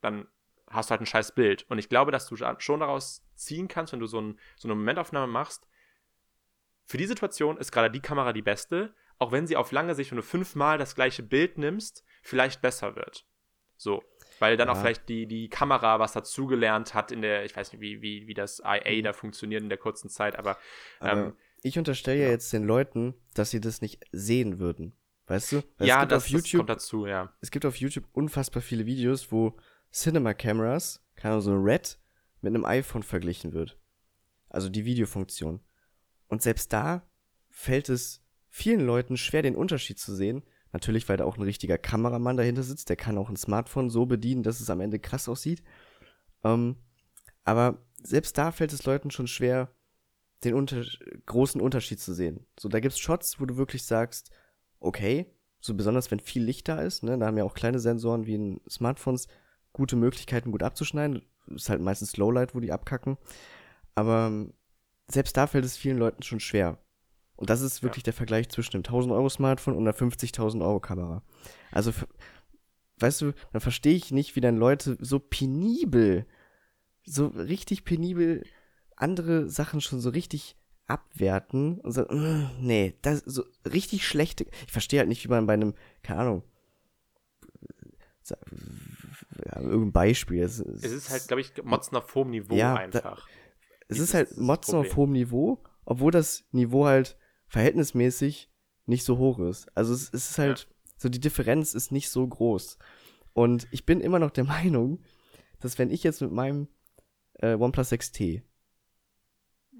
dann 0.00 0.28
hast 0.70 0.90
du 0.90 0.92
halt 0.92 1.00
ein 1.00 1.06
scheiß 1.06 1.34
Bild. 1.34 1.66
Und 1.68 1.78
ich 1.78 1.88
glaube, 1.88 2.12
dass 2.12 2.28
du 2.28 2.36
schon 2.36 2.80
daraus 2.80 3.26
ziehen 3.34 3.66
kannst, 3.66 3.92
wenn 3.92 4.00
du 4.00 4.06
so, 4.06 4.20
ein, 4.20 4.38
so 4.56 4.68
eine 4.68 4.76
Momentaufnahme 4.76 5.26
machst, 5.26 5.66
für 6.84 6.98
die 6.98 7.06
Situation 7.06 7.56
ist 7.56 7.72
gerade 7.72 7.90
die 7.90 8.00
Kamera 8.00 8.32
die 8.32 8.42
beste, 8.42 8.94
auch 9.18 9.32
wenn 9.32 9.46
sie 9.46 9.56
auf 9.56 9.72
lange 9.72 9.94
Sicht, 9.94 10.10
wenn 10.10 10.16
du 10.16 10.22
fünfmal 10.22 10.78
das 10.78 10.94
gleiche 10.94 11.22
Bild 11.22 11.58
nimmst, 11.58 12.04
vielleicht 12.22 12.60
besser 12.60 12.96
wird. 12.96 13.26
So. 13.76 14.02
Weil 14.38 14.56
dann 14.56 14.68
ja. 14.68 14.74
auch 14.74 14.78
vielleicht 14.78 15.08
die, 15.08 15.26
die 15.26 15.48
Kamera 15.48 15.98
was 15.98 16.12
dazugelernt 16.12 16.94
hat 16.94 17.10
in 17.10 17.22
der, 17.22 17.44
ich 17.44 17.56
weiß 17.56 17.72
nicht, 17.72 17.80
wie, 17.80 18.02
wie, 18.02 18.28
wie 18.28 18.34
das 18.34 18.60
IA 18.60 18.98
mhm. 18.98 19.02
da 19.02 19.12
funktioniert 19.12 19.62
in 19.62 19.68
der 19.68 19.78
kurzen 19.78 20.08
Zeit, 20.08 20.38
aber. 20.38 20.56
Ähm, 21.00 21.34
ich 21.62 21.76
unterstelle 21.76 22.20
ja. 22.20 22.26
ja 22.26 22.30
jetzt 22.30 22.52
den 22.52 22.64
Leuten, 22.64 23.14
dass 23.34 23.50
sie 23.50 23.60
das 23.60 23.80
nicht 23.80 24.04
sehen 24.12 24.60
würden. 24.60 24.92
Weißt 25.26 25.52
du? 25.52 25.62
Weil 25.76 25.88
ja, 25.88 26.06
das, 26.06 26.28
YouTube, 26.28 26.42
das 26.42 26.52
kommt 26.52 26.70
dazu, 26.70 27.06
ja. 27.06 27.32
Es 27.40 27.50
gibt 27.50 27.66
auf 27.66 27.76
YouTube 27.76 28.04
unfassbar 28.12 28.62
viele 28.62 28.86
Videos, 28.86 29.30
wo 29.32 29.56
Cinema 29.92 30.34
Cameras, 30.34 31.04
keine 31.16 31.32
Ahnung, 31.34 31.42
so 31.42 31.50
ein 31.50 31.62
Red, 31.62 31.98
mit 32.40 32.54
einem 32.54 32.64
iPhone 32.64 33.02
verglichen 33.02 33.52
wird. 33.52 33.76
Also 34.48 34.68
die 34.68 34.84
Videofunktion. 34.84 35.60
Und 36.28 36.42
selbst 36.42 36.72
da 36.72 37.06
fällt 37.50 37.88
es 37.88 38.22
vielen 38.48 38.80
Leuten 38.80 39.16
schwer, 39.16 39.42
den 39.42 39.56
Unterschied 39.56 39.98
zu 39.98 40.14
sehen. 40.14 40.42
Natürlich, 40.72 41.08
weil 41.08 41.16
da 41.16 41.24
auch 41.24 41.36
ein 41.36 41.42
richtiger 41.42 41.78
Kameramann 41.78 42.36
dahinter 42.36 42.62
sitzt, 42.62 42.88
der 42.88 42.96
kann 42.96 43.18
auch 43.18 43.30
ein 43.30 43.36
Smartphone 43.36 43.88
so 43.90 44.06
bedienen, 44.06 44.42
dass 44.42 44.60
es 44.60 44.70
am 44.70 44.80
Ende 44.80 44.98
krass 44.98 45.28
aussieht. 45.28 45.62
Ähm, 46.44 46.76
aber 47.44 47.78
selbst 48.02 48.36
da 48.36 48.52
fällt 48.52 48.72
es 48.72 48.84
Leuten 48.84 49.10
schon 49.10 49.26
schwer, 49.26 49.70
den 50.44 50.54
unter 50.54 50.84
großen 51.26 51.60
Unterschied 51.60 52.00
zu 52.00 52.12
sehen. 52.12 52.46
So, 52.58 52.68
da 52.68 52.80
gibt's 52.80 52.98
Shots, 52.98 53.40
wo 53.40 53.46
du 53.46 53.56
wirklich 53.56 53.84
sagst, 53.84 54.30
okay, 54.78 55.26
so 55.60 55.74
besonders 55.74 56.10
wenn 56.10 56.20
viel 56.20 56.44
Licht 56.44 56.68
da 56.68 56.80
ist, 56.80 57.02
ne, 57.02 57.18
da 57.18 57.26
haben 57.26 57.38
ja 57.38 57.44
auch 57.44 57.54
kleine 57.54 57.80
Sensoren 57.80 58.26
wie 58.26 58.34
in 58.34 58.60
Smartphones 58.68 59.26
gute 59.72 59.96
Möglichkeiten, 59.96 60.52
gut 60.52 60.62
abzuschneiden. 60.62 61.22
Ist 61.48 61.70
halt 61.70 61.80
meistens 61.80 62.16
Lowlight, 62.16 62.54
wo 62.54 62.60
die 62.60 62.72
abkacken. 62.72 63.16
Aber 63.94 64.26
ähm, 64.26 64.54
selbst 65.10 65.36
da 65.36 65.46
fällt 65.46 65.64
es 65.64 65.76
vielen 65.76 65.98
Leuten 65.98 66.22
schon 66.22 66.40
schwer. 66.40 66.78
Und 67.38 67.50
das 67.50 67.60
ist 67.60 67.84
wirklich 67.84 68.02
ja. 68.02 68.06
der 68.06 68.14
Vergleich 68.14 68.48
zwischen 68.48 68.74
einem 68.74 68.84
1000 68.84 69.14
Euro 69.14 69.28
Smartphone 69.28 69.76
und 69.76 69.86
einer 69.86 69.96
50.000 69.96 70.60
Euro 70.60 70.80
Kamera. 70.80 71.22
Also, 71.70 71.92
weißt 72.98 73.20
du, 73.20 73.32
dann 73.52 73.60
verstehe 73.60 73.94
ich 73.94 74.10
nicht, 74.10 74.34
wie 74.34 74.40
dann 74.40 74.56
Leute 74.56 74.98
so 75.00 75.20
penibel, 75.20 76.26
so 77.04 77.28
richtig 77.28 77.84
penibel 77.84 78.44
andere 78.96 79.48
Sachen 79.48 79.80
schon 79.80 80.00
so 80.00 80.10
richtig 80.10 80.56
abwerten 80.88 81.78
und 81.80 81.92
sagen, 81.92 82.50
nee, 82.60 82.98
das 83.02 83.20
ist 83.20 83.34
so 83.34 83.44
richtig 83.64 84.04
schlechte. 84.04 84.46
Ich 84.66 84.72
verstehe 84.72 84.98
halt 84.98 85.08
nicht, 85.08 85.24
wie 85.24 85.28
man 85.28 85.46
bei 85.46 85.52
einem, 85.52 85.74
keine 86.02 86.20
Ahnung, 86.20 86.42
ja, 88.28 89.60
irgendein 89.60 89.92
Beispiel. 89.92 90.42
Es, 90.42 90.58
es 90.58 90.90
ist 90.90 91.10
halt, 91.10 91.28
glaube 91.28 91.40
ich, 91.40 91.52
Motzen 91.62 91.96
auf 91.96 92.12
hohem 92.16 92.30
Niveau 92.30 92.56
ja, 92.56 92.74
einfach. 92.74 93.00
Da, 93.00 93.32
es 93.86 94.00
ist 94.00 94.12
halt 94.12 94.36
Motzen 94.36 94.74
auf 94.74 94.96
hohem 94.96 95.12
Niveau, 95.12 95.62
obwohl 95.84 96.10
das 96.10 96.44
Niveau 96.50 96.84
halt 96.84 97.16
verhältnismäßig 97.48 98.50
nicht 98.86 99.04
so 99.04 99.18
hoch 99.18 99.38
ist. 99.38 99.68
Also 99.76 99.92
es, 99.92 100.12
es 100.12 100.30
ist 100.30 100.38
halt, 100.38 100.60
ja. 100.60 100.92
so 100.96 101.08
die 101.08 101.20
Differenz 101.20 101.74
ist 101.74 101.92
nicht 101.92 102.10
so 102.10 102.26
groß. 102.26 102.78
Und 103.32 103.68
ich 103.70 103.86
bin 103.86 104.00
immer 104.00 104.18
noch 104.18 104.30
der 104.30 104.44
Meinung, 104.44 105.02
dass 105.60 105.78
wenn 105.78 105.90
ich 105.90 106.02
jetzt 106.02 106.20
mit 106.20 106.32
meinem 106.32 106.68
äh, 107.34 107.54
OnePlus 107.54 107.92
6T 107.92 108.42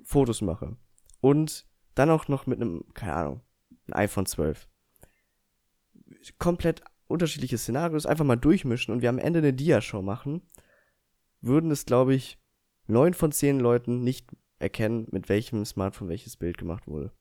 Fotos 0.05 0.43
mache 0.43 0.77
und 1.21 1.67
dann 1.95 2.11
auch 2.11 2.29
noch 2.29 2.47
mit 2.47 2.61
einem, 2.61 2.85
keine 2.95 3.15
Ahnung, 3.15 3.41
ein 3.89 3.95
iPhone 3.95 4.27
12, 4.27 4.69
komplett 6.39 6.83
unterschiedliche 7.09 7.59
Szenarios 7.59 8.07
einfach 8.07 8.25
mal 8.25 8.37
durchmischen 8.37 8.93
und 8.93 9.03
wir 9.03 9.09
am 9.09 9.19
Ende 9.19 9.41
eine 9.41 9.53
Dia-Show 9.53 10.03
machen, 10.03 10.43
würden 11.41 11.71
es, 11.71 11.87
glaube 11.87 12.15
ich, 12.15 12.39
neun 12.87 13.15
von 13.15 13.33
zehn 13.33 13.59
Leuten 13.59 14.03
nicht 14.03 14.29
erkennen, 14.59 15.07
mit 15.11 15.29
welchem 15.29 15.65
Smartphone 15.65 16.09
welches 16.09 16.37
Bild 16.37 16.59
gemacht 16.59 16.87
wurde. 16.87 17.13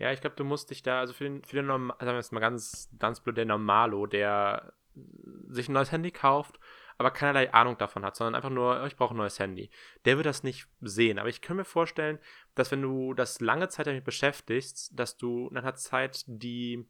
Ja, 0.00 0.10
ich 0.12 0.22
glaube, 0.22 0.34
du 0.34 0.44
musst 0.44 0.70
dich 0.70 0.82
da, 0.82 0.98
also 1.00 1.12
für 1.12 1.24
den, 1.24 1.44
für 1.44 1.56
den 1.56 1.66
Norm 1.66 1.88
sagen 1.90 2.12
wir 2.12 2.16
jetzt 2.16 2.32
mal 2.32 2.40
ganz, 2.40 2.88
ganz 2.98 3.20
blöd, 3.20 3.36
der 3.36 3.44
Normalo, 3.44 4.06
der 4.06 4.72
sich 5.48 5.68
ein 5.68 5.74
neues 5.74 5.92
Handy 5.92 6.10
kauft, 6.10 6.58
aber 6.96 7.10
keinerlei 7.10 7.52
Ahnung 7.52 7.76
davon 7.76 8.02
hat, 8.04 8.16
sondern 8.16 8.34
einfach 8.34 8.48
nur, 8.48 8.80
oh, 8.82 8.86
ich 8.86 8.96
brauche 8.96 9.14
ein 9.14 9.18
neues 9.18 9.38
Handy. 9.38 9.70
Der 10.06 10.16
wird 10.16 10.24
das 10.24 10.42
nicht 10.42 10.68
sehen. 10.80 11.18
Aber 11.18 11.28
ich 11.28 11.42
kann 11.42 11.58
mir 11.58 11.66
vorstellen, 11.66 12.18
dass 12.54 12.70
wenn 12.70 12.80
du 12.80 13.12
das 13.12 13.40
lange 13.40 13.68
Zeit 13.68 13.86
damit 13.86 14.04
beschäftigst, 14.04 14.98
dass 14.98 15.18
du 15.18 15.50
nach 15.52 15.62
einer 15.62 15.74
Zeit 15.76 16.24
die, 16.26 16.88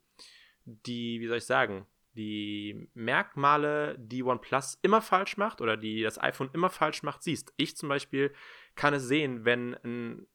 die, 0.63 1.19
wie 1.19 1.27
soll 1.27 1.37
ich 1.37 1.45
sagen, 1.45 1.85
die 2.13 2.89
Merkmale, 2.93 3.97
die 3.99 4.23
OnePlus 4.23 4.79
immer 4.81 5.01
falsch 5.01 5.35
macht 5.35 5.59
oder 5.59 5.75
die 5.75 6.01
das 6.01 6.21
iPhone 6.21 6.49
immer 6.53 6.69
falsch 6.69 7.03
macht, 7.03 7.23
siehst. 7.23 7.53
Ich 7.57 7.75
zum 7.75 7.89
Beispiel 7.89 8.33
kann 8.75 8.93
es 8.93 9.03
sehen, 9.03 9.45
wenn 9.45 9.75
ein 9.83 10.27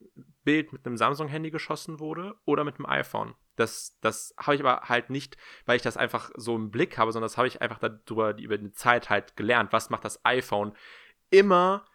Bild 0.44 0.72
mit 0.72 0.86
einem 0.86 0.96
Samsung-Handy 0.96 1.50
geschossen 1.50 2.00
wurde 2.00 2.36
oder 2.44 2.64
mit 2.64 2.76
einem 2.76 2.86
iPhone. 2.86 3.34
Das, 3.56 3.98
das 4.00 4.34
habe 4.38 4.54
ich 4.54 4.60
aber 4.60 4.88
halt 4.88 5.10
nicht, 5.10 5.36
weil 5.64 5.76
ich 5.76 5.82
das 5.82 5.96
einfach 5.96 6.30
so 6.36 6.54
im 6.54 6.70
Blick 6.70 6.98
habe, 6.98 7.12
sondern 7.12 7.26
das 7.26 7.38
habe 7.38 7.48
ich 7.48 7.62
einfach 7.62 7.78
darüber 7.78 8.36
über 8.38 8.58
die 8.58 8.72
Zeit 8.72 9.10
halt 9.10 9.36
gelernt. 9.36 9.72
Was 9.72 9.90
macht 9.90 10.04
das 10.04 10.24
iPhone 10.24 10.74
immer 11.30 11.86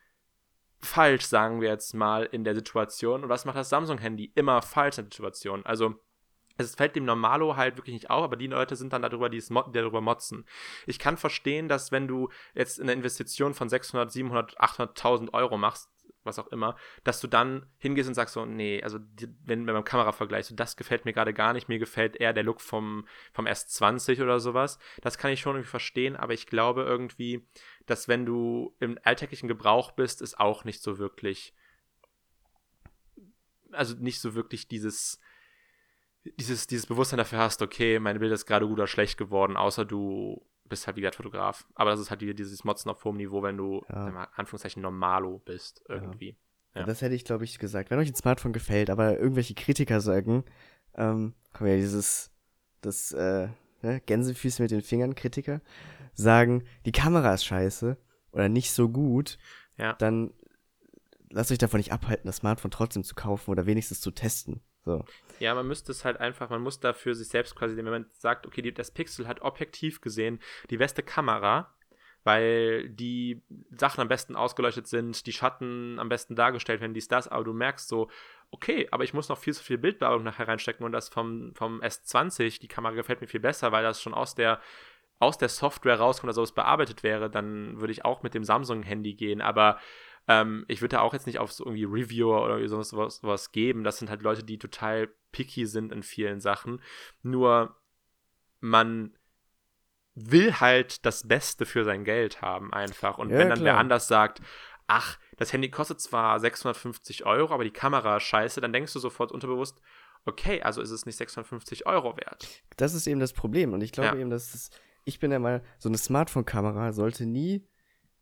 falsch, 0.80 1.26
sagen 1.26 1.62
wir 1.62 1.70
jetzt 1.70 1.94
mal, 1.94 2.24
in 2.24 2.44
der 2.44 2.56
Situation 2.56 3.24
und 3.24 3.30
was 3.30 3.46
macht 3.46 3.58
das 3.58 3.70
Samsung-Handy 3.70 4.32
immer 4.36 4.62
falsch 4.62 4.98
in 4.98 5.06
der 5.06 5.12
Situation? 5.12 5.66
Also, 5.66 5.96
es 6.58 6.76
fällt 6.76 6.96
dem 6.96 7.06
Normalo 7.06 7.56
halt 7.56 7.78
wirklich 7.78 7.94
nicht 7.94 8.10
auf, 8.10 8.24
aber 8.24 8.36
die 8.36 8.48
Leute 8.48 8.76
sind 8.76 8.94
dann 8.94 9.02
darüber, 9.02 9.30
die 9.30 9.44
darüber 9.72 10.02
motzen. 10.02 10.46
Ich 10.86 11.00
kann 11.00 11.18
verstehen, 11.18 11.68
dass 11.68 11.92
wenn 11.92 12.08
du 12.08 12.30
jetzt 12.54 12.80
eine 12.80 12.94
Investition 12.94 13.54
von 13.54 13.70
600, 13.70 14.12
700, 14.12 14.60
800.000 14.60 15.34
Euro 15.34 15.58
machst, 15.58 15.91
was 16.24 16.39
auch 16.39 16.47
immer, 16.47 16.76
dass 17.03 17.19
du 17.19 17.28
dann 17.28 17.65
hingehst 17.78 18.07
und 18.07 18.15
sagst 18.15 18.34
so, 18.34 18.45
nee, 18.45 18.82
also 18.84 18.99
die, 18.99 19.28
wenn, 19.43 19.65
wenn 19.65 19.74
beim 19.74 19.84
Kameravergleich, 19.84 20.45
so 20.45 20.55
das 20.55 20.78
gefällt 20.78 21.05
mir 21.05 21.13
gerade 21.13 21.34
gar 21.34 21.53
nicht, 21.53 21.67
mir 21.67 21.80
gefällt 21.80 22.15
eher 22.15 22.34
der 22.34 22.43
Look 22.43 22.61
vom, 22.61 23.07
vom 23.34 23.47
S20 23.47 24.22
oder 24.22 24.39
sowas. 24.39 24.78
Das 25.01 25.17
kann 25.17 25.32
ich 25.32 25.41
schon 25.41 25.55
irgendwie 25.55 25.69
verstehen, 25.69 26.15
aber 26.15 26.34
ich 26.34 26.47
glaube 26.47 26.84
irgendwie, 26.84 27.47
dass 27.86 28.07
wenn 28.07 28.26
du 28.26 28.76
im 28.80 28.97
alltäglichen 29.03 29.47
Gebrauch 29.47 29.91
bist, 29.91 30.22
ist 30.22 30.39
auch 30.39 30.63
nicht 30.63 30.82
so 30.84 30.99
wirklich, 30.99 31.53
also 33.72 33.95
nicht 33.95 34.19
so 34.19 34.36
wirklich 34.36 34.67
dieses, 34.67 35.19
dieses, 36.24 36.67
dieses 36.67 36.86
Bewusstsein 36.86 37.17
dafür 37.17 37.39
hast, 37.39 37.61
okay, 37.61 37.99
mein 37.99 38.19
Bild 38.19 38.32
ist 38.32 38.45
gerade 38.45 38.67
gut 38.67 38.78
oder 38.78 38.88
schlecht 38.88 39.17
geworden, 39.17 39.57
außer 39.57 39.86
du 39.86 40.45
bist 40.72 40.88
halt 40.88 40.97
wie 40.97 41.01
gesagt 41.01 41.17
Fotograf. 41.17 41.67
Aber 41.76 41.91
das 41.91 41.99
ist 41.99 42.09
halt 42.09 42.22
wieder 42.22 42.34
dieses 42.34 42.63
Motzen 42.63 42.89
auf 42.89 43.03
hohem 43.03 43.17
Niveau, 43.17 43.43
wenn 43.43 43.57
du, 43.57 43.84
ja. 43.89 44.09
mal, 44.09 44.28
Anführungszeichen, 44.36 44.82
Normalo 44.82 45.39
bist, 45.45 45.84
irgendwie. 45.88 46.30
Ja. 46.74 46.82
Ja. 46.82 46.86
Das 46.86 47.01
hätte 47.01 47.13
ich, 47.13 47.26
glaube 47.26 47.43
ich, 47.43 47.59
gesagt. 47.59 47.91
Wenn 47.91 47.99
euch 47.99 48.09
ein 48.09 48.15
Smartphone 48.15 48.53
gefällt, 48.53 48.89
aber 48.89 49.19
irgendwelche 49.19 49.53
Kritiker 49.53 49.99
sagen, 49.99 50.45
ähm, 50.95 51.34
komm 51.53 51.67
ja, 51.67 51.76
dieses, 51.76 52.32
das, 52.80 53.11
äh, 53.11 53.49
ne, 53.82 54.01
Gänsefüße 54.05 54.61
mit 54.61 54.72
den 54.72 54.82
Fingern, 54.82 55.13
Kritiker, 55.13 55.61
sagen, 56.13 56.63
die 56.86 56.93
Kamera 56.93 57.34
ist 57.34 57.45
scheiße 57.45 57.97
oder 58.32 58.49
nicht 58.49 58.72
so 58.72 58.89
gut, 58.89 59.38
dann 59.97 60.32
lasst 61.32 61.51
euch 61.51 61.57
davon 61.57 61.80
nicht 61.80 61.91
abhalten, 61.91 62.28
das 62.28 62.38
Smartphone 62.38 62.72
trotzdem 62.72 63.03
zu 63.03 63.15
kaufen 63.15 63.51
oder 63.51 63.65
wenigstens 63.65 63.99
zu 63.99 64.11
testen. 64.11 64.61
So. 64.86 65.05
Ja, 65.39 65.53
man 65.53 65.67
müsste 65.67 65.91
es 65.91 66.05
halt 66.05 66.19
einfach, 66.19 66.49
man 66.49 66.61
muss 66.61 66.79
dafür 66.79 67.13
sich 67.15 67.27
selbst 67.27 67.55
quasi, 67.55 67.75
wenn 67.77 67.86
man 67.86 68.05
sagt, 68.13 68.47
okay, 68.47 68.71
das 68.71 68.91
Pixel 68.91 69.27
hat 69.27 69.41
objektiv 69.41 70.01
gesehen 70.01 70.39
die 70.69 70.77
beste 70.77 71.03
Kamera, 71.03 71.73
weil 72.23 72.89
die 72.89 73.41
Sachen 73.71 74.01
am 74.01 74.07
besten 74.07 74.36
ausgeleuchtet 74.36 74.88
sind, 74.88 75.25
die 75.25 75.34
Schatten 75.34 75.99
am 75.99 76.09
besten 76.09 76.36
dargestellt 76.36 76.82
werden, 76.82 76.93
dies, 76.93 77.07
das, 77.07 77.27
aber 77.27 77.43
du 77.43 77.53
merkst 77.53 77.88
so, 77.88 78.09
okay, 78.51 78.88
aber 78.91 79.03
ich 79.03 79.13
muss 79.13 79.29
noch 79.29 79.38
viel 79.38 79.53
zu 79.53 79.63
viel 79.63 79.77
Bildbearbeitung 79.77 80.25
nachher 80.25 80.47
reinstecken 80.47 80.86
und 80.86 80.91
das 80.91 81.09
vom, 81.09 81.53
vom 81.55 81.82
S20, 81.82 82.59
die 82.59 82.67
Kamera 82.67 82.93
gefällt 82.93 83.21
mir 83.21 83.27
viel 83.27 83.39
besser, 83.39 83.71
weil 83.71 83.84
das 83.84 84.01
schon 84.01 84.13
aus 84.13 84.36
der 84.36 84.61
aus 85.19 85.38
der 85.38 85.49
Software 85.49 85.99
rauskommt 85.99 86.29
oder 86.29 86.34
sowas 86.34 86.51
bearbeitet 86.51 87.03
wäre, 87.03 87.29
dann 87.29 87.79
würde 87.79 87.93
ich 87.93 88.03
auch 88.03 88.23
mit 88.23 88.34
dem 88.34 88.43
Samsung-Handy 88.43 89.13
gehen, 89.13 89.39
aber 89.39 89.77
ähm, 90.28 90.65
ich 90.67 90.82
würde 90.82 90.95
da 90.97 91.01
auch 91.01 91.13
jetzt 91.13 91.28
nicht 91.28 91.39
auf 91.39 91.51
so 91.51 91.65
irgendwie 91.65 91.84
Reviewer 91.86 92.43
oder 92.43 92.67
sowas, 92.67 92.89
sowas, 92.89 93.17
sowas 93.17 93.51
geben. 93.51 93.84
Das 93.84 93.97
sind 93.97 94.09
halt 94.09 94.22
Leute, 94.22 94.43
die 94.43 94.57
total 94.57 95.09
picky 95.32 95.65
sind 95.65 95.91
in 95.91 96.03
vielen 96.03 96.39
Sachen. 96.39 96.82
Nur 97.24 97.76
man 98.59 99.15
will 100.13 100.53
halt 100.59 101.05
das 101.05 101.28
Beste 101.28 101.65
für 101.65 101.84
sein 101.84 102.03
Geld 102.03 102.41
haben 102.41 102.74
einfach. 102.74 103.17
Und 103.17 103.30
Ja, 103.32 103.38
wenn 103.39 103.49
dann 103.49 103.59
wer 103.59 103.72
klar. 103.74 103.80
anders 103.80 104.07
sagt, 104.07 104.41
ach, 104.88 105.17
das 105.38 105.53
Handy 105.53 105.72
kostet 105.72 106.01
zwar 106.01 106.39
650 106.39 107.26
Euro, 107.26 107.53
aber 107.53 107.63
die 107.63 107.72
Kamera 107.72 108.17
ist 108.17 108.24
scheiße, 108.24 108.59
dann 108.61 108.74
denkst 108.74 108.93
du 108.93 108.99
sofort 108.99 109.32
unterbewusst, 109.32 109.82
okay, 110.26 110.61
also 110.61 110.82
ist 110.82 110.91
es 110.91 111.05
nicht 111.05 111.15
650 111.15 111.86
Euro 111.88 112.17
wert. 112.17 112.61
Das 112.78 112.93
ist 112.93 113.07
eben 113.07 113.19
das 113.19 113.34
Problem. 113.34 113.74
Und 113.74 113.82
ich 113.82 113.91
glaube 113.91 114.15
Ja. 114.15 114.22
eben, 114.22 114.30
dass 114.30 114.53
es, 114.53 114.69
ich 115.05 115.19
bin 115.19 115.32
ja 115.32 115.39
mal, 115.39 115.63
so 115.80 115.89
eine 115.89 115.97
Smartphone-Kamera 115.97 116.91
sollte 116.91 117.26
nie 117.26 117.65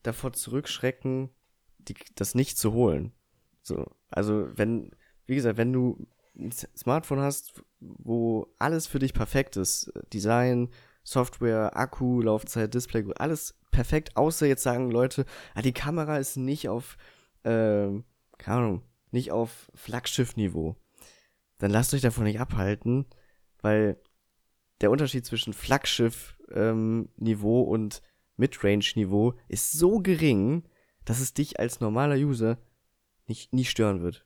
davor 0.03 0.31
zurückschrecken, 0.31 1.29
die, 1.79 1.95
das 2.15 2.35
nicht 2.35 2.57
zu 2.57 2.73
holen. 2.73 3.13
So, 3.61 3.85
also 4.09 4.47
wenn, 4.55 4.91
wie 5.25 5.35
gesagt, 5.35 5.57
wenn 5.57 5.73
du 5.73 6.07
ein 6.37 6.51
Smartphone 6.51 7.19
hast, 7.19 7.61
wo 7.79 8.47
alles 8.59 8.87
für 8.87 8.99
dich 8.99 9.13
perfekt 9.13 9.57
ist, 9.57 9.91
Design, 10.13 10.69
Software, 11.03 11.75
Akku, 11.75 12.21
Laufzeit, 12.21 12.73
Display, 12.73 13.05
alles 13.17 13.59
perfekt, 13.71 14.15
außer 14.17 14.47
jetzt 14.47 14.63
sagen 14.63 14.89
Leute, 14.91 15.25
ah, 15.55 15.61
die 15.61 15.73
Kamera 15.73 16.17
ist 16.17 16.37
nicht 16.37 16.69
auf, 16.69 16.97
ähm, 17.43 18.05
keine 18.37 18.57
Ahnung, 18.57 18.83
nicht 19.11 19.31
auf 19.31 19.71
Flaggschiff-Niveau. 19.75 20.75
Dann 21.57 21.71
lasst 21.71 21.93
euch 21.93 22.01
davon 22.01 22.25
nicht 22.25 22.39
abhalten, 22.39 23.05
weil 23.61 24.01
der 24.81 24.91
Unterschied 24.91 25.25
zwischen 25.25 25.53
Flaggschiff-Niveau 25.53 27.61
und 27.61 28.01
Midrange-Niveau 28.37 29.33
ist 29.47 29.71
so 29.73 29.99
gering, 29.99 30.63
dass 31.09 31.21
es 31.21 31.33
dich 31.33 31.59
als 31.59 31.79
normaler 31.79 32.17
User 32.17 32.59
nicht, 33.25 33.51
nie 33.51 33.65
stören 33.65 34.03
wird. 34.03 34.23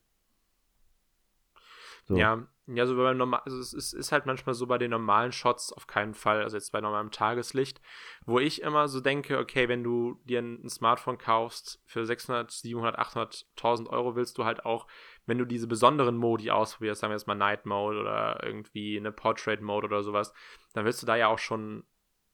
So. 2.04 2.18
Ja, 2.18 2.46
ja, 2.68 2.86
so 2.86 2.98
beim 2.98 3.16
normal, 3.16 3.40
also 3.46 3.58
es 3.58 3.74
ist, 3.74 3.94
ist 3.94 4.12
halt 4.12 4.26
manchmal 4.26 4.54
so 4.54 4.68
bei 4.68 4.78
den 4.78 4.92
normalen 4.92 5.32
Shots 5.32 5.72
auf 5.72 5.88
keinen 5.88 6.14
Fall, 6.14 6.44
also 6.44 6.58
jetzt 6.58 6.74
bei 6.74 6.82
normalem 6.82 7.10
Tageslicht, 7.10 7.80
wo 8.26 8.38
ich 8.38 8.62
immer 8.62 8.90
so 8.90 9.00
denke, 9.00 9.40
okay, 9.40 9.70
wenn 9.70 9.82
du 9.82 10.20
dir 10.26 10.40
ein, 10.40 10.66
ein 10.66 10.70
Smartphone 10.70 11.18
kaufst 11.18 11.82
für 11.86 12.06
600, 12.06 12.52
700, 12.52 13.00
800, 13.00 13.46
1000 13.56 13.88
Euro, 13.88 14.18
willst 14.18 14.38
du 14.38 14.44
halt 14.44 14.66
auch, 14.66 14.86
wenn 15.26 15.38
du 15.38 15.46
diese 15.46 15.68
besonderen 15.68 16.18
Modi 16.18 16.52
ausprobierst, 16.52 17.00
sagen 17.00 17.12
wir 17.12 17.16
jetzt 17.16 17.28
mal 17.28 17.36
Night 17.36 17.66
Mode 17.66 17.98
oder 17.98 18.44
irgendwie 18.44 18.98
eine 18.98 19.14
Portrait 19.14 19.62
Mode 19.62 19.88
oder 19.88 20.04
sowas, 20.04 20.34
dann 20.74 20.84
willst 20.84 21.02
du 21.02 21.06
da 21.06 21.16
ja 21.16 21.28
auch 21.28 21.40
schon 21.40 21.86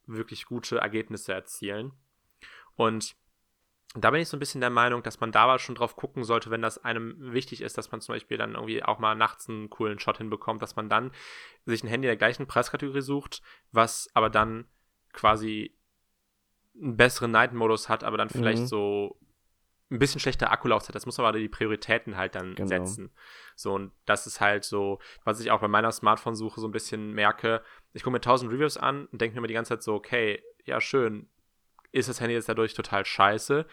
wirklich 0.07 0.45
gute 0.45 0.79
Ergebnisse 0.79 1.33
erzielen. 1.33 1.91
Und 2.75 3.15
da 3.95 4.11
bin 4.11 4.21
ich 4.21 4.29
so 4.29 4.37
ein 4.37 4.39
bisschen 4.39 4.61
der 4.61 4.69
Meinung, 4.69 5.01
dass 5.01 5.19
man 5.19 5.31
da 5.31 5.43
aber 5.43 5.57
schon 5.59 5.75
drauf 5.75 5.95
gucken 5.95 6.23
sollte, 6.23 6.51
wenn 6.51 6.61
das 6.61 6.83
einem 6.83 7.15
wichtig 7.33 7.61
ist, 7.61 7.77
dass 7.77 7.91
man 7.91 8.01
zum 8.01 8.13
Beispiel 8.13 8.37
dann 8.37 8.53
irgendwie 8.53 8.83
auch 8.83 8.99
mal 8.99 9.15
nachts 9.15 9.49
einen 9.49 9.69
coolen 9.69 9.99
Shot 9.99 10.19
hinbekommt, 10.19 10.61
dass 10.61 10.75
man 10.75 10.89
dann 10.89 11.11
sich 11.65 11.83
ein 11.83 11.87
Handy 11.87 12.07
der 12.07 12.17
gleichen 12.17 12.45
Preiskategorie 12.47 13.01
sucht, 13.01 13.41
was 13.71 14.09
aber 14.13 14.29
dann 14.29 14.65
quasi 15.11 15.75
einen 16.79 16.97
besseren 16.97 17.31
Night-Modus 17.31 17.89
hat, 17.89 18.03
aber 18.03 18.17
dann 18.17 18.29
vielleicht 18.29 18.61
Mhm. 18.63 18.67
so 18.67 19.19
ein 19.91 19.97
bisschen 19.97 20.21
schlechter 20.21 20.51
Akkulaufzeit. 20.51 20.93
Das 20.93 21.07
muss 21.07 21.17
man 21.17 21.25
aber 21.25 21.39
die 21.39 21.49
Prioritäten 21.49 22.15
halt 22.15 22.35
dann 22.35 22.53
Genau. 22.53 22.67
setzen. 22.67 23.11
So, 23.55 23.73
und 23.73 23.91
das 24.05 24.27
ist 24.27 24.39
halt 24.39 24.63
so, 24.63 24.99
was 25.23 25.39
ich 25.39 25.49
auch 25.49 25.61
bei 25.61 25.67
meiner 25.67 25.91
Smartphone-Suche 25.91 26.61
so 26.61 26.67
ein 26.67 26.71
bisschen 26.71 27.11
merke. 27.13 27.63
Ich 27.93 28.03
gucke 28.03 28.11
mir 28.13 28.21
1000 28.21 28.51
Reviews 28.51 28.77
an 28.77 29.07
und 29.07 29.19
denke 29.19 29.33
mir 29.33 29.39
immer 29.39 29.47
die 29.47 29.55
ganze 29.55 29.69
Zeit 29.69 29.81
so, 29.83 29.95
okay, 29.95 30.43
ja, 30.65 30.79
schön, 30.79 31.27
ist 31.91 32.09
das 32.09 32.19
Handy 32.21 32.33
jetzt 32.33 32.49
dadurch 32.49 32.73
total 32.73 33.05
scheiße? 33.05 33.65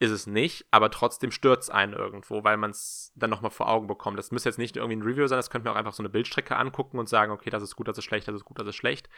Ist 0.00 0.10
es 0.10 0.26
nicht, 0.26 0.66
aber 0.70 0.90
trotzdem 0.90 1.30
es 1.30 1.70
einen 1.70 1.92
irgendwo, 1.92 2.44
weil 2.44 2.56
man 2.56 2.70
es 2.70 3.12
dann 3.16 3.30
nochmal 3.30 3.50
vor 3.50 3.68
Augen 3.68 3.88
bekommt. 3.88 4.18
Das 4.18 4.30
müsste 4.30 4.48
jetzt 4.48 4.58
nicht 4.58 4.76
irgendwie 4.76 4.96
ein 4.96 5.02
Review 5.02 5.26
sein, 5.26 5.38
das 5.38 5.50
könnte 5.50 5.64
man 5.64 5.74
auch 5.74 5.78
einfach 5.78 5.92
so 5.92 6.02
eine 6.02 6.08
Bildstrecke 6.08 6.56
angucken 6.56 6.98
und 6.98 7.08
sagen, 7.08 7.32
okay, 7.32 7.50
das 7.50 7.64
ist 7.64 7.74
gut, 7.74 7.88
das 7.88 7.98
ist 7.98 8.04
schlecht, 8.04 8.28
das 8.28 8.36
ist 8.36 8.44
gut, 8.44 8.60
das 8.60 8.68
ist 8.68 8.76
schlecht. 8.76 9.08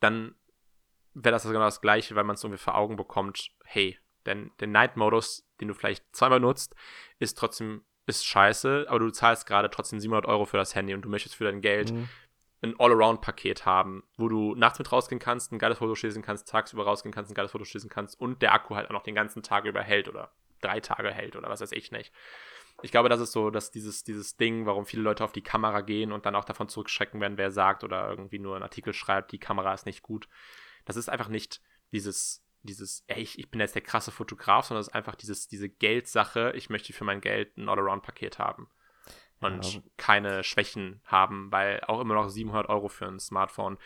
Dann 0.00 0.34
wäre 1.14 1.32
das 1.32 1.44
genau 1.44 1.60
das 1.60 1.80
Gleiche, 1.80 2.14
weil 2.14 2.24
man 2.24 2.34
es 2.34 2.44
irgendwie 2.44 2.62
vor 2.62 2.76
Augen 2.76 2.96
bekommt, 2.96 3.50
hey, 3.64 3.98
denn 4.26 4.50
der 4.60 4.68
Night-Modus, 4.68 5.48
den 5.60 5.68
du 5.68 5.74
vielleicht 5.74 6.04
zweimal 6.14 6.40
nutzt, 6.40 6.74
ist 7.18 7.38
trotzdem, 7.38 7.84
ist 8.06 8.26
scheiße, 8.26 8.86
aber 8.88 8.98
du 8.98 9.10
zahlst 9.10 9.46
gerade 9.46 9.70
trotzdem 9.70 9.98
700 9.98 10.26
Euro 10.26 10.44
für 10.44 10.58
das 10.58 10.74
Handy 10.74 10.92
und 10.94 11.02
du 11.02 11.08
möchtest 11.08 11.36
für 11.36 11.44
dein 11.44 11.60
Geld 11.60 11.92
Mhm. 11.92 12.08
Ein 12.62 12.78
All-Around-Paket 12.78 13.66
haben, 13.66 14.04
wo 14.16 14.28
du 14.28 14.54
nachts 14.54 14.78
mit 14.78 14.90
rausgehen 14.92 15.18
kannst, 15.18 15.52
ein 15.52 15.58
geiles 15.58 15.78
Foto 15.78 15.94
schießen 15.94 16.22
kannst, 16.22 16.48
tagsüber 16.48 16.84
rausgehen 16.84 17.12
kannst, 17.12 17.30
ein 17.30 17.34
geiles 17.34 17.50
Foto 17.50 17.64
schießen 17.64 17.90
kannst 17.90 18.20
und 18.20 18.40
der 18.40 18.54
Akku 18.54 18.76
halt 18.76 18.88
auch 18.88 18.92
noch 18.92 19.02
den 19.02 19.14
ganzen 19.14 19.42
Tag 19.42 19.64
über 19.64 19.82
hält 19.82 20.08
oder 20.08 20.32
drei 20.60 20.80
Tage 20.80 21.10
hält 21.10 21.34
oder 21.34 21.48
was 21.48 21.60
weiß 21.60 21.72
ich 21.72 21.90
nicht. 21.90 22.12
Ich 22.82 22.90
glaube, 22.90 23.08
das 23.08 23.20
ist 23.20 23.32
so, 23.32 23.50
dass 23.50 23.70
dieses, 23.70 24.04
dieses 24.04 24.36
Ding, 24.36 24.64
warum 24.64 24.86
viele 24.86 25.02
Leute 25.02 25.24
auf 25.24 25.32
die 25.32 25.42
Kamera 25.42 25.80
gehen 25.80 26.12
und 26.12 26.24
dann 26.24 26.36
auch 26.36 26.44
davon 26.44 26.68
zurückschrecken, 26.68 27.20
wenn 27.20 27.36
wer 27.36 27.50
sagt 27.50 27.84
oder 27.84 28.08
irgendwie 28.08 28.38
nur 28.38 28.54
einen 28.54 28.62
Artikel 28.62 28.92
schreibt, 28.92 29.32
die 29.32 29.38
Kamera 29.38 29.74
ist 29.74 29.86
nicht 29.86 30.02
gut. 30.02 30.28
Das 30.84 30.96
ist 30.96 31.08
einfach 31.08 31.28
nicht 31.28 31.60
dieses, 31.92 32.44
dieses, 32.62 33.04
ey, 33.08 33.20
ich, 33.20 33.38
ich 33.38 33.50
bin 33.50 33.60
jetzt 33.60 33.74
der 33.74 33.82
krasse 33.82 34.10
Fotograf, 34.10 34.66
sondern 34.66 34.80
es 34.80 34.88
ist 34.88 34.94
einfach 34.94 35.16
dieses, 35.16 35.48
diese 35.48 35.68
Geldsache, 35.68 36.52
ich 36.56 36.70
möchte 36.70 36.92
für 36.92 37.04
mein 37.04 37.20
Geld 37.20 37.56
ein 37.56 37.68
All-Around-Paket 37.68 38.38
haben 38.38 38.70
und 39.42 39.74
Ja. 39.74 39.80
keine 39.96 40.44
Schwächen 40.44 41.00
haben, 41.04 41.50
weil 41.52 41.80
auch 41.86 42.00
immer 42.00 42.14
noch 42.14 42.28
700 42.28 42.68
Euro 42.68 42.88
für 42.88 43.06
ein 43.06 43.18
Smartphone 43.20 43.78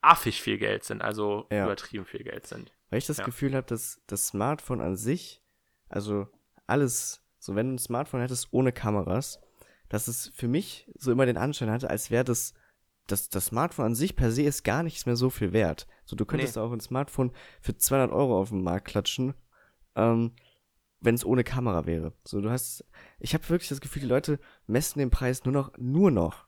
affig 0.00 0.42
viel 0.42 0.58
Geld 0.58 0.84
sind, 0.84 1.02
also 1.02 1.46
Ja. 1.50 1.64
übertrieben 1.64 2.04
viel 2.04 2.24
Geld 2.24 2.46
sind. 2.46 2.72
Weil 2.90 2.98
ich 2.98 3.06
das 3.06 3.18
Ja. 3.18 3.24
Gefühl 3.24 3.54
habe, 3.54 3.66
dass 3.66 4.00
das 4.06 4.26
Smartphone 4.28 4.80
an 4.80 4.96
sich, 4.96 5.42
also 5.88 6.28
alles, 6.66 7.22
so 7.38 7.54
wenn 7.54 7.68
du 7.68 7.74
ein 7.74 7.78
Smartphone 7.78 8.20
hättest 8.20 8.48
ohne 8.52 8.72
Kameras, 8.72 9.40
dass 9.88 10.08
es 10.08 10.28
für 10.34 10.48
mich 10.48 10.90
so 10.98 11.10
immer 11.12 11.26
den 11.26 11.36
Anschein 11.36 11.70
hatte, 11.70 11.88
als 11.90 12.10
wäre 12.10 12.24
das, 12.24 12.54
das, 13.06 13.28
das 13.28 13.46
Smartphone 13.46 13.86
an 13.86 13.94
sich 13.94 14.16
per 14.16 14.30
se 14.30 14.42
ist 14.42 14.62
gar 14.64 14.82
nichts 14.82 15.06
mehr 15.06 15.16
so 15.16 15.28
viel 15.30 15.52
wert. 15.52 15.86
So, 16.04 16.16
du 16.16 16.24
könntest 16.24 16.56
Nee. 16.56 16.62
auch 16.62 16.72
ein 16.72 16.80
Smartphone 16.80 17.32
für 17.60 17.76
200 17.76 18.12
Euro 18.12 18.38
auf 18.40 18.48
den 18.50 18.62
Markt 18.62 18.86
klatschen, 18.88 19.34
ähm, 19.94 20.32
wenn 21.04 21.14
es 21.14 21.24
ohne 21.24 21.44
Kamera 21.44 21.86
wäre. 21.86 22.12
So, 22.24 22.40
du 22.40 22.50
hast, 22.50 22.84
ich 23.20 23.34
habe 23.34 23.48
wirklich 23.48 23.68
das 23.68 23.80
Gefühl, 23.80 24.02
die 24.02 24.08
Leute 24.08 24.38
messen 24.66 24.98
den 24.98 25.10
Preis 25.10 25.44
nur 25.44 25.52
noch, 25.52 25.72
nur 25.78 26.10
noch 26.10 26.46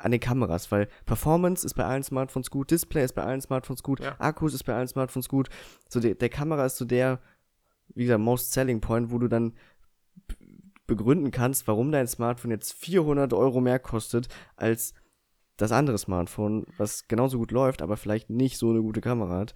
an 0.00 0.10
den 0.10 0.20
Kameras, 0.20 0.72
weil 0.72 0.88
Performance 1.06 1.64
ist 1.64 1.74
bei 1.74 1.84
allen 1.84 2.02
Smartphones 2.02 2.50
gut, 2.50 2.70
Display 2.70 3.04
ist 3.04 3.14
bei 3.14 3.22
allen 3.22 3.40
Smartphones 3.40 3.82
gut, 3.82 4.00
Ja. 4.00 4.16
Akkus 4.18 4.52
ist 4.52 4.64
bei 4.64 4.74
allen 4.74 4.88
Smartphones 4.88 5.28
gut. 5.28 5.48
So 5.88 6.00
der, 6.00 6.14
der 6.14 6.28
Kamera 6.28 6.66
ist 6.66 6.76
so 6.76 6.84
der, 6.84 7.20
wie 7.94 8.04
gesagt, 8.04 8.20
Most 8.20 8.52
Selling 8.52 8.80
Point, 8.80 9.12
wo 9.12 9.18
du 9.18 9.28
dann 9.28 9.54
begründen 10.86 11.30
kannst, 11.30 11.66
warum 11.68 11.92
dein 11.92 12.08
Smartphone 12.08 12.50
jetzt 12.50 12.72
400 12.74 13.32
Euro 13.32 13.60
mehr 13.60 13.78
kostet 13.78 14.28
als 14.56 14.94
das 15.56 15.72
andere 15.72 15.98
Smartphone, 15.98 16.66
was 16.76 17.06
genauso 17.06 17.38
gut 17.38 17.52
läuft, 17.52 17.80
aber 17.80 17.96
vielleicht 17.96 18.28
nicht 18.28 18.58
so 18.58 18.70
eine 18.70 18.82
gute 18.82 19.00
Kamera 19.00 19.38
hat. 19.38 19.54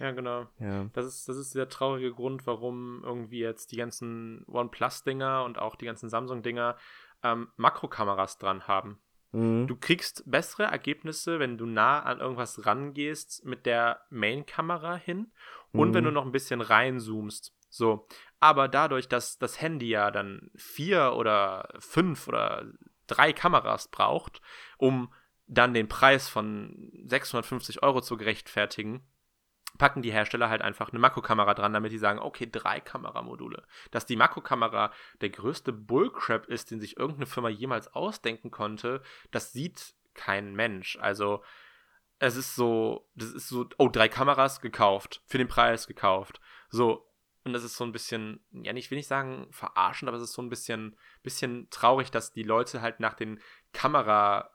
Ja, 0.00 0.10
genau. 0.12 0.46
Ja. 0.58 0.86
Das 0.94 1.04
ist, 1.06 1.28
das 1.28 1.36
ist 1.36 1.54
der 1.54 1.68
traurige 1.68 2.12
Grund, 2.12 2.46
warum 2.46 3.02
irgendwie 3.04 3.40
jetzt 3.40 3.70
die 3.70 3.76
ganzen 3.76 4.44
OnePlus-Dinger 4.48 5.44
und 5.44 5.58
auch 5.58 5.76
die 5.76 5.84
ganzen 5.84 6.08
Samsung-Dinger 6.08 6.76
ähm, 7.22 7.48
Makrokameras 7.56 8.38
dran 8.38 8.66
haben. 8.66 8.98
Mhm. 9.32 9.66
Du 9.66 9.76
kriegst 9.76 10.22
bessere 10.28 10.64
Ergebnisse, 10.64 11.38
wenn 11.38 11.58
du 11.58 11.66
nah 11.66 12.00
an 12.02 12.18
irgendwas 12.20 12.64
rangehst 12.66 13.44
mit 13.44 13.66
der 13.66 14.00
Main-Kamera 14.10 14.96
hin 14.96 15.30
und 15.72 15.90
Mhm. 15.90 15.94
wenn 15.94 16.04
du 16.04 16.12
noch 16.12 16.24
ein 16.24 16.32
bisschen 16.32 16.62
reinzoomst. 16.62 17.54
So. 17.68 18.08
Aber 18.40 18.66
dadurch, 18.68 19.06
dass 19.06 19.38
das 19.38 19.60
Handy 19.60 19.90
ja 19.90 20.10
dann 20.10 20.50
vier 20.56 21.12
oder 21.14 21.68
fünf 21.78 22.26
oder 22.26 22.64
drei 23.06 23.34
Kameras 23.34 23.88
braucht, 23.88 24.40
um 24.78 25.12
dann 25.46 25.74
den 25.74 25.88
Preis 25.88 26.28
von 26.28 26.90
650 27.04 27.82
Euro 27.82 28.00
zu 28.00 28.16
gerechtfertigen, 28.16 29.02
packen 29.80 30.02
die 30.02 30.12
Hersteller 30.12 30.50
halt 30.50 30.60
einfach 30.60 30.90
eine 30.90 30.98
Makrokamera 30.98 31.54
dran, 31.54 31.72
damit 31.72 31.90
die 31.90 31.96
sagen, 31.96 32.18
okay, 32.18 32.46
drei 32.46 32.80
Kameramodule. 32.80 33.64
Dass 33.90 34.04
die 34.04 34.14
Makrokamera 34.14 34.92
der 35.22 35.30
größte 35.30 35.72
Bullcrap 35.72 36.46
ist, 36.48 36.70
den 36.70 36.80
sich 36.80 36.98
irgendeine 36.98 37.24
Firma 37.24 37.48
jemals 37.48 37.94
ausdenken 37.94 38.50
konnte, 38.50 39.02
das 39.30 39.54
sieht 39.54 39.94
kein 40.12 40.54
Mensch. 40.54 40.98
Also 41.00 41.42
es 42.18 42.36
ist 42.36 42.56
so, 42.56 43.08
das 43.14 43.32
ist 43.32 43.48
so, 43.48 43.70
oh, 43.78 43.88
drei 43.88 44.10
Kameras 44.10 44.60
gekauft, 44.60 45.22
für 45.24 45.38
den 45.38 45.48
Preis 45.48 45.86
gekauft. 45.86 46.42
So, 46.68 47.10
und 47.44 47.54
das 47.54 47.64
ist 47.64 47.76
so 47.78 47.84
ein 47.84 47.92
bisschen, 47.92 48.44
ja, 48.50 48.74
nicht 48.74 48.90
will 48.90 48.98
ich 48.98 49.06
sagen 49.06 49.46
verarschend, 49.50 50.10
aber 50.10 50.18
es 50.18 50.24
ist 50.24 50.34
so 50.34 50.42
ein 50.42 50.50
bisschen, 50.50 50.94
bisschen 51.22 51.70
traurig, 51.70 52.10
dass 52.10 52.32
die 52.32 52.42
Leute 52.42 52.82
halt 52.82 53.00
nach 53.00 53.14
den 53.14 53.40
Kamera 53.72 54.50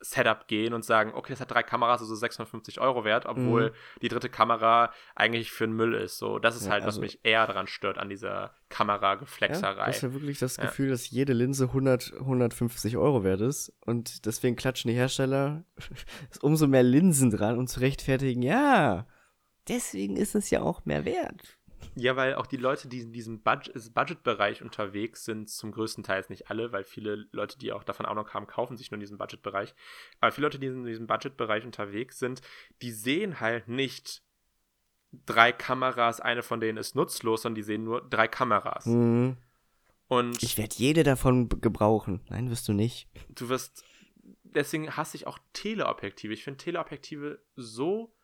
Setup 0.00 0.46
gehen 0.46 0.74
und 0.74 0.84
sagen, 0.84 1.12
okay, 1.14 1.32
das 1.32 1.40
hat 1.40 1.50
drei 1.50 1.62
Kameras, 1.62 2.00
also 2.00 2.14
650 2.14 2.80
Euro 2.80 3.04
wert, 3.04 3.26
obwohl 3.26 3.70
mhm. 3.70 4.00
die 4.02 4.08
dritte 4.08 4.28
Kamera 4.28 4.92
eigentlich 5.14 5.50
für 5.50 5.66
den 5.66 5.74
Müll 5.74 5.94
ist. 5.94 6.18
So, 6.18 6.38
das 6.38 6.56
ist 6.56 6.66
ja, 6.66 6.72
halt, 6.72 6.82
was 6.82 6.94
also, 6.94 7.00
mich 7.00 7.20
eher 7.24 7.46
daran 7.46 7.66
stört, 7.66 7.98
an 7.98 8.08
dieser 8.08 8.54
Kamerageflexerei. 8.68 9.70
Ja, 9.70 9.74
du 9.74 9.88
hast 9.88 10.02
ja 10.02 10.12
wirklich 10.12 10.38
das 10.38 10.56
Gefühl, 10.56 10.86
ja. 10.86 10.92
dass 10.92 11.10
jede 11.10 11.32
Linse 11.32 11.64
100, 11.64 12.14
150 12.20 12.96
Euro 12.96 13.24
wert 13.24 13.40
ist 13.40 13.72
und 13.84 14.26
deswegen 14.26 14.56
klatschen 14.56 14.90
die 14.90 14.96
Hersteller 14.96 15.64
umso 16.42 16.66
mehr 16.66 16.82
Linsen 16.84 17.30
dran, 17.30 17.58
um 17.58 17.66
zu 17.66 17.80
rechtfertigen, 17.80 18.42
ja, 18.42 19.06
deswegen 19.68 20.16
ist 20.16 20.34
es 20.34 20.50
ja 20.50 20.62
auch 20.62 20.84
mehr 20.84 21.04
wert. 21.04 21.57
Ja, 21.94 22.16
weil 22.16 22.34
auch 22.34 22.46
die 22.46 22.56
Leute, 22.56 22.88
die 22.88 23.00
in 23.00 23.12
diesem 23.12 23.42
Budget 23.42 23.94
Budgetbereich 23.94 24.62
unterwegs 24.62 25.24
sind, 25.24 25.48
zum 25.48 25.72
größten 25.72 26.04
Teil 26.04 26.24
nicht 26.28 26.50
alle, 26.50 26.72
weil 26.72 26.84
viele 26.84 27.26
Leute, 27.32 27.58
die 27.58 27.72
auch 27.72 27.84
davon 27.84 28.06
Ahnung 28.06 28.28
haben, 28.30 28.46
kaufen 28.46 28.76
sich 28.76 28.90
nur 28.90 28.96
in 28.96 29.00
diesem 29.00 29.18
Budgetbereich. 29.18 29.74
Aber 30.20 30.32
viele 30.32 30.46
Leute, 30.46 30.58
die 30.58 30.66
in 30.66 30.84
diesem 30.84 31.06
Budgetbereich 31.06 31.64
unterwegs 31.64 32.18
sind, 32.18 32.40
die 32.82 32.92
sehen 32.92 33.40
halt 33.40 33.68
nicht 33.68 34.22
drei 35.26 35.52
Kameras, 35.52 36.20
eine 36.20 36.42
von 36.42 36.60
denen 36.60 36.78
ist 36.78 36.94
nutzlos, 36.94 37.42
sondern 37.42 37.56
die 37.56 37.62
sehen 37.62 37.84
nur 37.84 38.08
drei 38.08 38.28
Kameras. 38.28 38.86
Mhm. 38.86 39.36
Und 40.08 40.42
ich 40.42 40.56
werde 40.56 40.74
jede 40.76 41.02
davon 41.02 41.48
gebrauchen. 41.48 42.22
Nein, 42.28 42.50
wirst 42.50 42.66
du 42.68 42.72
nicht. 42.72 43.08
Du 43.28 43.48
wirst. 43.48 43.84
Deswegen 44.42 44.96
hasse 44.96 45.16
ich 45.16 45.26
auch 45.26 45.38
Teleobjektive. 45.52 46.32
Ich 46.32 46.44
finde 46.44 46.56
Teleobjektive 46.56 47.42
so 47.56 48.14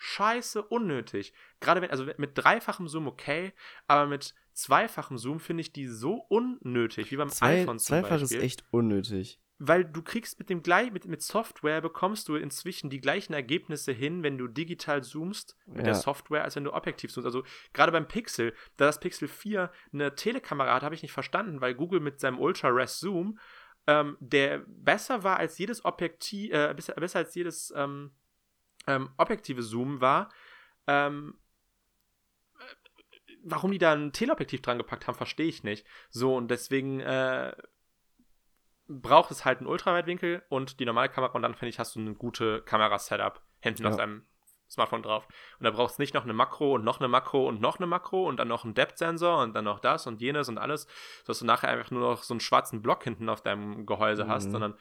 scheiße 0.00 0.62
unnötig. 0.62 1.34
Gerade 1.60 1.82
wenn, 1.82 1.90
also 1.90 2.06
mit 2.16 2.32
dreifachem 2.34 2.88
Zoom 2.88 3.06
okay, 3.06 3.52
aber 3.86 4.06
mit 4.06 4.34
zweifachem 4.54 5.18
Zoom 5.18 5.40
finde 5.40 5.60
ich 5.60 5.72
die 5.72 5.86
so 5.86 6.14
unnötig, 6.14 7.10
wie 7.10 7.16
beim 7.16 7.28
Zwei, 7.28 7.62
iPhone 7.62 7.78
zum 7.78 7.86
Zweifach 7.86 8.20
Beispiel. 8.20 8.38
ist 8.38 8.42
echt 8.42 8.64
unnötig. 8.70 9.40
Weil 9.58 9.84
du 9.84 10.00
kriegst 10.00 10.38
mit 10.38 10.48
dem 10.48 10.62
gleich, 10.62 10.90
mit, 10.90 11.04
mit 11.04 11.20
Software 11.20 11.82
bekommst 11.82 12.30
du 12.30 12.36
inzwischen 12.36 12.88
die 12.88 13.02
gleichen 13.02 13.34
Ergebnisse 13.34 13.92
hin, 13.92 14.22
wenn 14.22 14.38
du 14.38 14.48
digital 14.48 15.04
zoomst 15.04 15.54
mit 15.66 15.78
ja. 15.78 15.82
der 15.82 15.94
Software, 15.94 16.44
als 16.44 16.56
wenn 16.56 16.64
du 16.64 16.72
objektiv 16.72 17.12
zoomst. 17.12 17.26
Also 17.26 17.44
gerade 17.74 17.92
beim 17.92 18.08
Pixel, 18.08 18.54
da 18.78 18.86
das 18.86 19.00
Pixel 19.00 19.28
4 19.28 19.70
eine 19.92 20.14
Telekamera 20.14 20.76
hat, 20.76 20.82
habe 20.82 20.94
ich 20.94 21.02
nicht 21.02 21.12
verstanden, 21.12 21.60
weil 21.60 21.74
Google 21.74 22.00
mit 22.00 22.20
seinem 22.20 22.38
Ultra-Res 22.38 23.00
Zoom, 23.00 23.38
ähm, 23.86 24.16
der 24.20 24.60
besser 24.66 25.24
war 25.24 25.36
als 25.36 25.58
jedes 25.58 25.84
Objektiv, 25.84 26.52
äh, 26.54 26.72
besser, 26.74 26.94
besser 26.94 27.18
als 27.18 27.34
jedes 27.34 27.70
ähm, 27.76 28.12
ähm, 28.86 29.10
objektive 29.16 29.62
Zoom 29.62 30.00
war. 30.00 30.30
Ähm, 30.86 31.38
warum 33.42 33.72
die 33.72 33.78
da 33.78 33.92
ein 33.92 34.12
Teleobjektiv 34.12 34.62
dran 34.62 34.78
gepackt 34.78 35.06
haben, 35.06 35.16
verstehe 35.16 35.46
ich 35.46 35.62
nicht. 35.62 35.86
So, 36.10 36.36
und 36.36 36.48
deswegen 36.48 37.00
äh, 37.00 37.52
braucht 38.88 39.30
es 39.30 39.44
halt 39.44 39.58
einen 39.58 39.68
Ultraweitwinkel 39.68 40.42
und 40.48 40.80
die 40.80 40.84
normale 40.84 41.08
Kamera 41.08 41.32
und 41.32 41.42
dann 41.42 41.54
finde 41.54 41.70
ich, 41.70 41.78
hast 41.78 41.94
du 41.94 42.00
eine 42.00 42.14
gute 42.14 42.62
Kamera-Setup 42.62 43.40
hinten 43.60 43.84
ja. 43.84 43.90
auf 43.90 43.96
deinem 43.96 44.26
Smartphone 44.68 45.02
drauf. 45.02 45.26
Und 45.58 45.64
da 45.64 45.70
brauchst 45.70 45.98
du 45.98 46.02
nicht 46.02 46.14
noch 46.14 46.24
eine 46.24 46.32
Makro 46.32 46.74
und 46.74 46.84
noch 46.84 47.00
eine 47.00 47.08
Makro 47.08 47.48
und 47.48 47.60
noch 47.60 47.78
eine 47.78 47.86
Makro 47.86 48.28
und 48.28 48.36
dann 48.36 48.48
noch 48.48 48.64
einen 48.64 48.74
Depth-Sensor 48.74 49.42
und 49.42 49.54
dann 49.54 49.64
noch 49.64 49.80
das 49.80 50.06
und 50.06 50.20
jenes 50.20 50.48
und 50.48 50.58
alles, 50.58 50.86
sodass 51.24 51.40
du 51.40 51.46
nachher 51.46 51.70
einfach 51.70 51.90
nur 51.90 52.02
noch 52.02 52.22
so 52.22 52.34
einen 52.34 52.40
schwarzen 52.40 52.82
Block 52.82 53.02
hinten 53.04 53.28
auf 53.28 53.42
deinem 53.42 53.86
Gehäuse 53.86 54.24
mhm. 54.24 54.28
hast, 54.28 54.50
sondern 54.50 54.76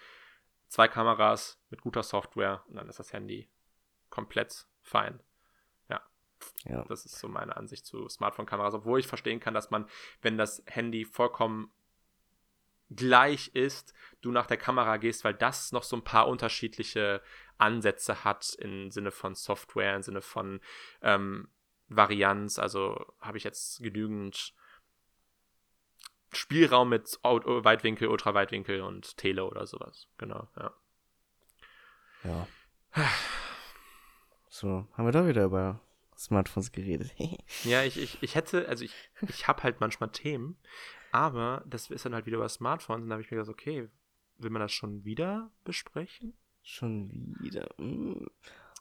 zwei 0.68 0.88
Kameras 0.88 1.60
mit 1.70 1.82
guter 1.82 2.04
Software 2.04 2.64
und 2.68 2.76
dann 2.76 2.88
ist 2.88 3.00
das 3.00 3.14
Handy 3.14 3.50
komplett 4.20 4.68
fein. 4.82 5.22
Ja. 5.88 6.02
ja. 6.66 6.84
Das 6.90 7.06
ist 7.06 7.20
so 7.20 7.30
meine 7.30 7.56
Ansicht 7.56 7.86
zu 7.86 8.10
Smartphone-Kameras, 8.10 8.74
obwohl 8.74 9.00
ich 9.00 9.08
verstehen 9.08 9.40
kann, 9.40 9.54
dass 9.54 9.72
man, 9.72 9.88
wenn 10.22 10.38
das 10.38 10.62
Handy 10.66 11.06
vollkommen 11.06 11.72
gleich 12.90 13.50
ist, 13.54 13.94
du 14.20 14.32
nach 14.32 14.46
der 14.48 14.58
Kamera 14.58 14.98
gehst, 14.98 15.24
weil 15.24 15.36
das 15.36 15.72
noch 15.72 15.84
so 15.84 15.96
ein 15.96 16.04
paar 16.04 16.28
unterschiedliche 16.28 17.22
Ansätze 17.58 18.26
hat 18.26 18.56
im 18.56 18.92
Sinne 18.92 19.12
von 19.12 19.36
Software, 19.36 19.96
im 19.96 20.02
Sinne 20.02 20.22
von 20.22 20.60
ähm, 21.02 21.48
Varianz. 21.88 22.60
Also 22.60 23.06
habe 23.22 23.38
ich 23.38 23.46
jetzt 23.46 23.82
genügend 23.82 24.54
Spielraum 26.34 26.90
mit 26.90 27.20
Weitwinkel, 27.24 28.10
Ultraweitwinkel 28.10 28.82
und 28.82 29.16
Tele 29.16 29.46
oder 29.46 29.66
sowas. 29.66 30.10
Genau, 30.18 30.50
ja. 30.58 30.74
Ja. 32.26 32.48
So, 34.60 34.86
haben 34.92 35.06
wir 35.06 35.14
doch 35.14 35.26
wieder 35.26 35.46
über 35.46 35.80
Smartphones 36.18 36.74
geredet. 36.74 37.16
ja, 37.64 37.84
ich, 37.84 37.98
ich, 37.98 38.22
ich 38.22 38.36
hätte, 38.36 38.68
also 38.68 38.84
ich, 38.84 38.94
ich 39.30 39.48
habe 39.48 39.64
halt 39.64 39.80
manchmal 39.80 40.12
Themen, 40.12 40.58
aber 41.14 41.64
das 41.66 41.90
ist 41.90 42.04
dann 42.04 42.14
halt 42.14 42.26
wieder 42.26 42.36
über 42.36 42.50
Smartphones 42.50 43.04
und 43.04 43.10
da 43.10 43.14
habe 43.14 43.24
ich 43.24 43.32
mir 43.32 43.38
gedacht, 43.38 43.54
okay, 43.54 43.88
will 44.38 44.50
man 44.50 44.62
das 44.62 44.74
schon 44.74 45.06
wieder 45.06 45.50
besprechen? 45.64 46.34
Schon 46.62 47.38
wieder. 47.40 47.70
Hm. 47.78 48.30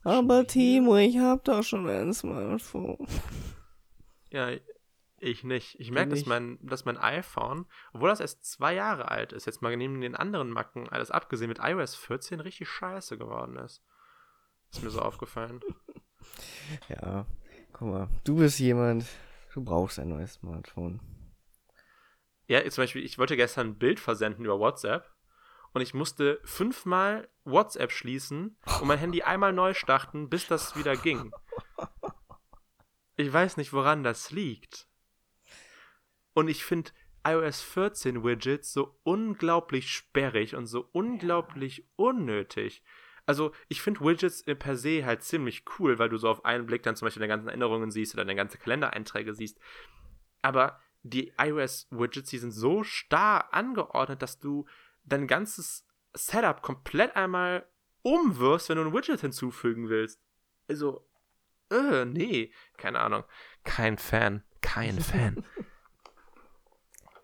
Aber 0.02 0.38
schon 0.38 0.46
Timo, 0.48 0.96
wieder? 0.96 1.02
ich 1.02 1.18
habe 1.18 1.42
doch 1.44 1.62
schon 1.62 1.88
ein 1.88 2.12
Smartphone. 2.12 3.06
Ja, 4.30 4.50
ich 5.20 5.42
nicht. 5.42 5.80
Ich 5.80 5.90
merke, 5.90 6.10
dass 6.10 6.26
mein, 6.26 6.58
dass 6.60 6.84
mein 6.84 6.98
iPhone, 6.98 7.64
obwohl 7.94 8.10
das 8.10 8.20
erst 8.20 8.44
zwei 8.44 8.74
Jahre 8.74 9.10
alt 9.10 9.32
ist, 9.32 9.46
jetzt 9.46 9.62
mal 9.62 9.74
neben 9.74 10.02
den 10.02 10.14
anderen 10.14 10.50
Macken, 10.50 10.86
alles 10.90 11.10
abgesehen 11.10 11.48
mit 11.48 11.60
iOS 11.62 11.94
14, 11.94 12.40
richtig 12.40 12.68
scheiße 12.68 13.16
geworden 13.16 13.56
ist. 13.56 13.82
Ist 14.72 14.82
mir 14.82 14.90
so 14.90 15.00
aufgefallen. 15.00 15.60
Ja, 16.88 17.24
guck 17.72 17.88
mal, 17.88 18.08
du 18.24 18.36
bist 18.36 18.58
jemand, 18.58 19.06
du 19.54 19.64
brauchst 19.64 19.98
ein 19.98 20.10
neues 20.10 20.34
Smartphone. 20.34 21.00
Ja, 22.48 22.68
zum 22.68 22.82
Beispiel, 22.82 23.04
ich 23.04 23.18
wollte 23.18 23.36
gestern 23.36 23.68
ein 23.68 23.78
Bild 23.78 23.98
versenden 23.98 24.44
über 24.44 24.58
WhatsApp 24.58 25.10
und 25.72 25.80
ich 25.80 25.94
musste 25.94 26.40
fünfmal 26.44 27.28
WhatsApp 27.44 27.92
schließen 27.92 28.58
und 28.80 28.86
mein 28.86 28.98
Handy 28.98 29.22
einmal 29.22 29.52
neu 29.52 29.72
starten, 29.74 30.28
bis 30.28 30.46
das 30.46 30.76
wieder 30.76 30.96
ging. 30.96 31.32
Ich 33.16 33.32
weiß 33.32 33.56
nicht, 33.56 33.72
woran 33.72 34.02
das 34.02 34.30
liegt. 34.30 34.88
Und 36.34 36.48
ich 36.48 36.64
finde 36.64 36.92
iOS 37.26 37.60
14 37.62 38.22
Widgets 38.22 38.72
so 38.72 38.98
unglaublich 39.02 39.90
sperrig 39.90 40.54
und 40.54 40.66
so 40.66 40.88
unglaublich 40.92 41.88
unnötig. 41.96 42.82
Also, 43.28 43.52
ich 43.68 43.82
finde 43.82 44.00
Widgets 44.00 44.42
per 44.42 44.74
se 44.74 45.04
halt 45.04 45.22
ziemlich 45.22 45.66
cool, 45.78 45.98
weil 45.98 46.08
du 46.08 46.16
so 46.16 46.30
auf 46.30 46.46
einen 46.46 46.64
Blick 46.64 46.82
dann 46.82 46.96
zum 46.96 47.04
Beispiel 47.04 47.20
deine 47.20 47.34
ganzen 47.34 47.48
Erinnerungen 47.48 47.90
siehst 47.90 48.14
oder 48.14 48.24
deine 48.24 48.34
ganze 48.34 48.56
Kalendereinträge 48.56 49.34
siehst. 49.34 49.60
Aber 50.40 50.80
die 51.02 51.34
iOS-Widgets, 51.36 52.30
die 52.30 52.38
sind 52.38 52.52
so 52.52 52.84
starr 52.84 53.52
angeordnet, 53.52 54.22
dass 54.22 54.38
du 54.38 54.66
dein 55.04 55.26
ganzes 55.26 55.86
Setup 56.14 56.62
komplett 56.62 57.16
einmal 57.16 57.68
umwirfst, 58.00 58.70
wenn 58.70 58.78
du 58.78 58.84
ein 58.84 58.94
Widget 58.94 59.20
hinzufügen 59.20 59.90
willst. 59.90 60.22
Also, 60.66 61.06
äh, 61.70 62.06
nee, 62.06 62.50
keine 62.78 62.98
Ahnung. 63.00 63.24
Kein 63.62 63.98
Fan. 63.98 64.42
Kein 64.62 64.98
Fan. 65.00 65.44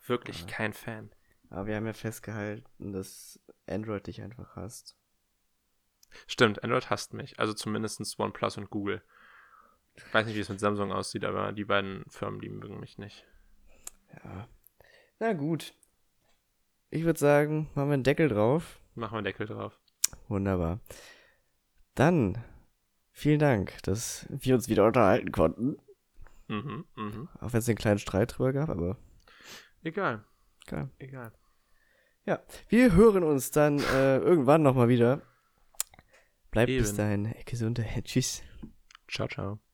Wirklich 0.06 0.42
ja. 0.42 0.46
kein 0.48 0.74
Fan. 0.74 1.14
Aber 1.48 1.64
wir 1.66 1.76
haben 1.76 1.86
ja 1.86 1.94
festgehalten, 1.94 2.92
dass 2.92 3.40
Android 3.66 4.06
dich 4.06 4.20
einfach 4.20 4.54
hasst. 4.54 4.98
Stimmt, 6.26 6.62
Android 6.62 6.90
hasst 6.90 7.14
mich. 7.14 7.38
Also 7.38 7.54
zumindest 7.54 8.18
OnePlus 8.18 8.58
und 8.58 8.70
Google. 8.70 9.02
Ich 9.96 10.12
weiß 10.12 10.26
nicht, 10.26 10.34
wie 10.34 10.40
es 10.40 10.48
mit 10.48 10.60
Samsung 10.60 10.92
aussieht, 10.92 11.24
aber 11.24 11.52
die 11.52 11.64
beiden 11.64 12.04
Firmen, 12.08 12.40
die 12.40 12.48
mögen 12.48 12.80
mich 12.80 12.98
nicht. 12.98 13.24
Ja. 14.24 14.48
Na 15.20 15.32
gut. 15.32 15.74
Ich 16.90 17.04
würde 17.04 17.18
sagen, 17.18 17.70
machen 17.74 17.88
wir 17.88 17.94
einen 17.94 18.02
Deckel 18.02 18.28
drauf. 18.28 18.80
Machen 18.94 19.12
wir 19.12 19.18
einen 19.18 19.24
Deckel 19.24 19.46
drauf. 19.46 19.78
Wunderbar. 20.28 20.80
Dann 21.94 22.42
vielen 23.12 23.38
Dank, 23.38 23.82
dass 23.82 24.26
wir 24.30 24.54
uns 24.54 24.68
wieder 24.68 24.84
unterhalten 24.84 25.32
konnten. 25.32 25.76
Mhm, 26.48 26.84
mh. 26.94 27.28
Auch 27.40 27.52
wenn 27.52 27.60
es 27.60 27.68
einen 27.68 27.78
kleinen 27.78 27.98
Streit 27.98 28.36
drüber 28.36 28.52
gab, 28.52 28.68
aber. 28.68 28.96
Egal. 29.82 30.24
Egal. 30.66 30.90
Egal. 30.98 31.32
Ja, 32.26 32.42
wir 32.68 32.92
hören 32.94 33.22
uns 33.22 33.50
dann 33.50 33.78
äh, 33.78 34.18
irgendwann 34.18 34.62
nochmal 34.62 34.88
wieder. 34.88 35.22
Bleibt 36.54 36.68
bis 36.68 36.94
dahin 36.94 37.34
gesund. 37.44 37.82
Tschüss. 38.04 38.42
Ciao, 39.08 39.26
ciao. 39.28 39.58